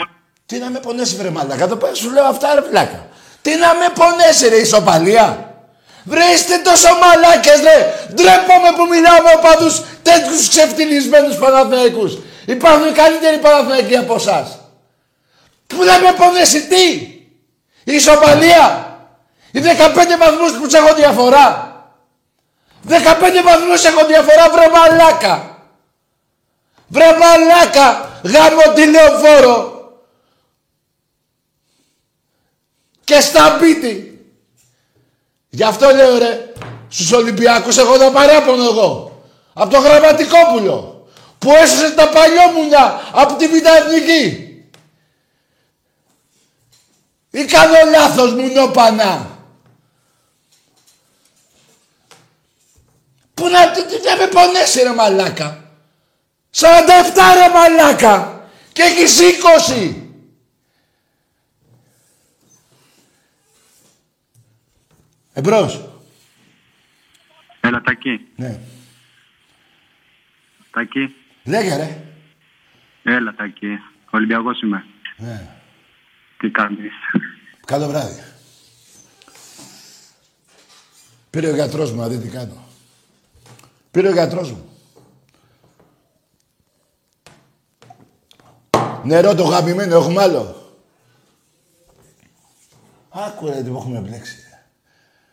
Τι 0.45 0.58
να 0.58 0.70
με 0.70 0.80
πονέσει 0.80 1.16
βρε 1.16 1.30
μαλάκα, 1.30 1.68
το 1.68 1.78
πέρα 1.78 1.93
σου 1.93 2.12
λέω 2.12 2.26
αυτά 2.26 2.56
ρε 2.56 2.62
πλάκα. 2.62 3.08
Τι 3.41 3.56
να 3.56 3.74
με 3.74 3.89
πονέσει 3.93 4.49
ρε 4.49 4.56
ισοπαλία. 4.56 5.54
Βρε 6.04 6.24
είστε 6.34 6.58
τόσο 6.58 6.88
μαλάκες 7.01 7.60
ρε. 7.62 7.93
Ντρέπομαι 8.14 8.72
που 8.78 8.86
μιλάω 8.89 9.22
με 9.22 9.32
οπαδούς 9.38 9.82
τέτοιους 10.04 10.49
ξεφτυλισμένους 10.49 11.36
Παναθηναϊκούς. 11.38 12.18
Υπάρχουν 12.45 12.93
καλύτεροι 12.93 13.38
Παναθηναϊκοί 13.38 13.95
από 13.95 14.16
εσάς. 14.16 14.60
Πού 15.68 15.84
να 15.84 15.99
με 15.99 16.14
πονέσει 16.18 16.68
τι; 16.68 16.86
Η 17.84 17.93
ισοπαλία. 17.95 18.97
Οι 19.51 19.60
15 19.60 20.18
βαθμούς 20.20 20.51
που 20.51 20.64
τους 20.64 20.74
έχω 20.74 20.93
διαφορά. 20.93 21.72
15 22.88 23.44
βαθμούς 23.44 23.84
έχω 23.84 24.06
διαφορά 24.06 24.50
βρε 24.50 24.70
μαλάκα. 24.70 25.58
Βρε 26.88 27.18
μαλάκα. 27.18 28.20
Γάμο 28.24 28.74
τηλεοφόρο. 28.76 29.72
Και 33.04 33.22
στα 33.22 33.58
μπίτι. 33.60 34.26
Γι' 35.50 35.64
αυτό 35.64 35.90
λέω 35.90 36.18
ρε, 36.18 36.54
στους 36.90 37.12
Ολυμπιακούς 37.12 37.78
έχω 37.78 37.98
τα 37.98 38.12
παράπονο 38.12 38.64
εγώ. 38.64 39.22
Από 39.54 39.70
το 39.74 39.80
Γραμματικόπουλο. 39.80 41.08
Που 41.40 41.52
έσωσε 41.52 41.92
τα 41.92 42.10
παλιόμουνα 42.10 43.10
από 43.14 43.34
τη 43.36 43.48
Β' 43.48 43.66
Εθνική. 43.66 44.48
Ή 47.30 47.46
κάνω 47.46 47.92
λάθος 47.92 48.34
μου 48.34 48.52
νόπανα. 48.54 49.33
Πού 53.44 53.50
να, 53.50 53.72
τι, 53.72 53.86
τι, 53.86 54.08
να 54.08 54.16
με 54.16 54.28
πονέσει 54.28 54.82
ρε 54.82 54.94
μαλάκα. 54.94 55.72
47 56.56 56.66
ρε 57.34 57.54
μαλάκα. 57.54 58.48
Και 58.74 58.82
έχεις 58.82 59.20
20. 59.70 59.96
Εμπρός. 65.34 65.89
Έλα, 67.62 67.82
Τακί. 67.82 68.28
Ναι. 68.36 68.60
Τακί. 70.72 71.16
Λέγε 71.44 71.76
ρε. 71.76 72.04
Έλα, 73.04 73.34
Τακί. 73.34 73.80
Ολυμπιακός 74.10 74.62
είμαι. 74.62 74.86
Ναι. 75.18 75.48
Τι 76.38 76.50
κάνεις; 76.50 76.94
Καλό 77.66 77.88
βράδυ. 77.88 78.24
Πήρε 81.30 81.48
ο 81.48 81.56
γιατρός 81.56 81.91
μου, 81.91 82.00
να 82.02 82.08
δει 82.08 82.18
τι 82.18 82.30
κάνω. 82.30 82.62
Πήρε 83.94 84.08
ο 84.08 84.12
γιατρός 84.12 84.52
μου. 84.52 84.70
Νερό 89.04 89.36
το 89.36 89.44
γαμημένο, 89.44 89.96
έχουμε 89.96 90.22
άλλο. 90.22 90.72
Άκου 93.10 93.46
ρε 93.46 93.62
τι 93.62 93.70
που 93.70 93.78
έχουμε 93.78 94.00
μπλέξει. 94.00 94.36
ρε. 94.50 94.64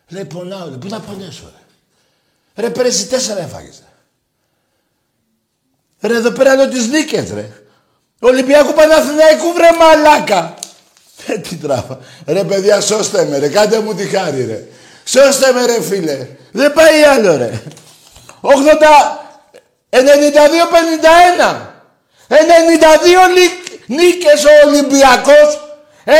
Λέει 0.07 0.25
πονάω, 0.25 0.69
ρε. 0.69 0.75
πού 0.75 0.87
να 0.87 0.99
πονέσω 0.99 1.51
ρε. 2.55 2.63
Ρε 2.63 2.69
πέρυσι 2.69 3.07
τέσσερα 3.07 3.41
έφαγες 3.41 3.83
ρε. 5.99 6.07
Ρε 6.07 6.15
εδώ 6.15 6.31
πέρα 6.31 6.55
λέω 6.55 6.69
τις 6.69 6.87
νίκες 6.87 7.29
ρε. 7.29 7.51
Ολυμπιακού 8.19 8.73
Παναθηναϊκού 8.73 9.53
βρε 9.53 9.69
μαλάκα. 9.79 10.53
Ε, 11.27 11.37
τι 11.37 11.55
τράβα. 11.55 11.99
Ρε 12.25 12.43
παιδιά 12.43 12.81
σώστε 12.81 13.25
με 13.25 13.37
ρε, 13.37 13.49
κάντε 13.49 13.79
μου 13.79 13.95
τη 13.95 14.05
χάρη 14.05 14.45
ρε. 14.45 14.67
Σώστε 15.03 15.51
με 15.51 15.65
ρε 15.65 15.81
φίλε. 15.81 16.27
Δεν 16.51 16.73
πάει 16.73 17.03
άλλο 17.03 17.37
ρε. 17.37 17.61
80... 18.41 18.49
92-51. 19.89 19.99
92 22.27 22.33
νίκ- 23.35 23.79
νίκες 23.87 24.45
ο 24.45 24.49
Ολυμπιακός. 24.67 25.59
92 26.05 26.11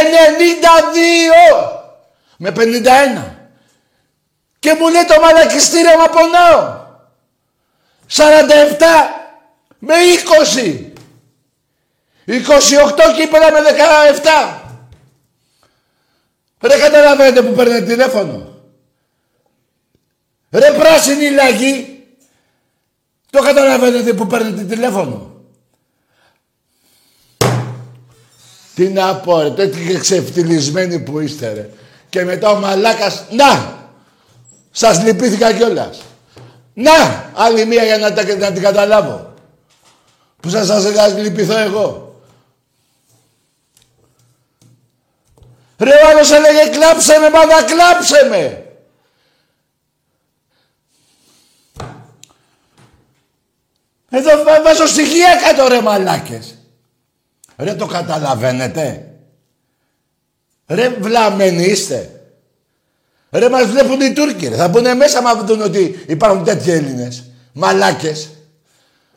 με 2.37 2.51
51. 2.57 3.23
Και 4.59 4.73
μου 4.79 4.87
λέει 4.89 5.05
το 5.05 5.19
μαλακιστήριο 5.21 5.97
μα 5.97 6.09
πονάω. 6.09 6.79
47 8.15 8.21
με 9.79 9.93
20. 10.65 10.85
28 12.27 12.33
κύπελα 13.15 13.51
με 13.51 13.59
17. 13.61 14.53
Ρε 16.61 16.77
καταλαβαίνετε 16.79 17.41
που 17.41 17.53
παίρνετε 17.53 17.85
τηλέφωνο. 17.85 18.47
Ρε 20.51 20.71
πράσινη 20.71 21.29
λαγή. 21.29 21.90
Το 23.31 23.41
καταλαβαίνετε 23.41 24.13
που 24.13 24.27
παίρνετε 24.27 24.63
τηλέφωνο. 24.63 25.31
Τι 28.75 28.89
να 28.89 29.15
πω 29.15 29.41
ρε, 29.41 29.49
τέτοιοι 29.49 29.99
ξεφτυλισμένοι 29.99 30.99
που 30.99 31.19
είστε 31.19 31.53
ρε. 31.53 31.69
Και 32.09 32.23
μετά 32.23 32.49
ο 32.49 32.59
μαλάκας, 32.59 33.23
να! 33.31 33.79
Σας 34.71 35.03
λυπήθηκα 35.03 35.53
κιόλας. 35.53 36.01
Να! 36.73 37.29
Άλλη 37.33 37.65
μία 37.65 37.83
για 37.83 37.97
να, 37.97 38.13
τα, 38.13 38.35
να 38.35 38.51
την 38.51 38.61
καταλάβω. 38.61 39.33
Που 40.39 40.49
σας 40.49 40.67
σας 40.67 40.83
σας 40.83 41.17
λυπηθώ 41.17 41.57
εγώ. 41.57 42.15
Ρε 45.77 45.93
ο 45.93 46.07
άλλος 46.09 46.31
έλεγε 46.31 46.69
κλάψε 46.69 47.19
με, 47.19 47.29
μάνα 47.29 47.63
κλάψε 47.63 48.27
με. 48.29 48.65
Εδώ 54.13 54.30
βα- 54.43 54.61
βάζω 54.61 54.87
στοιχεία 54.87 55.35
κάτω 55.43 55.67
ρε 55.67 55.81
μαλάκες. 55.81 56.55
Ρε 57.57 57.73
το 57.73 57.85
καταλαβαίνετε; 57.85 59.05
Ρε 60.67 60.89
βλαμμένοι 60.89 61.63
είστε. 61.63 62.09
Ρε 63.31 63.49
μας 63.49 63.65
βλέπουν 63.65 64.01
οι 64.01 64.13
Τούρκοι 64.13 64.47
ρε. 64.47 64.55
Θα 64.55 64.67
μπουν 64.67 64.97
μέσα 64.97 65.21
μα 65.21 65.35
δουν 65.35 65.61
ότι 65.61 66.03
υπάρχουν 66.07 66.43
τέτοιοι 66.43 66.71
Έλληνες. 66.71 67.23
Μαλάκες. 67.53 68.29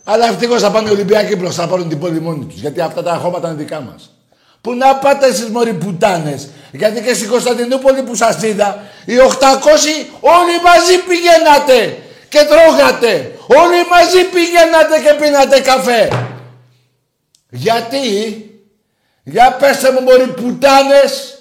Αλλά 0.05 0.29
ευτυχώς 0.29 0.61
θα 0.63 0.71
πάνε 0.71 0.89
οι 0.89 0.93
Ολυμπιακοί 0.93 1.37
μπροστά 1.37 1.63
θα 1.63 1.69
πάρουν 1.69 1.89
την 1.89 1.99
πόλη 1.99 2.21
μόνοι 2.21 2.45
τους. 2.45 2.61
Γιατί 2.61 2.81
αυτά 2.81 3.03
τα 3.03 3.15
χώματα 3.15 3.49
είναι 3.49 3.57
δικά 3.57 3.81
μας. 3.81 4.11
Πού 4.61 4.75
να 4.75 4.97
πάτε 4.97 5.27
εσείς 5.27 5.49
μωροί 5.49 5.73
πουτάνες; 5.73 6.49
Γιατί 6.73 7.01
και 7.03 7.15
στην 7.15 7.29
Κωνσταντινούπολη 7.29 8.03
που 8.03 8.15
σας 8.15 8.43
είδα, 8.43 8.83
οι 9.05 9.19
800 9.19 10.07
όλοι 10.21 10.55
μαζί 10.65 10.99
πηγαίνατε 11.09 11.99
και 12.35 12.45
τρώγατε. 12.45 13.39
Όλοι 13.47 13.87
μαζί 13.91 14.25
πηγαίνατε 14.25 15.01
και 15.01 15.15
πίνατε 15.21 15.61
καφέ. 15.61 16.09
Γιατί, 17.51 18.37
για 19.23 19.53
πέστε 19.53 19.93
μου 19.93 20.01
μωροί 20.01 20.27
πουτάνες, 20.27 21.39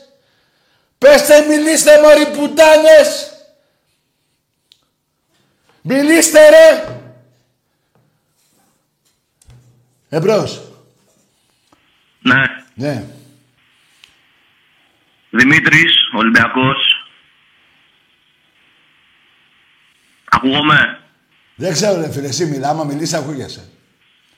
πέστε 0.98 1.46
μιλήστε 1.48 2.02
μωροί 2.02 2.26
πουτάνες. 2.26 3.32
Μιλήστε 5.82 6.50
ρε. 6.50 6.86
Εμπρός. 10.10 10.62
Ναι. 12.20 12.42
Ναι. 12.74 13.04
Δημήτρης, 15.30 15.94
Ολυμπιακός. 16.16 16.93
Ακούγομαι. 20.36 21.00
Δεν 21.56 21.74
ξέρω 21.74 22.02
ρε 22.02 22.12
φίλε, 22.12 22.28
εσύ 22.28 22.46
μιλά, 22.46 22.70
άμα 22.70 22.84
μιλήσει 22.84 23.16
ακούγεσαι. 23.16 23.70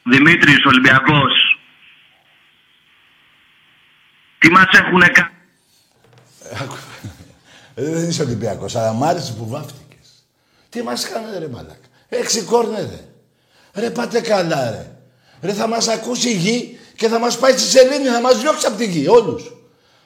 Δημήτρης, 0.04 0.66
Ολυμπιακός. 0.66 1.60
Τι 4.38 4.50
μας 4.52 4.66
έχουνε 4.72 5.08
κάνει. 5.08 5.30
Ε, 7.76 7.90
δεν 7.90 8.10
είσαι 8.10 8.22
Ολυμπιακός, 8.22 8.76
αλλά 8.76 8.94
μ' 8.94 9.04
άρεσε 9.04 9.34
που 9.34 9.48
βάφτηκες. 9.48 10.26
Τι 10.70 10.82
μας 10.82 11.10
κάνετε 11.10 11.40
ρε 11.40 11.48
μαλάκα. 11.48 11.88
Έξι 12.10 12.42
κόρνε 12.42 12.80
ρε. 12.80 13.10
Ρε 13.82 13.90
πάτε 13.90 14.22
καλά 14.22 14.72
ρε. 14.72 14.98
Ρε 15.42 15.54
θα 15.54 15.68
μας 15.68 15.88
ακούσει 15.88 16.30
η 16.30 16.34
γη 16.34 16.80
και 16.96 17.08
θα 17.08 17.20
μας 17.20 17.38
πάει 17.38 17.52
στη 17.52 17.62
σελήνη, 17.62 18.08
θα 18.08 18.22
μας 18.22 18.42
διώξει 18.42 18.66
από 18.66 18.78
τη 18.78 18.86
γη, 18.86 19.08
όλους. 19.08 19.52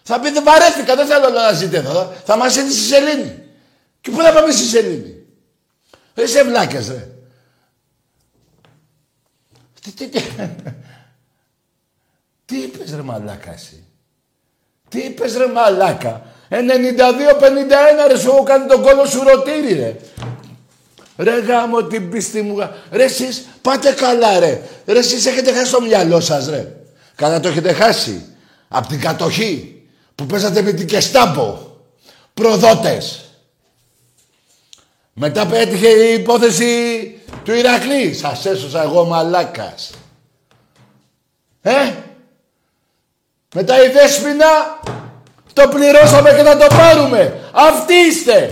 Θα 0.04 0.20
πει 0.20 0.32
δεν 0.32 0.44
βαρέθηκα, 0.44 0.96
δεν 0.96 1.08
θέλω 1.08 1.30
να 1.30 1.52
ζείτε 1.52 1.78
εδώ. 1.78 2.14
Θα 2.26 2.38
μας 2.38 2.58
έρθει 2.58 2.72
στη 2.72 2.82
σελήνη. 2.82 3.44
Και 4.02 4.12
πού 4.12 4.22
θα 4.22 4.34
πάμε 4.34 4.52
στη 4.52 4.64
σελήνη; 4.64 5.18
Ρε 6.20 6.26
σε 6.28 6.43
βλάκες 6.43 6.88
ρε. 6.88 7.07
Τι, 9.82 9.91
τι, 9.91 10.07
τι. 10.07 10.22
τι 12.45 12.57
είπες 12.57 12.91
ρε 12.95 13.01
μαλάκα 13.01 13.51
εσύ; 13.53 13.84
Τι 14.89 14.99
είπες 14.99 15.36
ρε 15.38 15.47
μαλάκα; 15.47 16.22
92-51 16.49 16.55
ρε 18.07 18.17
σου 18.17 18.28
έχω 18.30 18.43
κάνει 18.43 18.67
τον 18.67 18.82
κόλο 18.82 19.05
σου 19.05 19.24
ρωτήρι 19.24 19.74
ρε. 19.74 19.95
Ρε 21.17 21.39
γάμο 21.39 21.84
την 21.84 22.09
πίστη 22.09 22.41
μου. 22.41 22.57
γα- 22.57 22.72
Ρε 22.91 23.03
εσείς 23.03 23.47
πάτε 23.61 23.91
καλά 23.91 24.39
ρε. 24.39 24.61
Ρε 24.86 24.99
εσείς 24.99 25.26
έχετε 25.26 25.53
χάσει 25.53 25.72
το 25.72 25.82
μυαλό 25.82 26.20
σας 26.20 26.47
ρε. 26.47 26.76
Καλά 27.15 27.39
το 27.39 27.47
έχετε 27.47 27.74
χάσει. 27.74 28.26
Απ' 28.67 28.86
την 28.88 28.99
κατοχή 28.99 29.84
που 30.15 30.26
πέσατε 30.26 30.61
με 30.61 30.72
την 30.72 30.88
Κεστάμπο. 30.88 31.67
Προδότες. 32.34 33.29
Μετά 35.22 35.47
πέτυχε 35.47 35.88
η 35.88 36.13
υπόθεση 36.13 37.22
του 37.43 37.51
Ηρακλή. 37.51 38.13
Σας 38.13 38.45
έσωσα 38.45 38.82
εγώ 38.82 39.05
μαλάκας. 39.05 39.93
Ε, 41.61 41.93
μετά 43.55 43.84
η 43.84 43.89
Δέσποινα 43.91 44.80
το 45.53 45.67
πληρώσαμε 45.67 46.30
και 46.30 46.43
θα 46.43 46.57
το 46.57 46.67
πάρουμε. 46.76 47.49
Αυτοί 47.53 47.93
είστε. 47.93 48.49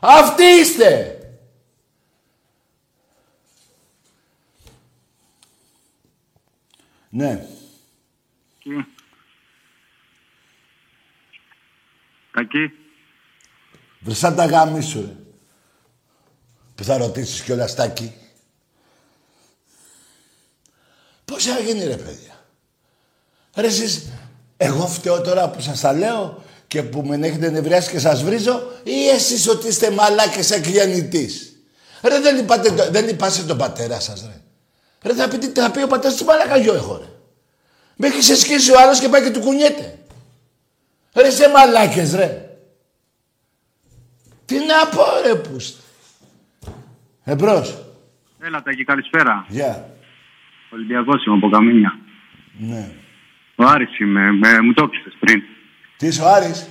Αυτοί 0.00 0.42
είστε. 0.42 1.18
Ναι. 7.08 7.46
Κακή. 12.30 12.72
Βρεσά 14.00 14.34
τα 14.34 14.46
γάμι 14.46 14.82
σου, 14.82 15.00
ρε. 15.00 15.19
Που 16.80 16.86
θα 16.86 16.96
ρωτήσεις 16.96 17.40
κιόλας 17.40 17.74
τάκι. 17.74 18.12
Πώς 21.24 21.44
θα 21.44 21.58
γίνει, 21.58 21.84
ρε 21.84 21.96
παιδιά; 21.96 22.44
Ρε 23.54 23.66
εσείς, 23.66 24.02
εγώ 24.56 24.86
φταίω 24.86 25.20
τώρα 25.20 25.50
που 25.50 25.60
σας 25.60 25.80
τα 25.80 25.92
λέω 25.92 26.42
και 26.66 26.82
που 26.82 27.02
με 27.02 27.26
έχετε 27.26 27.50
νευριάσει 27.50 27.90
και 27.90 27.98
σας 27.98 28.22
βρίζω 28.22 28.62
ή 28.84 29.08
εσείς 29.08 29.48
ότι 29.48 29.68
είστε 29.68 29.90
μαλάκες 29.90 30.50
εκγεννητής. 30.50 31.52
Ρε 32.02 32.20
δεν 32.20 32.36
λυπάτε, 32.36 32.70
το- 32.72 32.90
δεν 32.90 33.04
λυπάσαι 33.06 33.42
τον 33.42 33.56
πατέρα 33.58 34.00
σας, 34.00 34.20
ρε. 34.22 34.40
Ρε 35.02 35.14
θα, 35.14 35.28
πει, 35.28 35.46
θα 35.46 35.70
πει 35.70 35.82
ο 35.82 35.86
πατέρας 35.86 36.16
τι 36.16 36.24
μαλάκα 36.24 36.56
γιο 36.56 36.74
έχω, 36.74 36.96
ρε. 36.96 37.08
Με 37.96 38.06
έχει 38.06 38.22
σε 38.22 38.36
σκίσει 38.36 38.70
ο 38.72 38.80
άλλος 38.80 39.00
και 39.00 39.08
πάει 39.08 39.22
και 39.22 39.30
του 39.30 39.40
κουνιέται. 39.40 39.98
Ρε 41.12 41.30
σε 41.30 41.48
μαλάκες, 41.48 42.12
ρε. 42.14 42.56
Τι 44.46 44.54
να 44.58 44.86
πω, 44.88 45.02
ρε 45.24 45.34
πούστη. 45.34 45.79
Εμπρός. 47.30 47.84
Έλα, 48.40 48.62
Τακί, 48.62 48.84
καλησπέρα. 48.84 49.46
Γεια. 49.48 49.90
Ολυμπιακός 50.70 51.24
είμαι 51.24 51.36
από 51.36 51.48
Καμίνια. 51.48 51.98
Ναι. 52.58 52.90
Ο 53.56 53.64
Άρης 53.64 53.98
είμαι. 53.98 54.26
Ε, 54.44 54.60
μου 54.60 54.72
το 54.72 54.82
έπιασες 54.84 55.16
πριν. 55.20 55.42
Τι 55.96 56.06
είσαι 56.06 56.22
ο 56.22 56.28
Άρης; 56.28 56.68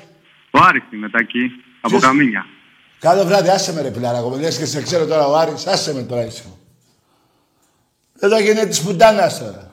Ο 0.52 0.60
Άρης 0.60 0.84
είμαι, 0.94 1.10
Τακί. 1.10 1.52
Από 1.82 1.90
Ποιος; 1.90 2.02
Καμίνια. 2.02 2.46
Καλό 3.00 3.26
βράδυ, 3.26 3.50
άσε 3.50 3.74
με 3.74 3.82
ρε 3.82 3.92
φιλαράκο. 3.92 4.38
Λες 4.40 4.58
και 4.58 4.66
σε 4.66 4.82
ξέρω 4.82 5.06
τώρα 5.06 5.28
ο 5.28 5.38
Άρης, 5.38 5.68
άσε 5.68 5.94
με 5.94 6.04
τώρα 6.04 6.26
ήσυχο. 6.26 6.60
Εδώ 8.20 8.40
γίνεται 8.40 8.66
της 8.66 8.82
πουτάνας 8.82 9.40
τώρα. 9.40 9.72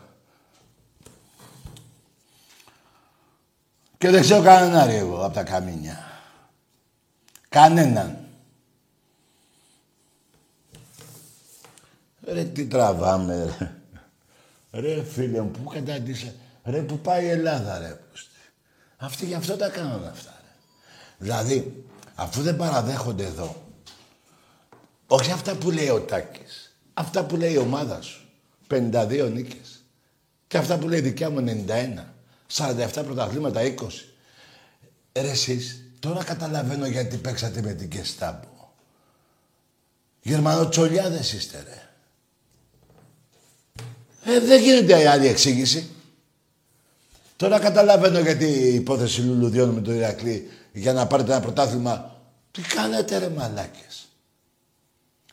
Και 3.99 4.11
δεν 4.11 4.21
ξέρω 4.21 4.43
κανένα 4.43 4.87
ρε 4.87 4.97
εγώ 4.97 5.25
από 5.25 5.35
τα 5.35 5.43
καμίνια. 5.43 6.05
Κανέναν. 7.49 8.26
Ρε 12.27 12.45
τι 12.45 12.67
τραβάμε 12.67 13.45
ρε. 13.45 13.75
Ρε 14.81 15.05
φίλε 15.05 15.41
μου, 15.41 15.51
πού 15.51 15.65
καταντήσα. 15.65 16.33
Ρε 16.65 16.81
που 16.81 16.99
πάει 16.99 17.25
η 17.25 17.29
Ελλάδα 17.29 17.79
ρε. 17.79 17.99
πούστη. 18.11 18.31
Αυτοί 18.97 19.27
γι' 19.27 19.35
αυτό 19.35 19.57
τα 19.57 19.69
κάνουν 19.69 20.05
αυτά 20.05 20.35
ρε. 20.41 20.55
Δηλαδή, 21.19 21.85
αφού 22.15 22.43
δεν 22.43 22.57
παραδέχονται 22.57 23.25
εδώ, 23.25 23.63
όχι 25.07 25.31
αυτά 25.31 25.55
που 25.55 25.71
λέει 25.71 25.89
ο 25.89 26.01
Τάκης, 26.01 26.77
αυτά 26.95 27.25
που 27.25 27.37
λέει 27.37 27.53
η 27.53 27.59
ομάδα 27.59 28.03
σου, 28.03 28.29
52 28.69 29.31
νίκες. 29.33 29.85
Και 30.47 30.59
αυτά 30.59 30.79
που 30.79 30.89
λέει 30.89 30.99
η 30.99 31.03
δικιά 31.03 31.31
μου 31.31 31.45
91. 31.67 32.15
47 32.53 33.05
πρωταθλήματα 33.05 33.61
20. 33.61 33.75
Ρε 35.13 35.31
εσείς, 35.31 35.85
τώρα 36.01 36.25
καταλαβαίνω 36.25 36.87
γιατί 36.87 37.17
παίξατε 37.17 37.63
με 37.63 37.73
την 37.73 37.89
Κεστάμπο. 37.89 38.73
Γερμανοτσολιάδες 40.21 41.33
είστε 41.33 41.65
ρε. 41.69 41.86
Ε, 44.29 44.41
δεν 44.41 44.63
γίνεται 44.63 45.09
άλλη 45.09 45.27
εξήγηση. 45.27 45.91
Τώρα 47.37 47.59
καταλαβαίνω 47.59 48.19
γιατί 48.19 48.45
η 48.45 48.75
υπόθεση 48.75 49.21
Λουλουδιών 49.21 49.69
με 49.69 49.81
το 49.81 49.93
Ηρακλή 49.93 50.51
για 50.73 50.93
να 50.93 51.07
πάρετε 51.07 51.33
ένα 51.33 51.41
πρωτάθλημα. 51.41 52.21
Τι 52.51 52.61
κάνετε 52.61 53.19
ρε 53.19 53.29
μαλάκες; 53.29 54.09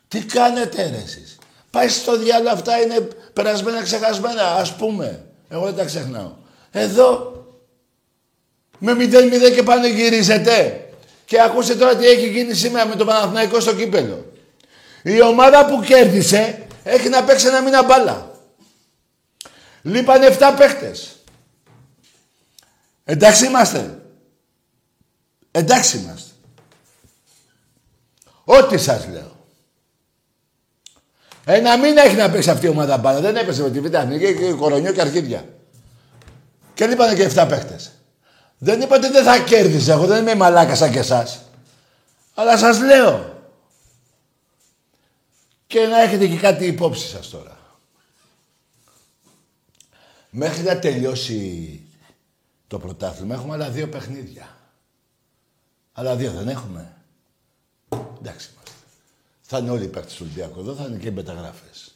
Τι 0.08 0.20
κάνετε 0.20 0.90
ρε 0.90 1.02
εσείς; 1.04 1.38
Πάει 1.70 1.88
στο 1.88 2.18
διάλογο 2.18 2.54
αυτά 2.54 2.82
είναι 2.82 3.08
περασμένα 3.34 3.82
ξεχασμένα 3.82 4.54
ας 4.54 4.76
πούμε. 4.76 5.26
Εγώ 5.50 5.66
δεν 5.66 5.76
τα 5.76 5.86
ξεχνάω. 5.86 6.32
Εδώ 6.72 7.32
με 8.78 8.94
0-0 8.94 9.54
και 9.56 9.64
πανηγυρίζετε. 9.64 10.88
Και 11.26 11.42
ακούστε 11.42 11.76
τώρα 11.76 11.96
τι 11.96 12.06
έχει 12.06 12.30
γίνει 12.30 12.54
σήμερα 12.54 12.88
με 12.88 12.96
το 12.96 13.06
Παναθηναϊκό 13.06 13.60
στο 13.60 13.76
κύπελο. 13.76 14.32
Η 15.04 15.22
ομάδα 15.22 15.66
που 15.66 15.82
κέρδισε 15.82 16.66
έχει 16.84 17.10
να 17.10 17.24
παίξει 17.24 17.48
ένα 17.48 17.62
μήνα 17.62 17.84
μπάλα. 17.84 18.33
Λείπανε 19.84 20.26
7 20.26 20.56
παίχτες. 20.58 21.16
Εντάξει 23.04 23.46
είμαστε. 23.46 24.02
Εντάξει 25.52 25.98
είμαστε. 25.98 26.32
Ό,τι 28.44 28.78
σας 28.78 29.08
λέω. 29.08 29.32
Ένα 31.46 31.78
μήνα 31.78 32.02
έχει 32.02 32.16
να 32.16 32.30
παίξει 32.30 32.50
αυτή 32.50 32.66
η 32.66 32.70
ομάδα 32.70 32.98
μπάλα. 32.98 33.20
Δεν 33.20 33.36
έπεσε 33.36 33.62
με 33.62 33.70
τη 33.70 33.80
Β' 33.80 33.94
Εθνική 33.94 34.36
και 34.38 34.52
κορονιό 34.52 34.92
και 34.92 35.02
αρχίδια. 35.02 35.46
Και 36.74 36.88
λείπανε 36.88 37.16
και 37.16 37.24
7 37.36 37.46
παίχτες. 37.50 37.92
Δεν 38.58 38.82
είπα 38.82 38.96
ότι 38.96 39.10
δεν 39.10 39.24
θα 39.24 39.40
κέρδισε. 39.40 39.92
Εγώ 39.92 40.06
δεν 40.06 40.22
είμαι 40.22 40.36
μαλάκας 40.36 40.78
σαν 40.78 40.92
και 40.92 41.00
εσάς. 41.00 41.42
Αλλά 42.34 42.58
σας 42.58 42.80
λέω. 42.80 43.44
Και 45.68 45.80
να 45.80 46.02
έχετε 46.02 46.28
και 46.28 46.38
κάτι 46.38 46.66
υπόψη 46.66 47.08
σας 47.08 47.30
τώρα. 47.30 47.53
Μέχρι 50.36 50.64
να 50.64 50.80
τελειώσει 50.80 51.82
το 52.68 52.80
πρωτάθλημα 52.80 53.34
έχουμε 53.34 53.54
άλλα 53.54 53.70
δύο 53.70 53.90
παιχνίδια. 53.90 54.58
Άλλα 55.94 56.16
δύο 56.16 56.32
δεν 56.32 56.48
έχουμε. 56.48 56.96
Εντάξει 57.90 58.50
είμαστε. 58.52 58.72
Θα 59.42 59.58
είναι 59.58 59.70
όλοι 59.70 59.84
οι 59.84 59.88
παίκτες 59.88 60.14
του 60.14 60.22
Ολυμπιακού 60.26 60.60
εδώ, 60.60 60.74
θα 60.74 60.84
είναι 60.84 60.98
και 60.98 61.08
οι 61.08 61.12
μεταγράφες. 61.12 61.96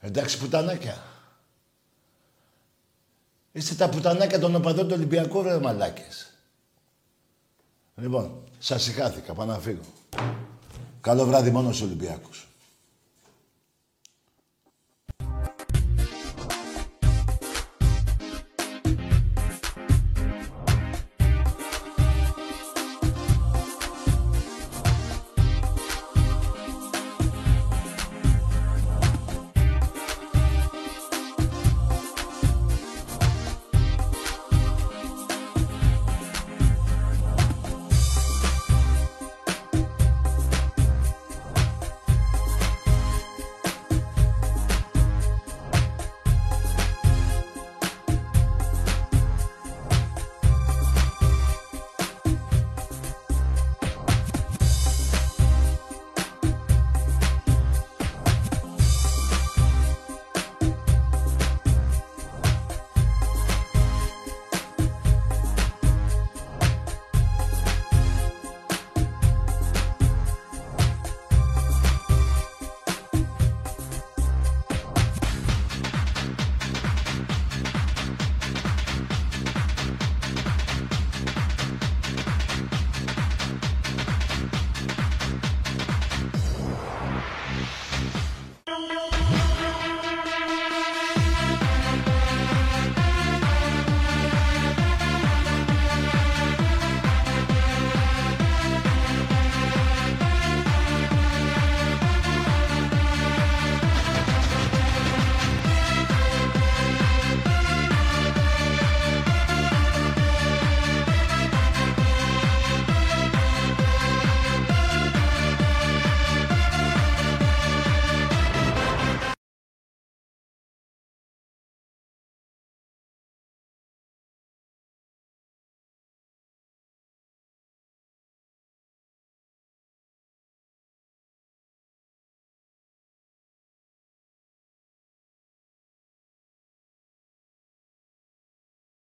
Εντάξει 0.00 0.38
πουτανάκια. 0.38 1.02
Είστε 3.52 3.74
τα 3.74 3.88
πουτανάκια 3.88 4.38
των 4.38 4.54
οπαδών 4.54 4.88
του 4.88 4.94
Ολυμπιακού, 4.94 5.42
ρε 5.42 5.58
μαλάκες. 5.58 6.32
Λοιπόν, 7.96 8.42
σας 8.58 8.82
συγχάθηκα, 8.82 9.34
πάω 9.34 9.46
να 9.46 9.58
φύγω. 9.58 9.84
Καλό 11.00 11.24
βράδυ 11.26 11.50
μόνο 11.50 11.72
στους 11.72 11.86
Ολυμπιακούς. 11.86 12.47